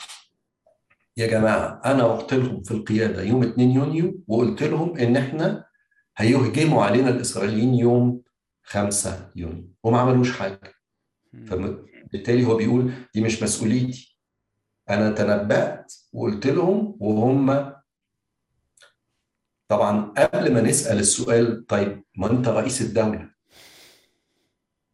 [1.16, 5.64] يا جماعة أنا رحت لهم في القيادة يوم 2 يونيو وقلت لهم إن إحنا
[6.16, 8.22] هيهجموا علينا الإسرائيليين يوم
[8.62, 10.74] 5 يونيو وما عملوش حاجة.
[11.46, 14.17] فبالتالي هو بيقول دي مش مسؤوليتي
[14.90, 17.72] أنا تنبأت وقلت لهم وهم
[19.68, 23.30] طبعا قبل ما نسأل السؤال طيب ما أنت رئيس الدولة؟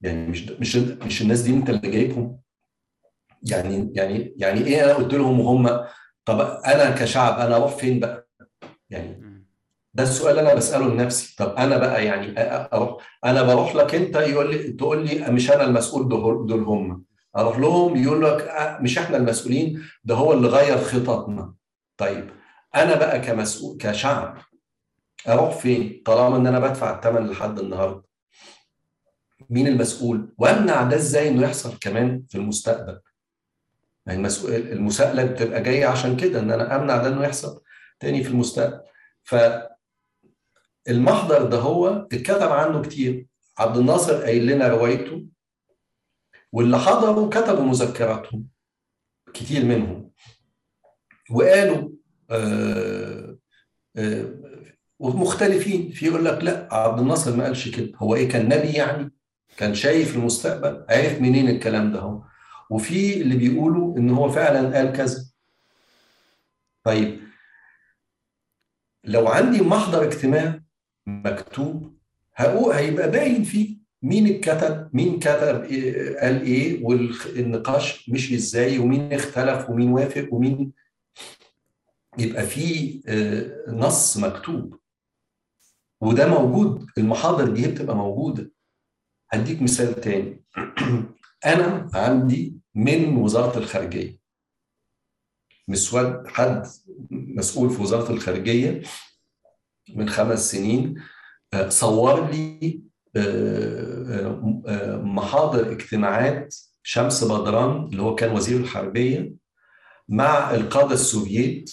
[0.01, 2.41] يعني مش مش مش الناس دي أنت اللي جايبهم؟
[3.43, 5.81] يعني يعني يعني إيه أنا قلت لهم وهم؟
[6.25, 8.29] طب أنا كشعب أنا أروح فين بقى؟
[8.91, 9.25] يعني
[9.95, 11.35] ده السؤال أنا بسأله لنفسي.
[11.39, 12.35] طب أنا بقى يعني
[12.75, 16.09] أروح أنا بروح لك أنت يقول لي تقول لي مش أنا المسؤول
[16.47, 17.05] دول هم.
[17.37, 21.55] أروح لهم يقول لك آه، مش إحنا المسؤولين ده هو اللي غير خططنا.
[21.97, 22.31] طيب
[22.75, 24.39] أنا بقى كمسؤول كشعب
[25.29, 28.05] أروح فين؟ طالما إن أنا بدفع الثمن لحد النهارده.
[29.51, 33.01] مين المسؤول؟ وأمنع ده إزاي إنه يحصل كمان في المستقبل؟
[34.09, 37.63] هي المسؤول المساءلة بتبقى جاية عشان كده إن أنا أمنع ده إنه يحصل
[38.01, 38.81] تاني في المستقبل.
[39.23, 39.35] ف
[40.89, 43.27] المحضر ده هو اتكتب عنه كتير.
[43.59, 45.27] عبد الناصر قايل لنا روايته
[46.55, 48.47] واللي حضروا كتبوا مذكراتهم
[49.35, 50.11] كتير منهم.
[51.31, 51.91] وقالوا
[52.31, 53.39] آه
[53.97, 54.35] آه
[54.99, 57.93] ومختلفين في يقول لك لا عبد الناصر ما قالش كده.
[57.97, 59.13] هو إيه؟ كان نبي يعني
[59.57, 62.23] كان شايف المستقبل عارف منين الكلام ده هو
[62.71, 65.25] وفي اللي بيقولوا إن هو فعلا قال كذا.
[66.85, 67.21] طيب
[69.05, 70.61] لو عندي محضر اجتماع
[71.07, 71.99] مكتوب
[72.37, 73.84] هيبقى باين فيه.
[74.05, 80.73] مين اتكتب مين كتب إيه قال إيه والنقاش مشي إزاي ومين اختلف ومين وافق ومين
[82.19, 84.79] يبقى في آه، نص مكتوب.
[86.01, 88.51] وده موجود المحاضر دي بتبقى موجودة.
[89.31, 90.45] هديك مثال تاني.
[91.47, 94.19] أنا عندي من وزارة الخارجية.
[95.69, 96.67] مسود حد
[97.11, 98.83] مسؤول في وزارة الخارجية
[99.95, 101.03] من خمس سنين
[101.55, 102.84] آه، صور لي
[105.03, 109.33] محاضر اجتماعات شمس بدران اللي هو كان وزير الحربية
[110.09, 111.71] مع القادة السوفييت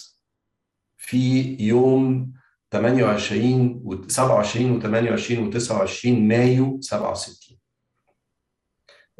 [0.96, 2.32] في يوم
[2.72, 7.58] 28 و 27 و 28 و 29 مايو 67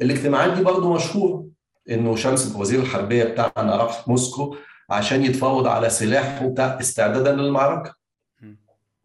[0.01, 1.47] الاجتماعات دي برضه مشهورة
[1.89, 4.55] إنه شمس وزير الحربية بتاعنا راح موسكو
[4.89, 7.95] عشان يتفاوض على سلاح وبتاع استعدادا للمعركة.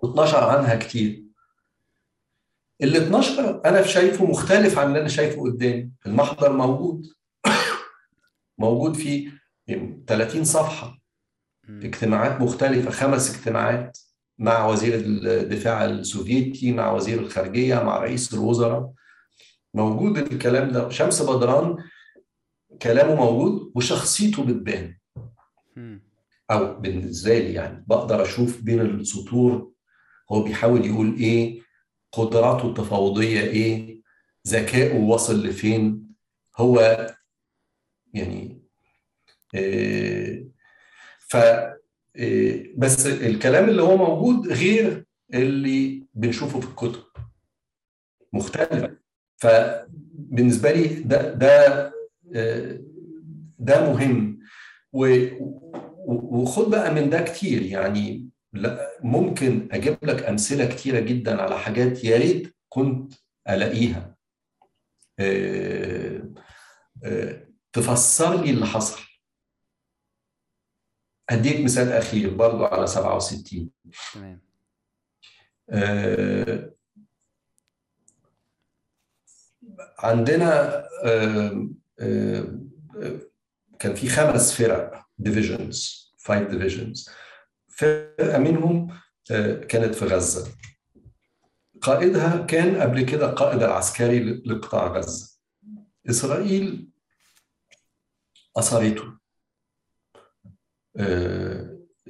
[0.06, 1.24] و12 عنها كتير.
[2.82, 5.90] ال 12 أنا شايفه مختلف عن اللي أنا شايفه قدامي.
[6.06, 7.06] المحضر موجود.
[8.58, 9.30] موجود فيه
[10.06, 10.98] 30 صفحة.
[11.68, 13.98] اجتماعات مختلفة خمس اجتماعات
[14.38, 18.92] مع وزير الدفاع السوفيتي مع وزير الخارجية مع رئيس الوزراء.
[19.74, 20.88] موجود الكلام ده.
[20.88, 21.76] شمس بدران
[22.82, 24.98] كلامه موجود وشخصيته بتبان.
[26.50, 29.72] أو بالنسبة لي يعني بقدر أشوف بين السطور
[30.32, 31.67] هو بيحاول يقول إيه
[32.12, 34.02] قدراته التفاوضية إيه؟
[34.48, 36.08] ذكائه وصل لفين؟
[36.56, 37.06] هو
[38.14, 38.62] يعني
[39.54, 40.48] إيه
[41.18, 41.36] ف
[42.16, 45.04] إيه بس الكلام اللي هو موجود غير
[45.34, 47.02] اللي بنشوفه في الكتب.
[48.32, 48.90] مختلف.
[49.36, 51.92] فبالنسبه لي ده ده
[53.58, 54.38] ده مهم.
[54.92, 57.62] وخد بقى من ده كتير.
[57.62, 63.12] يعني لا ممكن أجيب لك أمثلة كتيرة جدا على حاجات يا ريت كنت
[63.48, 64.16] ألاقيها.
[67.72, 69.00] تفسر لي اللي حصل.
[71.30, 73.70] اديك مثال أخير برضو على 67
[74.14, 74.42] تمام.
[79.98, 80.84] عندنا
[83.78, 87.10] كان في خمس فرق divisions five divisions
[87.78, 88.98] فرقة منهم
[89.68, 90.52] كانت في غزة.
[91.80, 95.38] قائدها كان قبل كده القائد العسكري لقطاع غزة.
[96.10, 96.90] إسرائيل
[98.56, 99.18] أسرته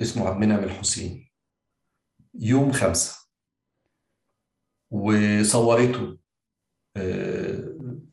[0.03, 1.31] اسمه عبد المنعم الحسين.
[2.35, 3.29] يوم خمسة.
[4.91, 6.19] وصورته.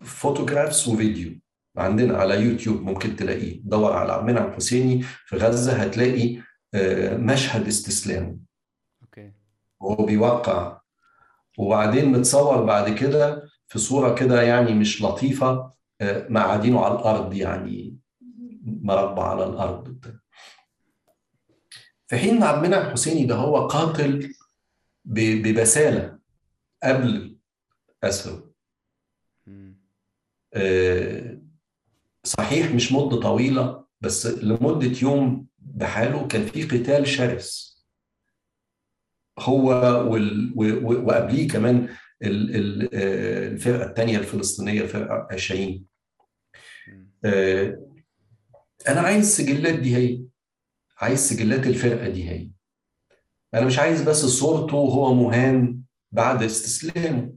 [0.01, 1.39] photographs وفيديو
[1.77, 3.61] عندنا على يوتيوب ممكن تلاقيه.
[3.63, 6.41] دور على عبد المنعم الحسيني في غزة هتلاقي
[7.17, 8.37] مشهد استسلامه
[9.01, 9.31] okay.
[9.79, 10.81] وهو بيوقع.
[11.57, 15.71] وبعدين متصور بعد كده في صورة كده يعني مش لطيفة
[16.01, 17.97] مقعدينه على الأرض يعني
[18.65, 19.97] مربع على الأرض
[22.07, 24.33] في حين عبد المنعم الحسيني ده هو قاتل
[25.05, 26.19] ببسالة
[26.83, 27.37] قبل
[28.03, 28.51] أسره.
[32.23, 37.75] صحيح مش مدة طويلة بس لمدة يوم بحاله كان في قتال شرس.
[39.39, 39.69] هو
[40.11, 40.53] وال...
[40.85, 41.89] وقبليه كمان
[42.21, 45.85] الفرقة الثانية الفلسطينية فرقة 20
[48.87, 50.21] أنا عايز السجلات دي هي.
[50.97, 52.49] عايز سجلات الفرقة دي هي.
[53.53, 55.81] أنا مش عايز بس صورته وهو مهان
[56.11, 57.33] بعد استسلامه.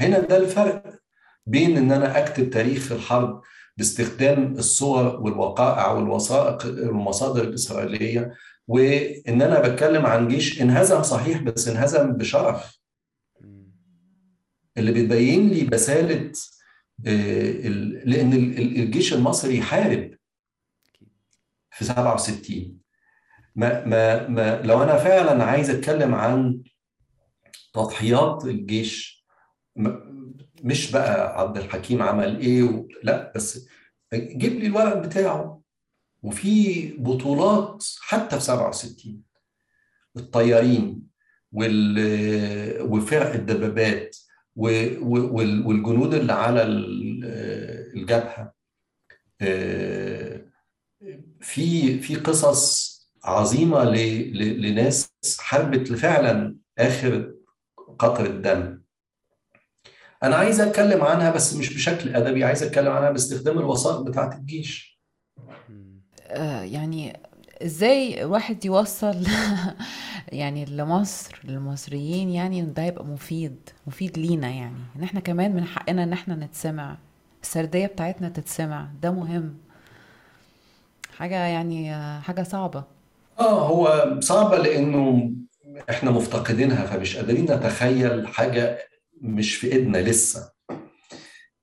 [0.00, 0.98] هنا ده الفرق
[1.46, 3.42] بين إن أنا أكتب تاريخ الحرب
[3.76, 8.34] باستخدام الصور والوقائع والوثائق والمصادر الإسرائيلية
[8.68, 12.78] وإن أنا بتكلم عن جيش انهزم صحيح بس انهزم بشرف.
[14.76, 16.32] اللي بتبين لي بسالة
[18.04, 20.14] لأن الجيش المصري يحارب
[21.70, 22.78] في 67
[23.56, 26.62] ما ما ما لو أنا فعلا عايز أتكلم عن
[27.72, 29.24] تضحيات الجيش
[30.62, 32.88] مش بقى عبد الحكيم عمل إيه و...
[33.02, 33.66] لا بس
[34.14, 35.62] جيب لي الورق بتاعه.
[36.22, 39.22] وفي بطولات حتى في 67
[40.16, 41.02] الطيارين
[41.52, 42.82] وال...
[42.82, 44.16] وفرق الدبابات
[44.56, 44.62] و...
[45.00, 45.66] وال...
[45.66, 48.52] والجنود اللي على الجبهة.
[51.40, 52.92] في في قصص
[53.24, 53.94] عظيمة ل...
[54.38, 54.62] ل...
[54.70, 55.10] لناس
[55.40, 57.34] حاربت فعلا آخر
[57.98, 58.81] قطره دم
[60.22, 65.00] أنا عايز اتكلم عنها بس مش بشكل ادبي عايز اتكلم عنها باستخدام الوسائط بتاعه الجيش.
[66.26, 67.20] آه يعني
[67.62, 69.26] إزاي الواحد يوصل
[70.32, 74.76] يعني لمصر للمصريين يعني إن ده يبقى مفيد مفيد لينا يعني.
[74.96, 76.96] إن إحنا كمان من حقنا إن إحنا نتسمع
[77.42, 79.54] السردية بتاعتنا تتسمع ده مهم.
[81.18, 82.84] حاجة يعني حاجة صعبة.
[83.40, 85.30] آه هو صعبة لأنه
[85.90, 88.78] إحنا مفتقدينها فمش قادرين نتخيل حاجة
[89.22, 90.52] مش في إيدنا لسه.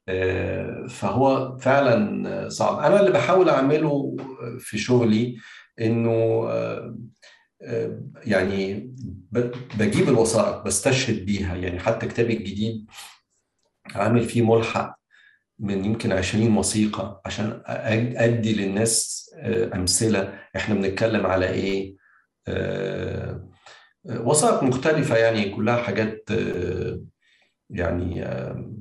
[0.10, 2.80] آه، فهو فعلا صعب.
[2.80, 4.18] أنا اللي بحاول أعمله
[4.60, 5.38] في شغلي
[5.80, 6.12] إنه
[6.50, 6.98] آه،
[7.62, 8.94] آه، يعني
[9.80, 11.56] بجيب الوثائق بستشهد بيها.
[11.56, 12.86] يعني حتى كتابي الجديد
[13.96, 15.00] عامل فيه ملحق
[15.60, 17.62] من يمكن 20 وثيقة عشان
[18.18, 19.30] أدي للناس
[19.76, 20.40] أمثلة.
[20.56, 21.96] إحنا بنتكلم على إيه؟
[24.06, 26.30] وثائق مختلفة يعني كلها حاجات
[27.70, 28.72] يعني آه،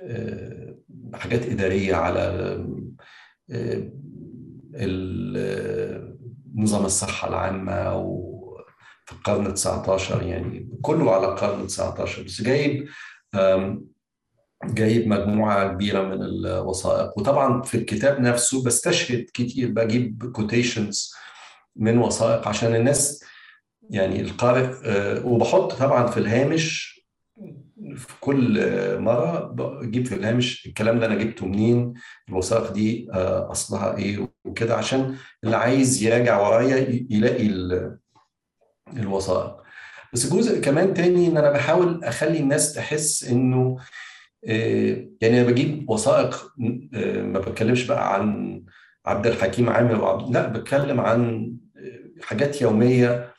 [0.00, 0.74] آه،
[1.14, 2.20] حاجات إدارية على
[3.50, 3.90] آه،
[6.54, 12.88] نظام الصحة العامة وفي القرن 19 يعني كله على القرن 19 بس جايب
[14.64, 17.18] جايب مجموعة كبيرة من الوثائق.
[17.18, 21.14] وطبعا في الكتاب نفسه بستشهد كتير بجيب كوتيشنز
[21.76, 23.24] من وثائق عشان الناس
[23.90, 24.72] يعني القارئ
[25.24, 26.95] وبحط طبعا في الهامش
[27.96, 28.60] في كل
[29.00, 31.94] مرة بجيب في الهامش الكلام اللي أنا جبته منين
[32.28, 37.98] الوثائق دي آه، أصلها إيه وكده عشان اللي عايز يراجع ورايا يلاقي ال-
[38.96, 39.56] الوثائق.
[40.12, 43.76] بس جزء كمان تاني إن أنا بحاول أخلي الناس تحس إنه
[44.48, 46.52] آه، يعني أنا بجيب وثائق
[46.94, 48.62] آه، ما بتكلمش بقى عن
[49.06, 51.52] عبد الحكيم عامر وعبد لا بتكلم عن
[52.22, 53.34] حاجات يومية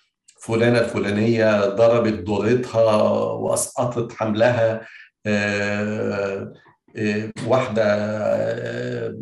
[0.48, 3.02] فلانة الفلانية ضربت ضرتها
[3.32, 4.82] وأسقطت حملها
[5.26, 6.54] آه،
[6.98, 9.18] آه، واحدة آه،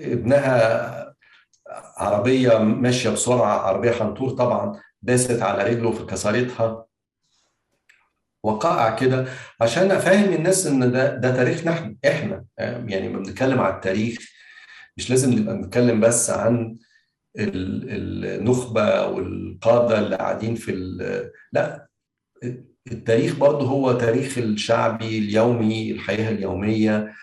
[0.00, 1.14] ابنها
[1.96, 6.86] عربية ماشية بسرعة عربية حنطور طبعا داست على رجله فكسرتها
[8.42, 9.26] وقائع كده.
[9.60, 12.44] عشان أفهم الناس إن ده ده تاريخنا إحنا إحنا.
[12.58, 14.18] يعني لما بنتكلم على التاريخ
[14.96, 16.76] مش لازم نبقى بنتكلم بس عن
[17.38, 20.72] النخبة والقادة اللي قاعدين في
[21.52, 21.88] لا
[22.92, 27.14] التاريخ برضه هو تاريخ الشعبي اليومي الحياة اليومية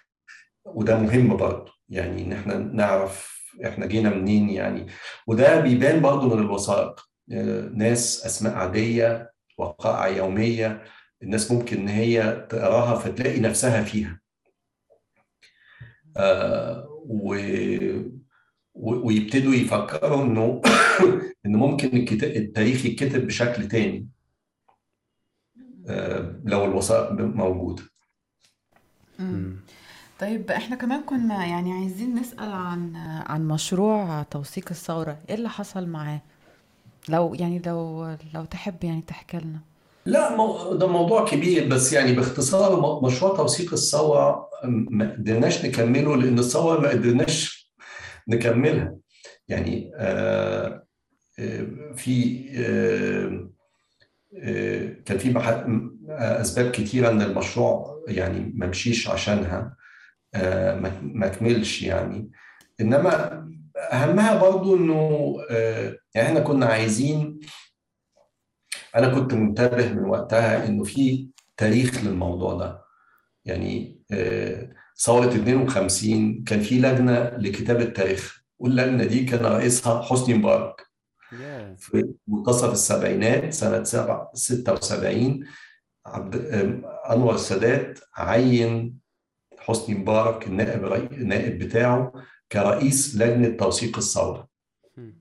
[0.66, 1.72] وده مهم برضه.
[1.90, 4.88] يعني إن إحنا نعرف إحنا جينا منين يعني.
[5.28, 7.08] وده بيبان برضه من الوثائق.
[7.74, 10.84] ناس أسماء عادية وقائع يومية
[11.24, 14.20] الناس ممكن إن هي تقراها فتلاقي نفسها فيها.
[16.18, 17.36] آه و...
[18.80, 19.08] و...
[19.08, 20.62] ويبتدوا يفكروا انه
[21.46, 24.08] إن ممكن الكتاب التاريخ يتكتب بشكل تاني.
[25.88, 27.84] آه لو الوثائق موجودة.
[29.20, 29.56] مم.
[30.20, 32.96] طيب إحنا كمان كنا يعني عايزين نسأل عن
[33.28, 35.18] عن مشروع توثيق الثورة.
[35.30, 36.22] إيه اللي حصل معاه؟
[37.10, 39.60] لو يعني لو لو تحب يعني تحكي لنا.
[40.06, 40.74] لا مو...
[40.74, 46.90] ده موضوع كبير بس يعني باختصار مشروع توثيق الثورة ما قدرناش نكمله لأن الثورة ما
[46.90, 47.57] قدرناش
[48.28, 48.96] نكملها.
[49.48, 50.84] يعني آه
[51.40, 53.48] آه، في آه
[55.06, 55.34] كان في
[56.10, 59.76] أسباب كتيرة إن المشروع يعني ما مشيش عشانها
[61.02, 62.32] ما كملش يعني.
[62.82, 63.44] إنما
[63.92, 64.78] أهمها برضو
[65.52, 67.40] آه، يعني إحنا كنا عايزين
[68.96, 72.82] أنا كنت منتبه من وقتها إنه في تاريخ للموضوع ده.
[73.46, 74.02] يعني
[75.00, 80.88] ثورة 52 كان في لجنة لكتابة تاريخ واللجنة دي كان رئيسها حسني مبارك.
[81.78, 85.48] في منتصف السبعينات سنة سبع- 76
[86.06, 88.98] عبد آم، أنور السادات عين
[89.60, 92.14] حسني مبارك النائب النائب بتاعه
[92.52, 94.48] كرئيس لجنة توثيق الثورة
[94.98, 95.18] مم.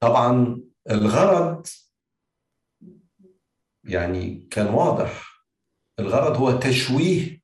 [0.00, 0.60] طبعا
[0.90, 1.66] الغرض
[3.84, 5.44] يعني كان واضح
[5.98, 7.39] الغرض هو تشويه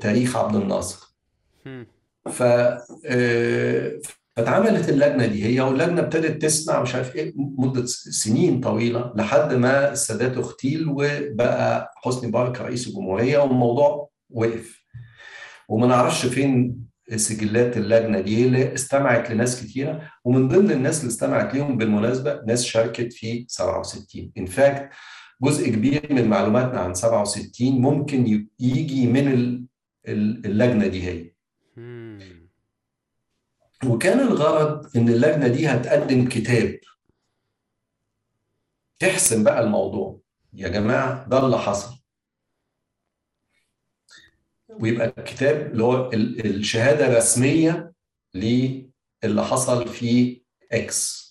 [0.00, 1.16] تاريخ عبد الناصر.
[2.30, 2.42] ف
[3.06, 3.92] آه،
[4.36, 5.44] فاتعملت اللجنة دي.
[5.44, 11.92] هي واللجنه ابتدت تسمع مش عارف إيه مدة سنين طويلة لحد ما السادات اغتيل وبقى
[11.96, 14.82] حسني مبارك رئيس الجمهورية والموضوع وقف.
[15.68, 16.76] وما نعرفش فين
[17.16, 20.02] سجلات اللجنة دي اللي استمعت لناس كتيرة.
[20.24, 24.88] ومن ضمن الناس اللي استمعت ليهم بالمناسبة ناس شاركت في 67 ان فاكت
[25.42, 29.66] جزء كبير من معلوماتنا عن 67 ممكن يجي من ال-
[30.08, 31.32] ال- اللجنة دي هي.
[33.86, 36.78] وكان الغرض إن اللجنة دي هتقدم كتاب.
[38.98, 40.20] تحسم بقى الموضوع.
[40.52, 41.96] يا جماعة ده اللي حصل.
[44.68, 47.92] ويبقى الكتاب اللي هو ال- الشهادة الرسميه
[48.34, 48.90] للي
[49.38, 50.42] حصل في
[50.72, 51.26] إكس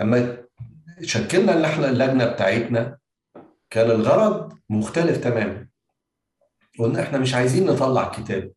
[0.00, 0.44] أما
[1.02, 2.98] شكلنا اللي إحنا اللجنة بتاعتنا
[3.70, 5.68] كان الغرض مختلف تماما.
[6.78, 8.52] قلنا إحنا مش عايزين نطلع كتاب.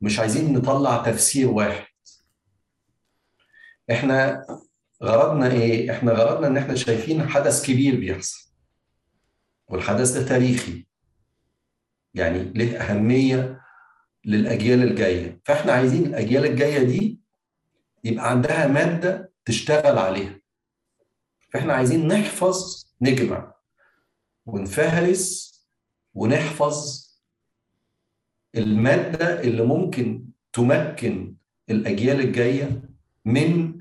[0.00, 1.86] مش عايزين نطلع تفسير واحد.
[3.90, 4.46] إحنا
[5.02, 8.50] غرضنا إيه؟ إحنا غرضنا ان إحنا شايفين حدث كبير بيحصل.
[9.68, 10.86] والحدث ده تاريخي.
[12.14, 13.60] يعني له أهمية
[14.24, 15.40] للأجيال الجاية.
[15.44, 17.20] فاحنا عايزين الأجيال الجاية دي
[18.04, 20.39] يبقى عندها مادة تشتغل عليها.
[21.52, 23.54] فاحنا عايزين نحفظ نجمع
[24.46, 25.50] ونفهرس
[26.14, 27.06] ونحفظ
[28.54, 31.34] المادة اللي ممكن تمكن
[31.70, 32.82] الأجيال الجاية
[33.24, 33.80] من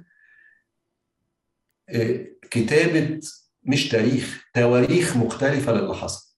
[2.51, 3.19] كتابة
[3.63, 6.35] مش تاريخ تواريخ مختلفة للي حصل.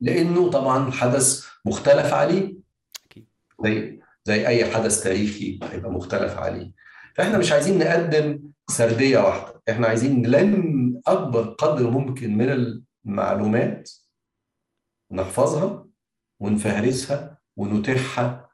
[0.00, 2.54] لأنه طبعا حدث مختلف عليه.
[3.64, 6.72] زي زي أي حدث تاريخي هيبقى مختلف عليه.
[7.14, 8.40] فاحنا مش عايزين نقدم
[8.70, 9.62] سردية واحدة.
[9.70, 13.90] إحنا عايزين نلم أكبر قدر ممكن من المعلومات
[15.12, 15.86] نحفظها
[16.40, 18.50] ونفهرسها ونتيحها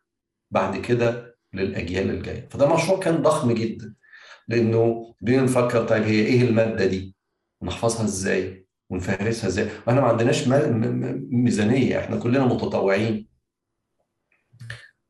[0.50, 2.48] بعد كده للأجيال الجاية.
[2.48, 3.94] فده مشروع كان ضخم جدا
[4.48, 7.16] لأنه بدينا نفكر طيب هي إيه المادة دي؟
[7.60, 10.48] ونحفظها إزاي؟ ونفهرسها إزاي؟ وإحنا ما عندناش
[11.30, 13.28] ميزانية إحنا كلنا متطوعين.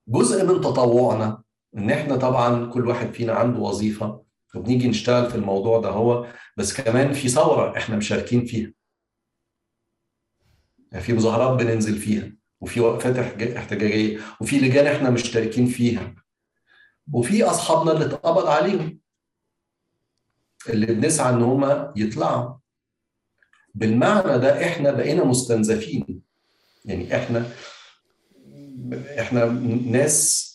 [0.09, 1.43] جزء من تطوعنا
[1.77, 6.81] إن إحنا طبعا كل واحد فينا عنده وظيفة وبنيجي نشتغل في الموضوع ده هو بس
[6.81, 8.73] كمان في ثورة إحنا مشاركين فيها.
[10.93, 16.15] يعني في مظاهرات بننزل فيها وفي وقفات احتجاجية وفي لجان إحنا مشتركين فيها.
[17.13, 19.01] وفي أصحابنا اللي اتقبض عليهم
[20.69, 22.57] اللي بنسعى إن هم يطلعوا.
[23.75, 26.23] بالمعنى ده إحنا بقينا مستنزفين.
[26.85, 27.51] يعني إحنا
[28.95, 29.45] إحنا
[29.91, 30.53] ناس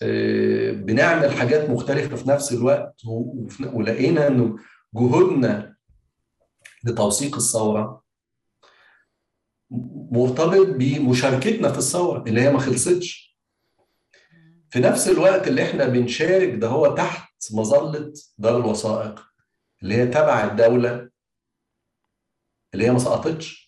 [0.73, 3.01] بنعمل حاجات مختلفة في نفس الوقت
[3.73, 4.57] ولقينا إنه
[4.95, 5.75] جهودنا
[6.83, 8.03] لتوثيق الثورة
[10.11, 13.37] مرتبط بمشاركتنا في الثورة اللي هي ما خلصتش.
[14.69, 19.25] في نفس الوقت اللي إحنا بنشارك ده هو تحت مظلة دار الوثائق
[19.83, 21.09] اللي هي تبع الدولة
[22.73, 23.60] اللي هي ما سقطتش.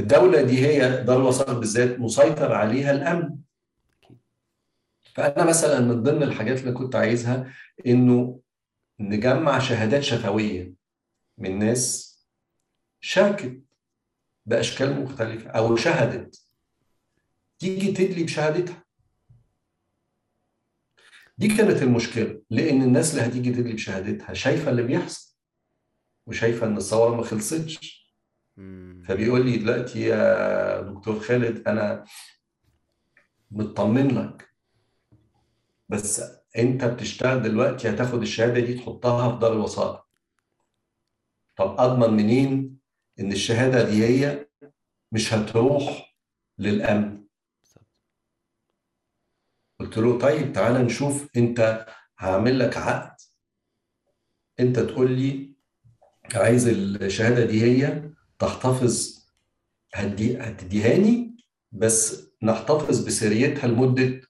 [0.00, 3.36] الدولة دي هي دار الوثائق بالذات مسيطر عليها الأمن.
[5.14, 7.52] فأنا مثلا من ضمن الحاجات اللي كنت عايزها
[7.86, 8.40] إنه
[9.00, 10.74] نجمع شهادات شفوية
[11.38, 12.10] من ناس
[13.00, 13.60] شاركت
[14.46, 16.42] بأشكال مختلفة أو شهدت.
[17.58, 18.84] تيجي تدلي بشهادتها.
[21.38, 25.36] دي كانت المشكلة لأن الناس اللي هتيجي تدلي بشهادتها شايفة اللي بيحصل
[26.26, 28.00] وشايفة إن الثورة ما خلصتش.
[29.10, 32.04] فبيقول لي دلوقتي يا دكتور خالد أنا
[33.50, 34.48] مطمن لك
[35.88, 36.22] بس
[36.58, 40.04] أنت بتشتغل دلوقتي هتاخد الشهادة دي تحطها في دار الوثائق
[41.56, 42.78] طب أضمن منين
[43.20, 44.48] إن الشهادة دي هي
[45.12, 46.16] مش هتروح
[46.58, 47.24] للأمن؟
[49.80, 51.86] قلت له طيب تعالى نشوف أنت
[52.18, 53.16] هعمل لك عقد.
[54.60, 55.54] أنت تقول لي
[56.34, 58.10] عايز الشهادة دي هي
[58.40, 59.24] تحتفظ
[59.94, 61.36] هدي هتديهاني
[61.72, 64.20] بس نحتفظ بسريتها لمدة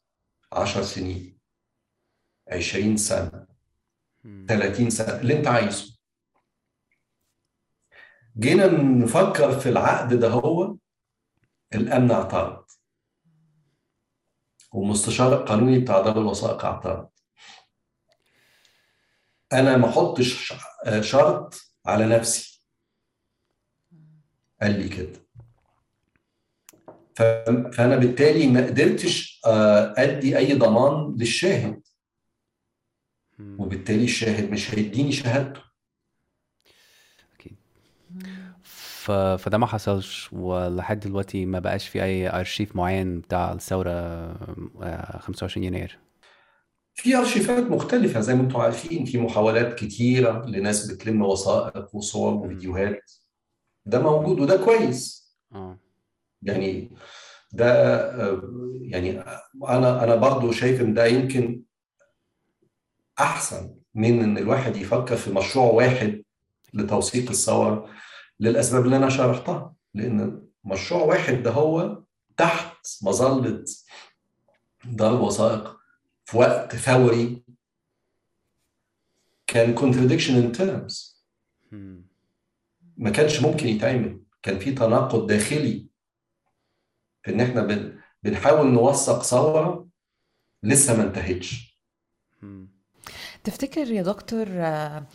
[0.53, 1.39] عشر سنين.
[2.49, 3.47] عشرين سنة.
[4.49, 5.21] ثلاثين سنة.
[5.21, 5.97] اللي انت عايزه.
[8.39, 10.77] جينا نفكر في العقد ده هو
[11.75, 12.65] الأمن اعترض.
[14.73, 17.09] والمستشار القانوني بتاع دار الوثائق اعترض.
[19.53, 20.53] أنا ما أحطش
[21.01, 21.55] شرط
[21.87, 22.60] على نفسي.
[24.63, 25.13] قال لي كده.
[27.73, 31.81] فأنا بالتالي ما قدرتش أدي أي ضمان للشاهد.
[33.39, 35.61] وبالتالي الشاهد مش هيديني شهادته.
[37.35, 37.57] أكيد.
[38.63, 39.11] ف...
[39.11, 44.35] فده ما حصلش ولحد دلوقتي ما بقاش في أي أرشيف معين بتاع الثورة
[45.19, 45.99] 25 يناير؟
[46.95, 53.13] في أرشيفات مختلفة زي ما أنتم عارفين في محاولات كتيرة لناس بتلم وثائق وصور وفيديوهات.
[53.91, 55.31] ده موجود وده كويس.
[55.53, 55.79] آه.
[56.43, 56.97] يعني
[57.53, 57.67] ده
[58.83, 59.21] يعني
[59.69, 61.63] أنا أنا برضو شايف إن ده يمكن
[63.19, 66.23] أحسن من إن الواحد يفكر في مشروع واحد
[66.75, 67.91] لتوثيق الثوره
[68.41, 69.75] للأسباب اللي أنا شرحتها.
[69.95, 72.03] لأن مشروع واحد ده هو
[72.37, 73.65] تحت مظلة
[74.85, 75.77] دار الوثائق
[76.25, 77.43] في وقت ثوري
[79.47, 81.21] كان contradiction in terms.
[83.01, 84.21] ما كانش ممكن يتعمل.
[84.43, 85.87] كان في تناقض داخلي
[87.23, 87.99] في إن إحنا بن...
[88.23, 89.89] بنحاول نوثق ثورة
[90.63, 91.79] لسه ما انتهتش.
[93.45, 95.07] تفتكر يا دكتور آه،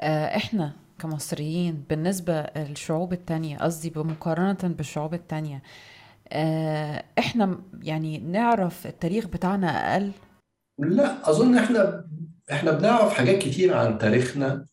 [0.00, 5.62] آه، إحنا كمصريين بالنسبة للشعوب التانية قصدي بمقارنة بالشعوب التانية
[6.28, 10.12] آه، إحنا يعني نعرف التاريخ بتاعنا أقل؟
[10.78, 12.08] لا أظن إحنا
[12.52, 14.66] إحنا بنعرف حاجات كتير عن تاريخنا.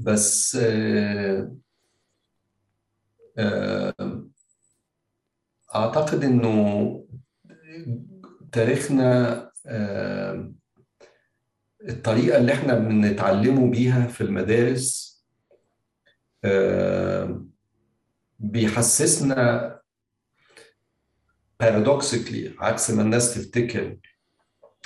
[0.00, 1.56] بس آه،
[3.38, 4.24] آه،
[5.74, 7.06] أعتقد إنه
[8.52, 9.42] تاريخنا
[11.88, 15.12] الطريقة اللي إحنا بنتعلمه بيها في المدارس
[18.38, 19.72] بيحسسنا
[21.60, 23.96] بارادوكسيكلي عكس ما الناس تفتكر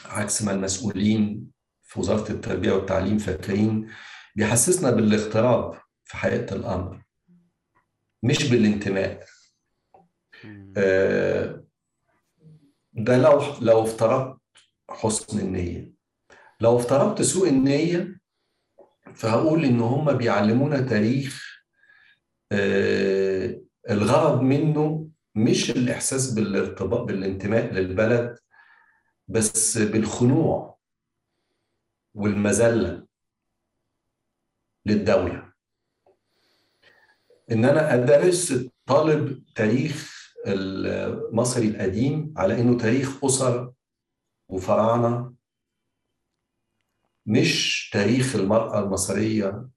[0.04, 1.50] عكس ما المسؤولين
[1.82, 3.88] في وزارة التربية والتعليم فاكرين.
[4.36, 7.02] بيحسسنا بالاغتراب في حقيقة الأمر
[8.22, 9.24] مش بالانتماء.
[10.76, 11.64] آه،
[12.92, 14.40] ده لو لو افترضت
[14.90, 15.92] حسن النية.
[16.60, 18.20] لو افترضت سوء النية
[19.14, 21.62] فهقول إن هم بيعلمونا تاريخ
[22.52, 23.60] آه،
[23.90, 28.38] الغرض منه مش الإحساس بالارتباط بالانتماء للبلد
[29.28, 30.78] بس بالخنوع
[32.14, 33.05] والمذلة.
[34.86, 35.52] للدولة.
[37.52, 43.72] إن أنا أدرس الطالب تاريخ المصري القديم على إنه تاريخ أسر
[44.48, 45.34] وفراعنة
[47.26, 49.68] مش تاريخ المرأة المصرية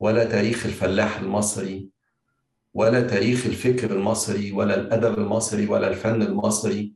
[0.00, 1.90] ولا تاريخ الفلاح المصري
[2.74, 6.94] ولا تاريخ الفكر المصري ولا الأدب المصري ولا الفن المصري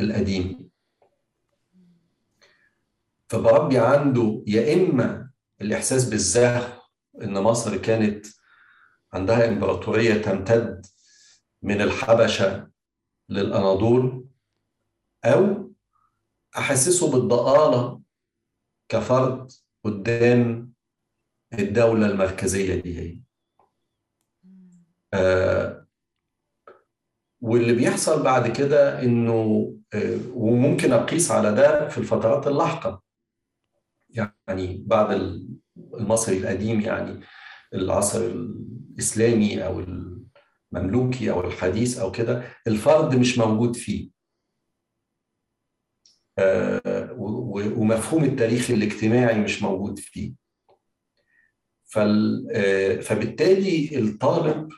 [0.00, 0.70] القديم.
[3.28, 5.27] فبربي عنده يا إما
[5.60, 6.82] الإحساس بالزهو
[7.22, 8.26] إن مصر كانت
[9.12, 10.86] عندها إمبراطورية تمتد
[11.62, 12.70] من الحبشة
[13.28, 14.26] للأناضول
[15.24, 15.72] أو
[16.58, 18.00] أحسسه بالضآلة
[18.88, 19.52] كفرد
[19.84, 20.72] قدام
[21.52, 23.20] الدولة المركزية دي هي.
[25.14, 25.86] آه
[27.40, 33.02] واللي بيحصل بعد كده إنه آه وممكن أقيس على ده في الفترات اللاحقة.
[34.10, 35.10] يعني بعد
[35.94, 37.20] المصري القديم يعني
[37.74, 39.80] العصر الإسلامي أو
[40.72, 44.10] المملوكي أو الحديث أو كده الفرد مش موجود فيه.
[46.38, 47.12] آه
[47.76, 50.32] ومفهوم التاريخ الاجتماعي مش موجود فيه.
[51.96, 54.68] آه، فبالتالي الطالب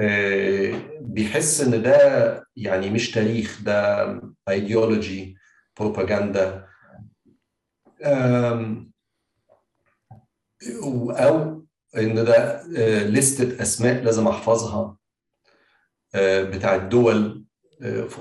[0.00, 4.06] آه، بيحس إن ده يعني مش تاريخ ده
[4.48, 5.36] ايديولوجي
[5.80, 6.66] بروباجندا
[11.10, 11.64] أو
[11.96, 12.62] إن ده
[13.06, 14.96] لستة أسماء لازم أحفظها.
[16.24, 17.44] بتاع الدول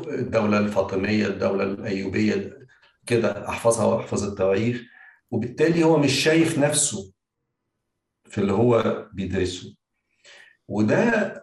[0.07, 2.57] الدولة الفاطمية الدولة الأيوبية
[3.05, 4.81] كده أحفظها وأحفظ التواريخ
[5.31, 7.11] وبالتالي هو مش شايف نفسه
[8.29, 9.75] في اللي هو بيدرسه.
[10.67, 11.33] وده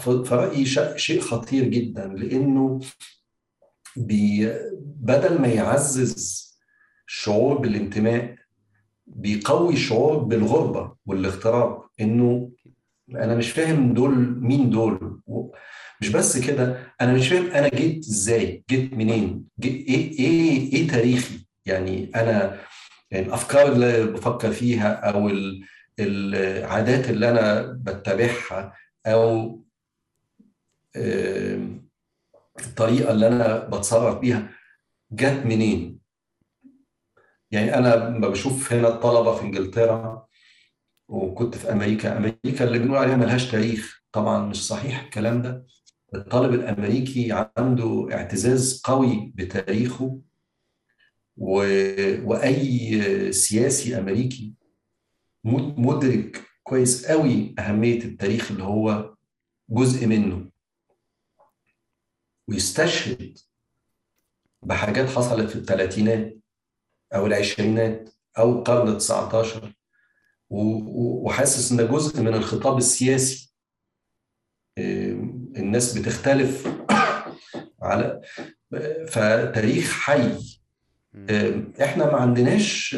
[0.00, 0.66] في رأيي
[0.96, 2.80] شيء خطير جدا لأنه
[3.96, 6.49] بدل ما يعزز
[7.14, 8.36] الشعور بالانتماء
[9.06, 11.82] بيقوي الشعور بالغربة والاغتراب.
[12.00, 12.50] إنه
[13.10, 15.20] أنا مش فاهم دول مين دول؟
[16.00, 20.88] مش بس كده أنا مش فاهم أنا جيت إزاي؟ جيت منين؟ جيت إيه إيه إيه
[20.88, 22.60] تاريخي؟ يعني أنا
[23.10, 25.30] يعني الأفكار اللي بفكر فيها أو
[26.00, 28.72] العادات اللي أنا بتبعها
[29.06, 29.60] أو
[32.60, 34.50] الطريقة اللي أنا بتصرف بيها
[35.12, 35.99] جت منين؟
[37.50, 40.26] يعني أنا لما بشوف هنا الطلبة في إنجلترا
[41.08, 44.00] وكنت في أمريكا أمريكا اللي بنقول عليها ملهاش تاريخ.
[44.12, 45.66] طبعا مش صحيح الكلام ده.
[46.14, 50.20] الطالب الأمريكي عنده اعتزاز قوي بتاريخه
[51.36, 51.54] و...
[52.24, 54.54] وأي سياسي أمريكي
[55.44, 59.14] مدرك كويس قوي أهمية التاريخ اللي هو
[59.70, 60.50] جزء منه.
[62.48, 63.38] ويستشهد
[64.62, 66.39] بحاجات حصلت في الثلاثينات.
[67.14, 69.72] أو العشرينات أو القرن ال 19
[70.50, 73.52] وحاسس إن جزء من الخطاب السياسي
[75.56, 76.68] الناس بتختلف
[77.82, 78.20] على
[79.08, 80.32] فتاريخ حي.
[81.82, 82.94] إحنا ما عندناش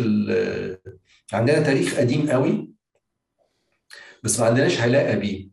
[1.32, 2.68] عندنا تاريخ قديم قوي
[4.22, 5.48] بس ما عندناش علاقه بيه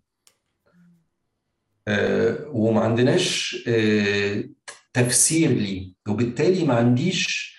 [2.47, 3.55] وما عندناش
[4.93, 5.93] تفسير ليه.
[6.07, 7.58] وبالتالي ما عنديش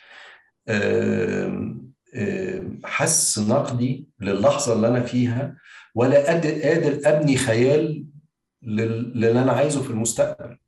[2.84, 5.56] حس نقدي للحظة اللي أنا فيها
[5.94, 8.06] ولا قادر أبني خيال
[8.62, 10.59] للي أنا عايزه في المستقبل.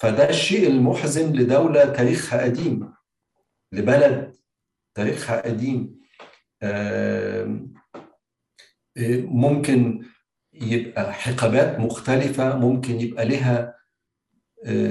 [0.00, 2.92] فده الشيء المحزن لدولة تاريخها قديم
[3.72, 4.34] لبلد
[4.94, 5.98] تاريخها قديم.
[9.26, 10.04] ممكن
[10.52, 13.74] يبقى حقبات مختلفة ممكن يبقى لها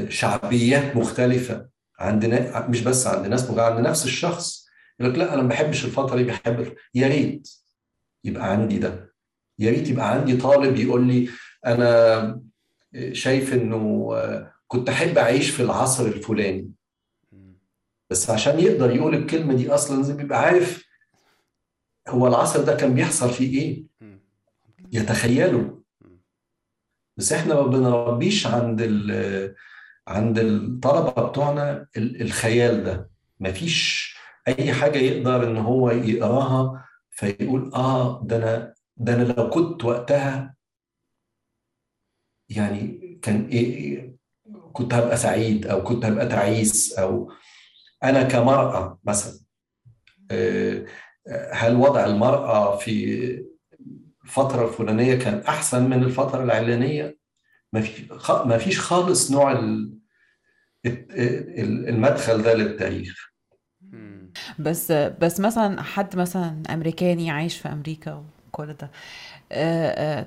[0.10, 1.70] شعبيات مختلفة.
[2.00, 4.68] عندنا مش بس عند ناس عند نفس الشخص.
[5.00, 7.50] يقول لك لا أنا ما بحبش الفترة دي بحب يا ريت
[8.24, 9.14] يبقى عندي ده.
[9.60, 11.30] يا ريت يبقى عندي طالب يقول لي
[11.66, 12.42] أنا
[13.12, 14.10] شايف إنه
[14.68, 16.72] كنت أحب أعيش في العصر الفلاني.
[18.10, 20.88] بس عشان يقدر يقول الكلمة دي أصلا لازم يبقى عارف
[22.08, 23.84] هو العصر ده كان بيحصل فيه إيه.
[24.92, 25.82] يتخيله.
[27.18, 28.82] بس إحنا ما بنربيش عند
[30.08, 33.10] عند الطلبة بتوعنا الخيال ده.
[33.40, 34.08] مفيش
[34.48, 40.56] أي حاجة يقدر إن هو يقراها فيقول آه ده أنا ده أنا لو كنت وقتها
[42.50, 44.16] يعني كان إيه
[44.74, 47.32] كنت هبقى سعيد أو كنت هبقى تعيس أو
[48.04, 49.40] أنا كمرأة مثلا
[50.32, 50.86] آه،
[51.54, 53.46] هل وضع المرأة في
[54.24, 57.18] الفترة الفلانية كان أحسن من الفترة العلانية؟
[58.46, 59.60] ما فيش خالص نوع
[60.86, 63.28] المدخل ده للتاريخ.
[64.60, 68.92] بس بس مثلا حد مثلا أمريكاني عايش في أمريكا وكل ده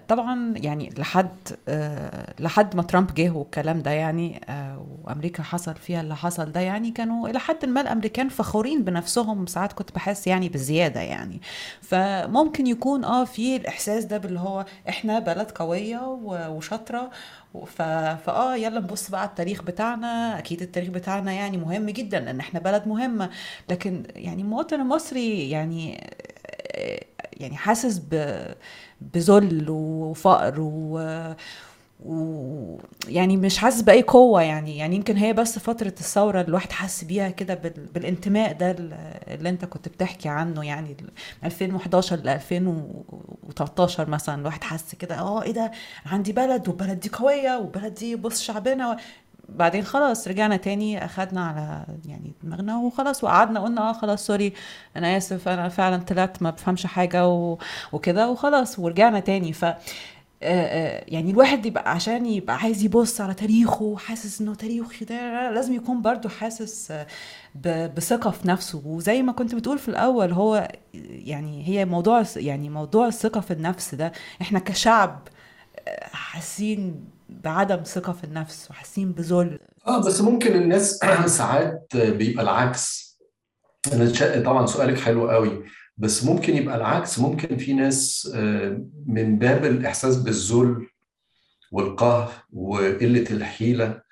[0.09, 1.29] طبعا يعني لحد
[1.69, 4.41] آه، لحد ما ترامب جه والكلام ده يعني
[5.05, 9.73] وأمريكا حصل فيها اللي حصل ده يعني كانوا إلى حد ما الأمريكان فخورين بنفسهم ساعات
[9.73, 11.41] كنت بحس يعني بزياده يعني.
[11.83, 16.01] فممكن يكون آه في الإحساس ده باللي هو إحنا بلد قوية
[16.49, 17.11] وشاطرة
[18.17, 20.39] فآه يلا نبص بقى على التاريخ بتاعنا.
[20.39, 23.31] أكيد التاريخ بتاعنا يعني مهم جدا ان إحنا بلد مهمة.
[23.71, 26.01] لكن يعني المواطن المصري يعني
[27.41, 28.01] يعني حاسس
[29.01, 30.99] بذل وفقر و
[32.05, 34.77] ويعني مش حاسس بأي قوة يعني.
[34.79, 37.55] يعني يمكن هي بس فترة الثورة الواحد حس بيها كده
[37.95, 38.71] بالانتماء ده
[39.29, 40.97] اللي انت كنت بتحكي عنه يعني
[41.45, 45.71] 2011 ل 2013 مثلا الواحد حس كده آه إيه ده؟
[46.07, 48.97] عندي بلد والبلد دي قوية والبلد دي بص شعبنا
[49.57, 54.53] بعدين خلاص رجعنا تاني أخدنا على يعني دماغنا وخلاص وقعدنا قلنا آه خلاص سوري
[54.97, 57.29] أنا آسف أنا فعلا طلعت ما بفهمش حاجة.
[57.93, 59.65] وكده وخلاص ورجعنا تاني ف
[60.43, 66.03] يعني الواحد يبقى عشان يبقى عايز يبص على تاريخه وحاسس إنه تاريخه ده لازم يكون
[66.03, 66.93] برضو حاسس
[67.97, 73.07] بثقة في نفسه وزي ما كنت بتقول في الأول هو يعني هي موضوع يعني موضوع
[73.07, 74.13] الثقة في النفس ده
[74.43, 75.29] إحنا كشعب
[76.13, 77.05] حاسين
[77.45, 80.99] بعدم ثقة في النفس وحاسين بذل آه بس ممكن الناس
[81.39, 83.11] ساعات بيبقى العكس.
[83.93, 85.65] أنا طبعا سؤالك حلو قوي
[85.97, 87.19] بس ممكن يبقى العكس.
[87.19, 90.87] ممكن في ناس آه، من باب الإحساس بالذل
[91.73, 94.03] والقهر وقلة الحيلة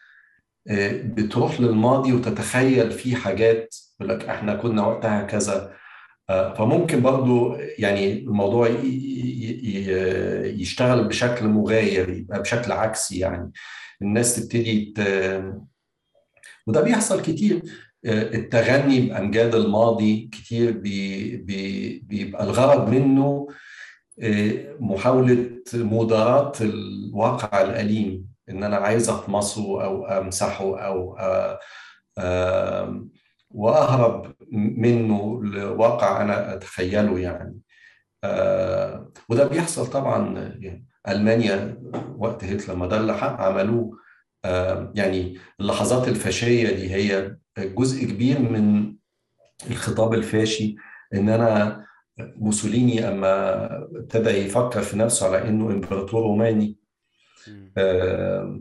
[0.69, 5.73] آه، بتروح للماضي وتتخيل فيه حاجات يقول لك إحنا كنا وقتها كذا.
[6.29, 8.69] فممكن برضو يعني الموضوع
[10.61, 13.53] يشتغل بشكل مغاير يبقى بشكل عكسي يعني.
[14.03, 14.95] الناس تبتدي
[16.67, 17.63] وده بيحصل كتير.
[18.05, 23.49] آه، التغني بأمجاد الماضي كتير بي بي بيبقى الغرض منه
[24.23, 31.17] آه، محاولة مداراة الواقع الأليم إن أنا عايز أطمسه أو أمسحه أو
[33.51, 37.59] وأهرب منه لواقع أنا أتخيله يعني.
[38.25, 41.79] آه وده بيحصل طبعا يعني ألمانيا
[42.19, 43.99] وقت هتلر ما ده اللي عملوه
[44.45, 48.95] آه يعني اللحظات الفاشية دي هي جزء كبير من
[49.71, 50.77] الخطاب الفاشي
[51.15, 51.85] إن أنا
[52.19, 56.77] موسوليني أما ابتدى يفكر في نفسه على إنه إمبراطور روماني.
[57.79, 58.61] آه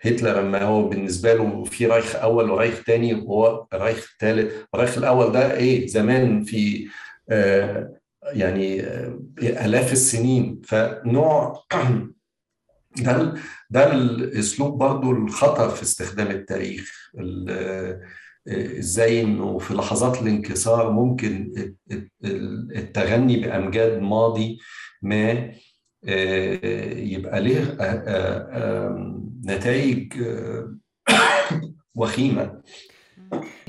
[0.00, 5.32] هتلر لما هو بالنسبة له في رايخ أول ورايخ تاني وهو رايخ ثالث الرايخ الأول
[5.32, 6.88] ده إيه؟ زمان في
[7.30, 7.92] آه
[8.22, 10.60] يعني آه آلاف السنين.
[10.64, 11.62] فنوع
[12.96, 13.34] ده
[13.70, 17.10] ده الأسلوب برضو الخطر في استخدام التاريخ.
[17.48, 18.00] آه،
[18.78, 21.52] إزاي إنه في لحظات الانكسار ممكن
[22.74, 24.58] التغني بأمجاد ماضي
[25.02, 25.52] ما
[26.06, 27.76] يبقى له
[29.46, 30.74] نتائج آه،
[31.94, 32.60] وخيمة.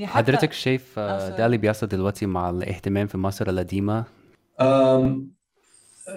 [0.04, 4.04] حضرتك شايف آه، ده اللي بيحصل دلوقتي مع الاهتمام في مصر القديمة؟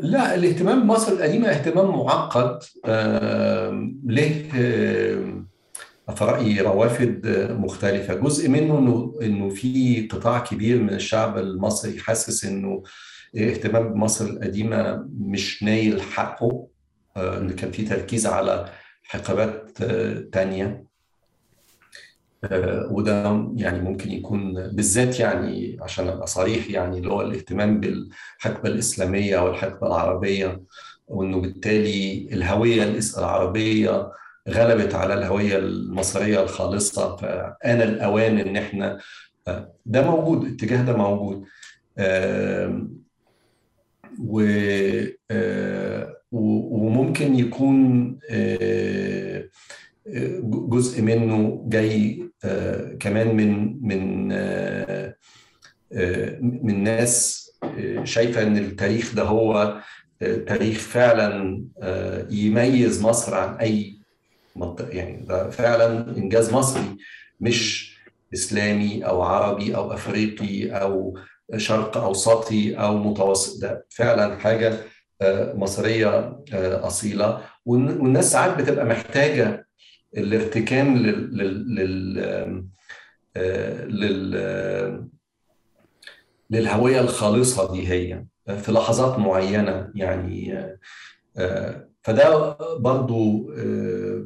[0.01, 2.59] لا الاهتمام بمصر القديمة اهتمام معقد.
[4.05, 4.49] له
[6.17, 7.27] في رأيي روافد
[7.61, 8.15] مختلفة.
[8.15, 12.83] جزء منه إنه إنه في قطاع كبير من الشعب المصري حاسس إنه
[13.37, 16.67] اهتمام بمصر القديمة مش نايل حقه
[17.17, 18.69] آه، إن كان في تركيز على
[19.03, 20.91] حقبات آه، تانية.
[22.91, 29.39] وده يعني ممكن يكون بالذات يعني عشان أبقى صريح يعني اللي هو الاهتمام بالحقبة الإسلامية
[29.39, 30.63] والحقبة العربية
[31.09, 34.13] وإنه بالتالي الهوية العربية
[34.49, 38.99] غلبت على الهوية المصرية الخالصة فآن الأوان إن إحنا
[39.87, 41.45] ده موجود الاتجاه ده موجود.
[44.19, 44.43] و
[46.33, 48.19] وممكن يكون
[50.69, 52.31] جزء منه جاي
[53.01, 54.29] كمان من من
[56.65, 57.47] من ناس
[58.05, 59.81] شايفة إن التاريخ ده هو
[60.21, 61.65] تاريخ فعلا
[62.31, 64.01] يميز مصر عن أي
[64.57, 64.89] منطقة.
[64.89, 66.97] يعني ده فعلا إنجاز مصري
[67.41, 67.91] مش
[68.35, 71.19] إسلامي أو عربي أو أفريقي أو
[71.57, 73.63] شرق أوسطي أو متوسط.
[73.63, 74.77] ده فعلا حاجة
[75.55, 76.39] مصرية
[76.87, 77.41] أصيلة.
[77.67, 79.67] والناس ساعات بتبقى محتاجة
[80.17, 81.37] الارتكام لل
[81.75, 82.71] لل
[83.89, 85.11] لل
[86.51, 88.25] للهوية الخالصة دي هي
[88.57, 90.67] في لحظات معينة يعني
[92.03, 93.51] فده برضو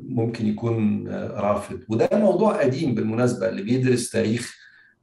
[0.08, 1.80] ممكن يكون رافض.
[1.88, 4.54] وده موضوع قديم بالمناسبة اللي بيدرس تاريخ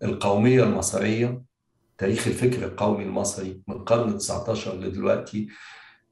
[0.04, 1.42] القومية المصرية.
[2.02, 5.48] تاريخ الفكر القومي المصري من القرن 19 لدلوقتي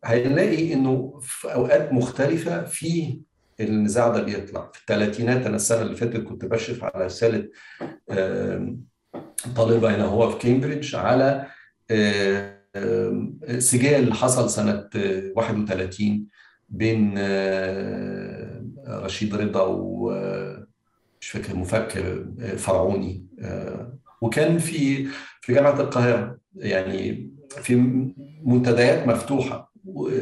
[0.03, 3.19] هنلاقي إنه في أوقات مختلفة في
[3.59, 4.71] النزاع ده بيطلع.
[4.73, 7.49] في الثلاثينات أنا السنة اللي فاتت كنت بشرف على رسالة
[9.55, 11.45] طالبة هنا هو في كامبريدج على
[13.59, 14.89] سجال حصل سنة
[15.35, 16.25] 31
[16.69, 17.17] بين
[18.87, 22.25] رشيد رضا ومش فاكر مفكر
[22.57, 23.25] فرعوني
[24.21, 25.07] وكان في
[25.49, 27.75] في جامعة القاهرة يعني في
[28.43, 29.73] منتديات مفتوحة.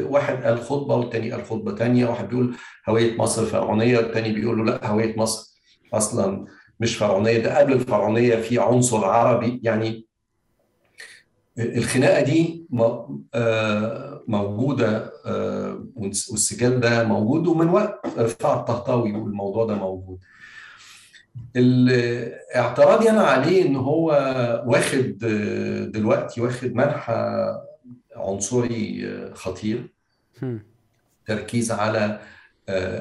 [0.04, 2.06] واحد قال خطبة والتاني قال خطبة تانية.
[2.06, 2.56] واحد بيقول
[2.90, 5.60] هوية مصر فرعونية والتاني بيقول له لا هوية مصر
[5.94, 6.46] أصلا
[6.80, 7.38] مش فرعونية.
[7.38, 9.60] ده قبل الفرعونية في عنصر عربي.
[9.64, 10.06] يعني
[11.60, 12.66] الخناقة دي
[14.28, 15.12] موجودة
[16.32, 20.20] والسجال ده موجود ومن وقت رفاع الطهطاوي والموضوع ده موجود.
[22.56, 24.08] اعتراضي أنا عليه إن هو
[24.66, 25.18] واخد
[25.94, 27.54] دلوقتي واخد منحى
[28.16, 29.94] عنصري خطير.
[31.26, 32.20] تركيز على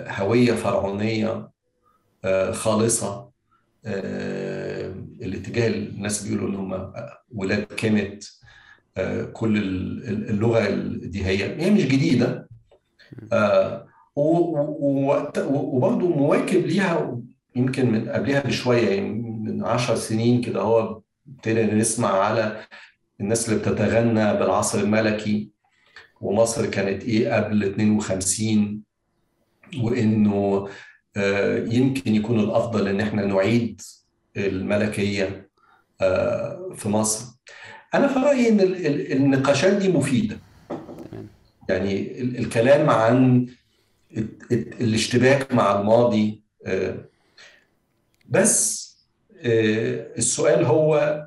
[0.09, 1.51] هوية فرعونية
[2.51, 3.31] خالصة.
[5.23, 6.93] الاتجاه الناس بيقولوا إن هم
[7.35, 8.33] ولاد كيمت
[9.33, 9.57] كل
[10.09, 12.49] اللغة دي هي هي مش جديدة.
[14.17, 17.21] وبرضه مواكب ليها
[17.57, 22.61] يمكن من قبلها بشوية يعني من عشر سنين كده هو ابتدينا نسمع على
[23.21, 25.51] الناس اللي بتتغنى بالعصر الملكي.
[26.21, 28.81] ومصر كانت إيه قبل 52
[29.83, 30.69] وإنه
[31.75, 33.81] يمكن يكون الأفضل إن إحنا نعيد
[34.37, 35.49] الملكية
[36.75, 37.25] في مصر.
[37.95, 38.61] أنا في رأيي إن
[39.23, 40.39] النقاشات دي مفيدة.
[41.69, 43.47] يعني الكلام عن
[44.53, 46.43] الاشتباك مع الماضي
[48.29, 48.87] بس
[50.19, 51.23] السؤال هو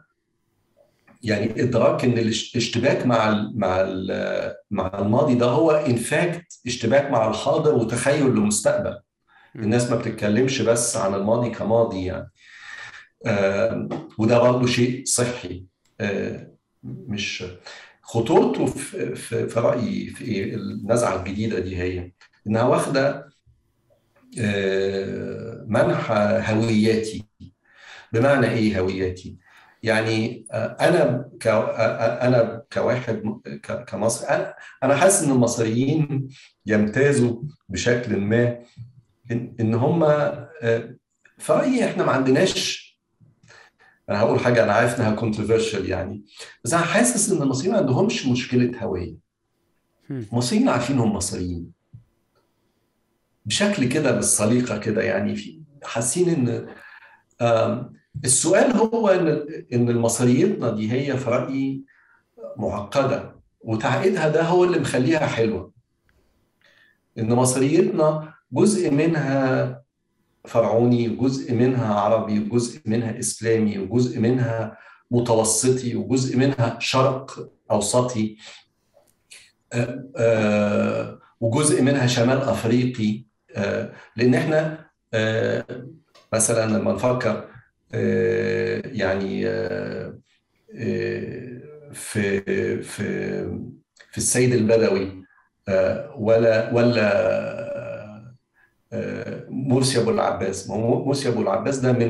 [1.24, 7.28] يعني إدراك إن الاشتباك مع ال مع ال مع الماضي ده هو انفاكت اشتباك مع
[7.30, 9.00] الحاضر وتخيل لمستقبل.
[9.56, 12.32] الناس ما بتتكلمش بس عن الماضي كماضي يعني.
[14.18, 15.66] وده برضه شيء صحي.
[16.84, 17.44] مش
[18.02, 22.12] خطورته في, في, في رأيي في النزعة الجديدة دي هي.
[22.48, 23.29] إنها واخدة
[25.68, 27.26] منحى هوياتي.
[28.14, 29.38] بمعنى إيه هوياتي؟
[29.84, 33.24] يعني أنا ك أنا كواحد
[33.88, 34.54] كمصري
[34.84, 36.30] أنا حاسس إن المصريين
[36.66, 38.60] يمتازوا بشكل ما
[39.32, 40.00] إن, هم
[41.38, 42.90] في رأيي إحنا ما عندناش
[44.10, 46.24] أنا هقول حاجة أنا عارف إنها كونتروفيرشال يعني
[46.64, 49.16] بس أنا حاسس إن المصريين ما عندهمش مشكلة هوية.
[50.10, 51.79] المصريين عارفين هم مصريين.
[53.50, 56.68] بشكل كده بالسليقه كده يعني في حاسين إن
[58.26, 59.28] السؤال هو إن
[59.74, 61.84] إن المصريتنا دي هي في رأيي
[62.58, 65.72] معقدة وتعقيدها ده هو اللي مخليها حلوة.
[67.20, 69.82] إن مصريتنا جزء منها
[70.46, 74.78] فرعوني وجزء منها عربي وجزء منها إسلامي وجزء منها
[75.12, 78.38] متوسطي وجزء منها شرق أوسطي
[81.42, 83.29] وجزء منها شمال أفريقي.
[84.16, 84.86] لأن إحنا
[86.34, 87.50] مثلا لما نفكر
[88.96, 89.44] يعني
[91.94, 92.42] في
[92.82, 93.22] في
[94.12, 95.24] في السيد البدوي
[96.18, 97.30] ولا ولا
[99.50, 100.70] موسي أبو العباس.
[100.70, 102.08] موسي أبو العباس ده من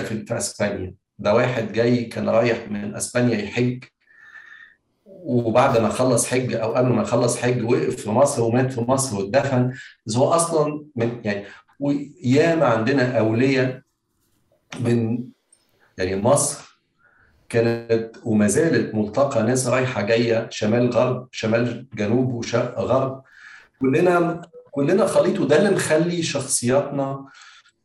[0.00, 0.94] في, في أسبانيا.
[1.18, 3.84] ده واحد جاي كان رايح من أسبانيا يحج.
[5.28, 9.16] وبعد ما خلص حج أو قبل ما يخلص حج وقف في مصر ومات في مصر
[9.16, 9.72] واتدفن
[10.16, 11.44] هو أصلا من يعني
[11.80, 13.80] وياما عندنا أولياء
[14.80, 15.24] من
[15.98, 16.80] يعني مصر
[17.48, 23.22] كانت وما زالت ملتقى ناس رايحة جاية شمال غرب شمال جنوب وشرق غرب.
[23.80, 27.26] كلنا كلنا خليط وده اللي مخلي شخصياتنا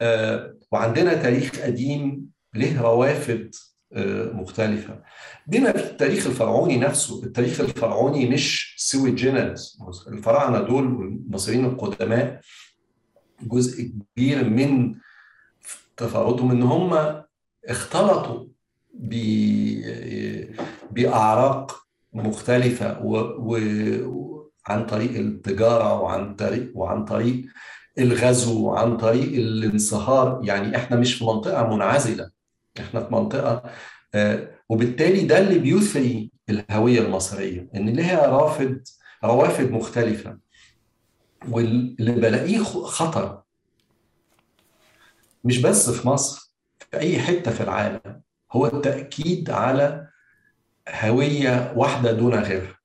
[0.02, 3.52] آه وعندنا تاريخ قديم له روافد
[4.34, 5.02] مختلفة.
[5.48, 12.40] بما في التاريخ الفرعوني نفسه التاريخ الفرعوني مش سوي جينرز الفراعنة دول المصريين القدماء
[13.42, 14.96] جزء كبير من
[15.98, 17.22] تفاوتهم إن هم
[17.66, 18.46] اختلطوا
[20.92, 21.84] بأعراق
[22.14, 27.46] مختلفة وعن طريق التجارة وعن طريق وعن طريق
[28.00, 30.42] الغزو وعن طريق الانصهار.
[30.44, 32.30] يعني إحنا مش في منطقة منعزلة.
[32.80, 33.64] إحنا في منطقة
[34.70, 38.84] وبالتالي ده اللي بيثري الهوية المصرية إن لها رافد
[39.24, 40.38] روافد مختلفة.
[41.50, 43.44] واللي بلاقيه خطر.
[45.44, 48.22] مش بس في مصر في أي حتة في العالم
[48.52, 50.08] هو التأكيد على
[50.90, 52.76] هوية واحدة دون غيرها.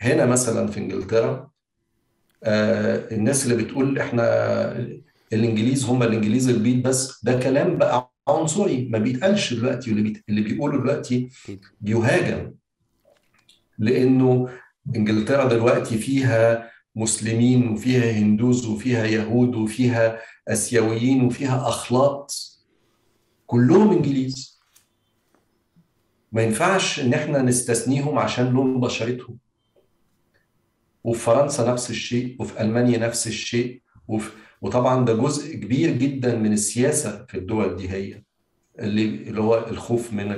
[0.00, 1.50] هنا مثلا في إنجلترا
[2.44, 4.24] آه الناس اللي بتقول إحنا
[5.32, 10.22] الإنجليز هم الإنجليز البيض بس ده كلام بقى عنصري ما بيتقالش دلوقتي واللي.
[10.28, 11.28] اللي بيقوله دلوقتي
[11.80, 12.54] بيهاجم.
[13.78, 14.48] لأنه
[14.96, 20.18] إنجلترا دلوقتي فيها مسلمين وفيها هندوز وفيها يهود وفيها
[20.48, 22.34] آسيويين وفيها أخلاط.
[23.46, 24.60] كلهم إنجليز.
[26.32, 29.38] ما ينفعش إن إحنا نستثنيهم عشان لون بشرتهم.
[31.04, 34.30] وفي فرنسا نفس الشيء وفي ألمانيا نفس الشيء وفي
[34.64, 38.22] وطبعا ده جزء كبير جدا من السياسة في الدول دي هي
[38.78, 40.28] اللي هو الخوف من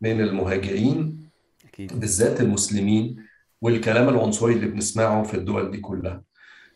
[0.00, 1.28] من المهاجرين
[1.68, 2.00] أكيد.
[2.00, 3.16] بالذات المسلمين
[3.62, 6.22] والكلام العنصري اللي بنسمعه في الدول دي كلها.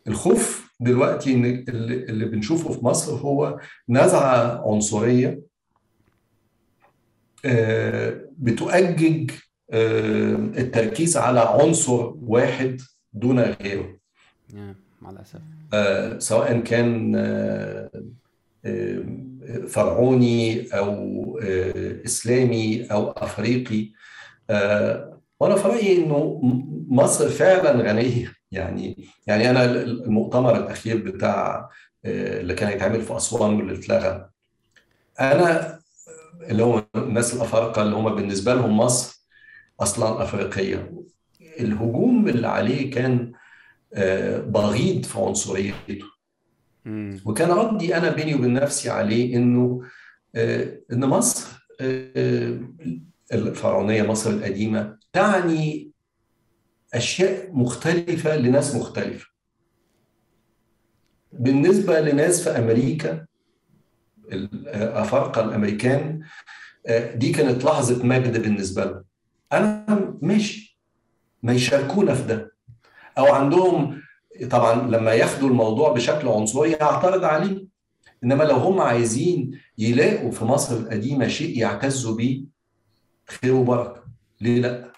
[0.09, 5.41] الخوف دلوقتي إن اللي بنشوفه في مصر هو نزعة عنصرية
[8.39, 9.31] بتؤجج
[10.59, 12.81] التركيز على عنصر واحد
[13.12, 13.99] دون غيره.
[15.03, 15.41] مع الأسف.
[16.19, 17.13] سواء كان
[19.69, 21.39] فرعوني أو
[22.05, 23.93] إسلامي أو أفريقي.
[25.41, 26.41] وأنا في رأيي إنه
[26.89, 28.33] مصر فعلا غنية.
[28.53, 31.69] يعني يعني أنا المؤتمر الأخير بتاع
[32.05, 34.29] اللي كان هيتعمل في أسوان واللي اتلغى.
[35.21, 35.79] أنا
[36.51, 39.27] اللي هو الناس الأفارقة اللي هم بالنسبة لهم مصر
[39.81, 40.93] أصلا أفريقية.
[41.61, 43.33] الهجوم اللي عليه كان
[44.47, 46.01] بغيض في عنصريته.
[47.25, 49.83] وكان ردي أنا بيني وبين نفسي عليه إنه
[50.93, 51.69] إن مصر
[53.33, 55.91] الفرعونية مصر القديمة تعني
[56.95, 59.27] أشياء مختلفة لناس مختلفة.
[61.33, 63.27] بالنسبة لناس في أمريكا
[64.33, 66.23] الافارقه الأمريكان
[67.15, 69.05] دي كانت لحظة مجد بالنسبة لهم.
[69.53, 70.81] أنا ماشي.
[71.43, 72.53] ما يشاركونا في ده.
[73.19, 74.01] أو عندهم
[74.51, 77.66] طبعا لما ياخدوا الموضوع بشكل عنصري هعترض عليه.
[78.24, 82.45] إنما لو هم عايزين يلاقوا في مصر القديمة شيء يعتزوا بيه
[83.27, 84.05] خير وبركة.
[84.41, 84.93] ليه لأ؟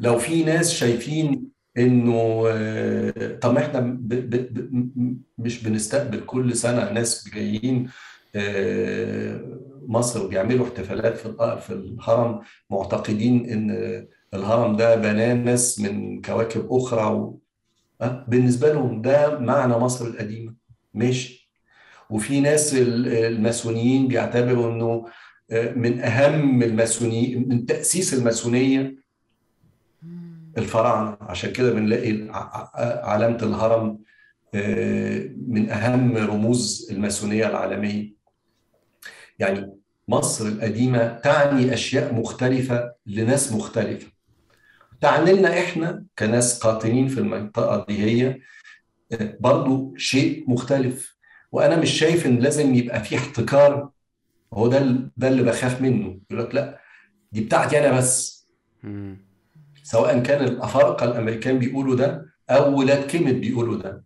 [0.00, 1.48] لو في ناس شايفين
[1.78, 2.42] إنه
[3.40, 7.90] طب ما إحنا ب ب ب مش بنستقبل كل سنة ناس جايين
[9.86, 13.70] مصر وبيعملوا احتفالات في في الهرم معتقدين إن
[14.34, 17.40] الهرم ده بناه ناس من كواكب أخرى و...
[18.28, 20.54] بالنسبة لهم ده معنى مصر القديمة.
[20.94, 21.50] ماشي.
[22.10, 25.06] وفي ناس الماسونيين بيعتبروا إنه
[25.76, 28.96] من أهم الماسونيين من تأسيس الماسونية
[30.58, 31.16] الفراعنة.
[31.20, 32.28] عشان كده بنلاقي
[33.02, 33.98] علامة الهرم
[35.48, 38.14] من أهم رموز الماسونية العالمية.
[39.38, 39.72] يعني
[40.08, 44.17] مصر القديمة تعني أشياء مختلفة لناس مختلفة.
[45.00, 48.40] تعني لنا إحنا كناس قاطنين في المنطقة دي هي
[49.40, 51.16] برضو شيء مختلف.
[51.52, 53.90] وأنا مش شايف إن لازم يبقى في احتكار.
[54.54, 56.18] هو ده ده اللي بخاف منه.
[56.30, 56.80] يقول لك لا
[57.32, 58.46] دي بتاعتي أنا بس.
[59.82, 64.04] سواء كان الأفارقة الأمريكان بيقولوا ده أو ولاد كيمت بيقولوا ده.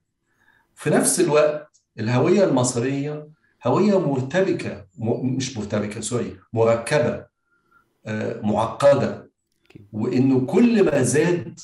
[0.74, 3.28] في نفس الوقت الهوية المصرية
[3.66, 4.86] هوية مرتبكة
[5.23, 7.27] مش مرتبكة سوري مركبة
[8.43, 9.31] معقدة.
[9.93, 11.59] وإنه كل ما زاد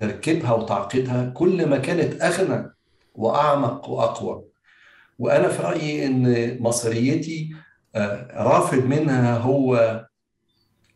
[0.00, 2.70] تركيبها وتعقيدها كل ما كانت أغنى
[3.14, 4.44] وأعمق وأقوى.
[5.18, 7.50] وأنا في رأيي إن مصريتي
[7.94, 10.04] آه، رافض منها هو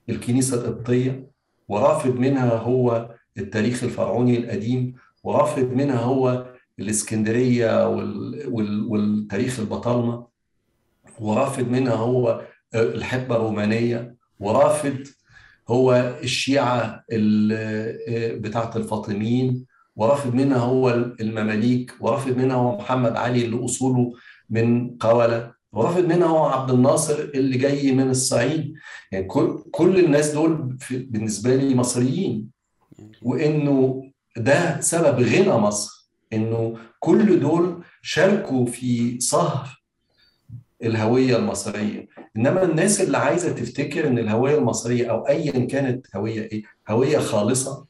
[0.09, 1.31] الكنيسة القبطية
[1.69, 6.47] ورافض منها هو التاريخ الفرعوني القديم ورافض منها هو
[6.79, 7.89] الإسكندرية
[8.49, 10.27] والتاريخ البطالمة
[11.21, 12.29] ورافض منها هو
[12.75, 14.99] آه، الحقبة الرومانية ورافض
[15.69, 19.67] هو الشيعة آه، بتاعه الفاطميين
[19.97, 20.91] ورافض منها هو
[21.21, 24.13] المماليك ورافض منها هو محمد علي اللي أصوله
[24.51, 28.75] من قوله ورافض منها هو عبد الناصر اللي جاي من الصعيد.
[29.13, 32.49] يعني كل كل الناس دول بالنسبة لي مصريين.
[33.23, 34.03] وإنه
[34.37, 39.82] ده سبب غنى مصر إنه كل دول شاركوا في صهر
[40.83, 42.09] الهوية المصرية.
[42.37, 47.87] إنما الناس اللي عايزة تفتكر إن الهوية المصرية أو ايا كانت هوية إيه؟ هوية خالصة.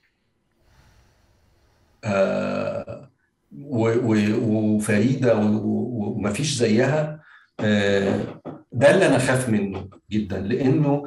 [2.05, 3.11] آه
[3.69, 7.21] وفريدة ومفيش زيها.
[7.61, 8.21] آه
[8.73, 10.41] ده اللي أنا خاف منه جدا.
[10.41, 11.05] لأنه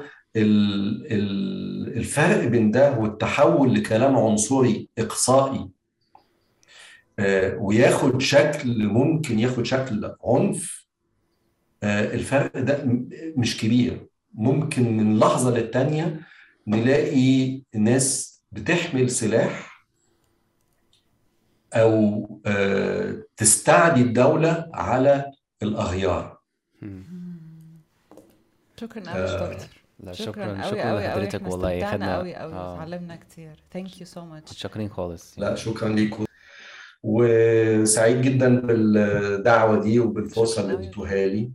[1.98, 5.70] الفرق بين ده والتحول لكلام عنصري إقصائي.
[7.20, 10.85] آه، وياخد شكل ممكن ياخد شكل عنف
[11.84, 12.80] الفرق ده
[13.38, 14.08] مش كبير.
[14.34, 16.22] ممكن من لحظة للتانية
[16.68, 19.86] نلاقي ناس بتحمل سلاح
[21.74, 25.32] أو آه، تستعدي الدولة على
[25.64, 26.40] الأغيار.
[28.80, 29.68] شكرا قوي دكتور.
[30.00, 32.76] لا شكرا شكرا, شكرا لحضرتك والله خدنا قوي قوي آه.
[32.76, 33.64] اتعلمنا كتير.
[33.74, 35.40] thank you so much شكرا خالص.
[35.40, 36.26] لا شكرا ليكم.
[37.04, 41.52] وسعيد جدا بالدعوة دي وبالفرصة اللي اديتوها لي.